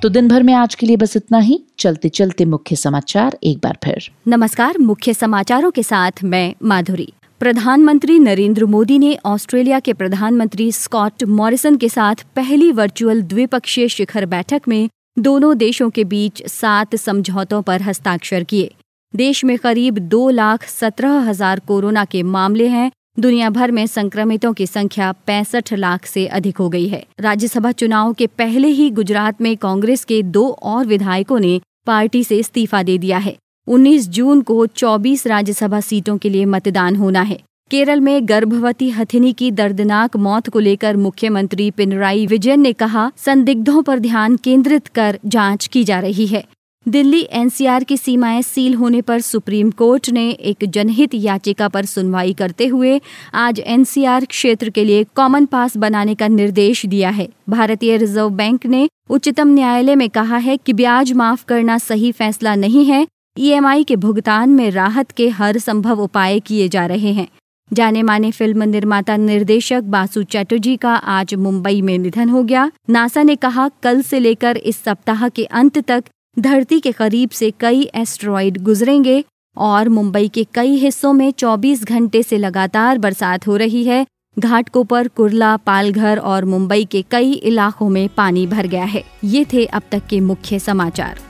तो 0.02 0.10
दिन 0.10 0.28
भर 0.28 0.44
में 0.44 0.54
आज 0.54 0.76
के 0.76 0.86
लिए 0.86 0.98
बस 0.98 1.18
इतना 1.18 1.38
ही। 1.40 1.64
चलते 1.80 2.10
चलते 2.10 2.46
मुख्य 2.46 2.76
समाचार 2.76 3.38
एक 3.44 3.58
बार 3.58 3.78
फिर। 3.84 4.10
नमस्कार 4.28 4.78
मुख्य 4.78 5.14
समाचारों 5.14 5.72
के 5.72 5.84
साथ 5.84 6.24
मैं 6.24 6.54
माधुरी। 6.64 7.14
प्रधानमंत्री 7.42 8.18
नरेंद्र 8.20 8.66
मोदी 8.66 8.98
ने 9.00 9.18
ऑस्ट्रेलिया 9.26 9.80
के 9.80 9.94
प्रधानमंत्री 9.94 10.72
स्कॉट 10.72 11.24
मॉरिसन 11.24 11.76
के 11.76 11.90
साथ 11.90 12.24
पहली 12.36 12.72
वर्चुअल 12.72 13.22
द्विपक्षीय 13.22 13.88
शिखर 13.88 14.26
बैठक 14.26 14.62
में 14.68 14.90
दोनों 15.20 15.58
देशों 15.58 15.90
के 15.90 16.04
बीच 16.04 16.46
सात 16.48 16.96
समझौतों 16.96 17.62
पर 17.62 17.82
हस्ताक्षर 17.82 18.44
किए। 18.44 18.74
देश 19.14 19.44
में 19.46 19.58
करीब 19.58 19.98
दो 19.98 20.30
लाख 20.30 20.64
सत्रह 20.64 21.20
हज़ार 21.20 21.60
कोरोना 21.60 22.06
के 22.06 22.24
मामले 22.24 22.68
हैं। 22.68 22.92
दुनिया 23.20 23.50
भर 23.50 23.72
में 23.72 23.86
संक्रमितों 23.88 24.54
की 24.54 24.68
संख्या 24.68 25.12
पैंसठ 25.28 25.74
लाख 25.74 26.06
से 26.06 26.28
अधिक 26.28 26.58
हो 26.58 26.70
गई 26.70 26.88
है। 26.88 27.06
राज्यसभा 27.20 27.72
चुनाव 27.72 28.14
के 28.14 28.28
पहले 28.28 28.68
ही 28.68 28.90
गुजरात 28.92 29.42
में 29.42 29.56
कांग्रेस 29.58 30.06
के 30.06 30.24
दो 30.24 30.50
और 30.50 30.86
विधायकों 30.86 31.40
ने 31.40 31.60
पार्टी 31.86 32.24
से 32.24 32.38
इस्तीफा 32.38 32.84
दे 32.84 32.98
दिया 32.98 33.18
है। 33.18 33.38
19 33.68 34.08
जून 34.08 34.42
को 34.42 34.66
24 34.66 35.28
राज्यसभा 35.28 35.80
सीटों 35.80 36.18
के 36.18 36.30
लिए 36.30 36.46
मतदान 36.46 36.96
होना 36.96 37.22
है। 37.22 37.40
केरल 37.72 38.00
में 38.00 38.28
गर्भवती 38.30 38.90
हथिनी 38.90 39.34
की 39.34 39.52
दर्दनाक 39.52 40.18
मौत 40.18 40.50
को 40.50 40.60
लेकर 40.60 40.98
मुख्यमंत्री 40.98 41.72
पिनराई 41.72 42.26
विजयन 42.28 42.60
ने 42.60 42.74
कहा, 42.74 43.12
संदिग्धों 43.18 43.82
पर 43.82 44.00
ध्यान 44.00 44.36
केंद्रित 44.36 44.88
कर 44.88 45.20
जाँच 45.26 45.68
की 45.68 45.84
जा 45.84 46.00
रही 46.00 46.28
है। 46.28 46.44
दिल्ली 46.88 47.28
एनसीआर 47.32 47.84
की 47.84 47.98
सीमाएँ 47.98 48.42
सील 48.42 48.74
होने 48.74 49.02
पर 49.02 49.22
सुप्रीम 49.22 49.72
कोर्ट 49.72 50.10
ने 50.10 50.30
एक 50.30 50.58
जनहित 50.64 51.10
याचिका 51.14 51.68
पर 51.68 51.86
सुनवाई 51.86 52.34
करते 52.34 52.68
हुए 52.68 53.02
आज 53.34 53.60
एनसीआर 53.60 54.26
क्षेत्र 54.26 54.70
के 54.70 54.84
लिए 54.84 55.04
कॉमन 55.04 55.46
पास 55.46 55.78
बनाने 55.78 56.16
का 56.16 56.28
निर्देश 56.28 56.86
दिया 56.86 57.10
है। 57.10 57.28
भारतीय 57.50 57.98
रिज़र्व 57.98 58.30
बैंक 58.30 58.66
ने 58.66 58.88
उच्चतम 59.10 59.48
न्यायालय 59.48 59.96
में 59.96 60.10
कहा 60.10 60.38
है 60.38 60.58
कि 60.58 60.74
ब्याज 60.74 61.14
माफ़ 61.14 61.46
करना 61.46 61.78
सही 61.78 62.12
फैसला 62.12 62.56
नहीं 62.56 62.86
है 62.86 63.08
ईएमआई 63.40 63.84
के 63.84 63.96
भुगतान 63.96 64.50
में 64.50 64.72
राहत 64.72 65.12
के 65.12 65.30
हर 65.30 65.58
संभव 65.58 66.02
उपाय 66.02 66.40
किए 66.40 66.68
जा 66.70 66.86
रहे 66.86 67.12
हैं। 67.14 67.28
जाने 67.74 68.04
माने 68.04 68.32
फ़िल्म 68.32 68.64
निर्माता 68.64 69.18
निर्देशक 69.18 69.82
बासु 69.82 70.24
चैटर्जी 70.24 70.78
का 70.78 70.96
आज 70.96 71.34
मुंबई 71.34 71.82
में 71.82 71.98
निधन 71.98 72.30
हो 72.30 72.44
गया। 72.44 72.72
नासा 72.90 73.24
ने 73.24 73.36
कहा, 73.36 73.70
कल 73.84 74.02
से 74.02 74.20
लेकर 74.20 74.58
इस 74.58 74.84
सप्ताह 74.84 75.30
के 75.30 75.44
अंत 75.44 75.78
तक 75.78 76.04
धरती 76.40 76.80
के 76.80 76.92
करीब 76.92 77.30
से 77.30 77.52
कई 77.60 77.82
एस्ट्रॉइड 77.96 78.64
गुजरेंगे 78.64 79.24
और 79.58 79.90
मुंबई 79.90 80.28
के 80.28 80.44
कई 80.54 80.76
हिस्सों 80.76 81.14
में 81.14 81.32
24 81.32 81.84
घंटे 81.84 82.24
से 82.24 82.38
लगातार 82.38 82.98
बरसात 82.98 83.48
हो 83.48 83.56
रही 83.56 83.84
है। 83.84 84.06
घाटकोपर 84.40 85.08
कुरला, 85.08 85.58
पालघर 85.58 86.18
और 86.18 86.46
मुंबई 86.46 86.86
के 86.86 87.06
कई 87.12 87.32
इलाकों 87.32 87.90
में 87.90 88.10
पानी 88.10 88.48
भर 88.48 88.68
गया 88.68 88.86
है। 88.86 89.04
ये 89.24 89.46
थे 89.54 89.66
अब 89.66 89.82
तक 89.92 90.08
के 90.10 90.20
मुख्य 90.20 90.60
समाचार। 90.60 91.27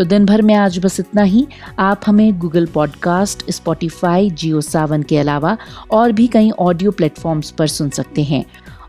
तो 0.00 0.04
दिन 0.04 0.26
भर 0.26 0.42
में 0.42 0.54
आज 0.54 0.78
बस 0.78 1.00
इतना 1.00 1.22
ही। 1.22 1.46
आप 1.78 2.00
हमें 2.06 2.38
Google 2.38 2.66
podcast 2.66 3.50
Spotify 3.50 4.30
Jio 4.30 4.60
Saavn 4.60 5.02
के 5.02 5.18
अलावा 5.18 5.56
और 5.90 6.12
भी 6.12 6.26
कई 6.26 6.50
ऑडियो 6.50 6.90
प्लेटफॉर्म्स 6.90 7.50
पर 7.50 7.66
सुन 7.66 7.90
सकते 7.90 8.22
हैं। 8.22 8.44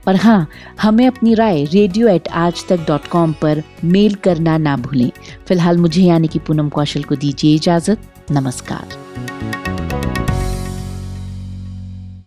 और 0.07 0.15
हाँ 0.15 0.47
हमें 0.81 1.07
अपनी 1.07 1.33
राय 1.33 1.63
रेडियो 1.63 2.07
एट 2.07 2.27
आज 2.27 2.67
तक 2.69 2.87
डॉट 2.87 3.07
कॉम 3.07 3.33
पर 3.41 3.63
मेल 3.83 4.15
करना 4.15 4.57
ना 4.57 4.77
भूलें। 4.77 5.11
फ़िलहाल 5.47 5.77
मुझे 5.77 6.01
यानी 6.01 6.27
कि 6.27 6.39
पूनम 6.39 6.69
कौशल 6.69 7.03
को 7.03 7.15
दीजिए 7.15 7.55
इजाज़त। 7.55 8.01
नमस्कार। 8.31 8.87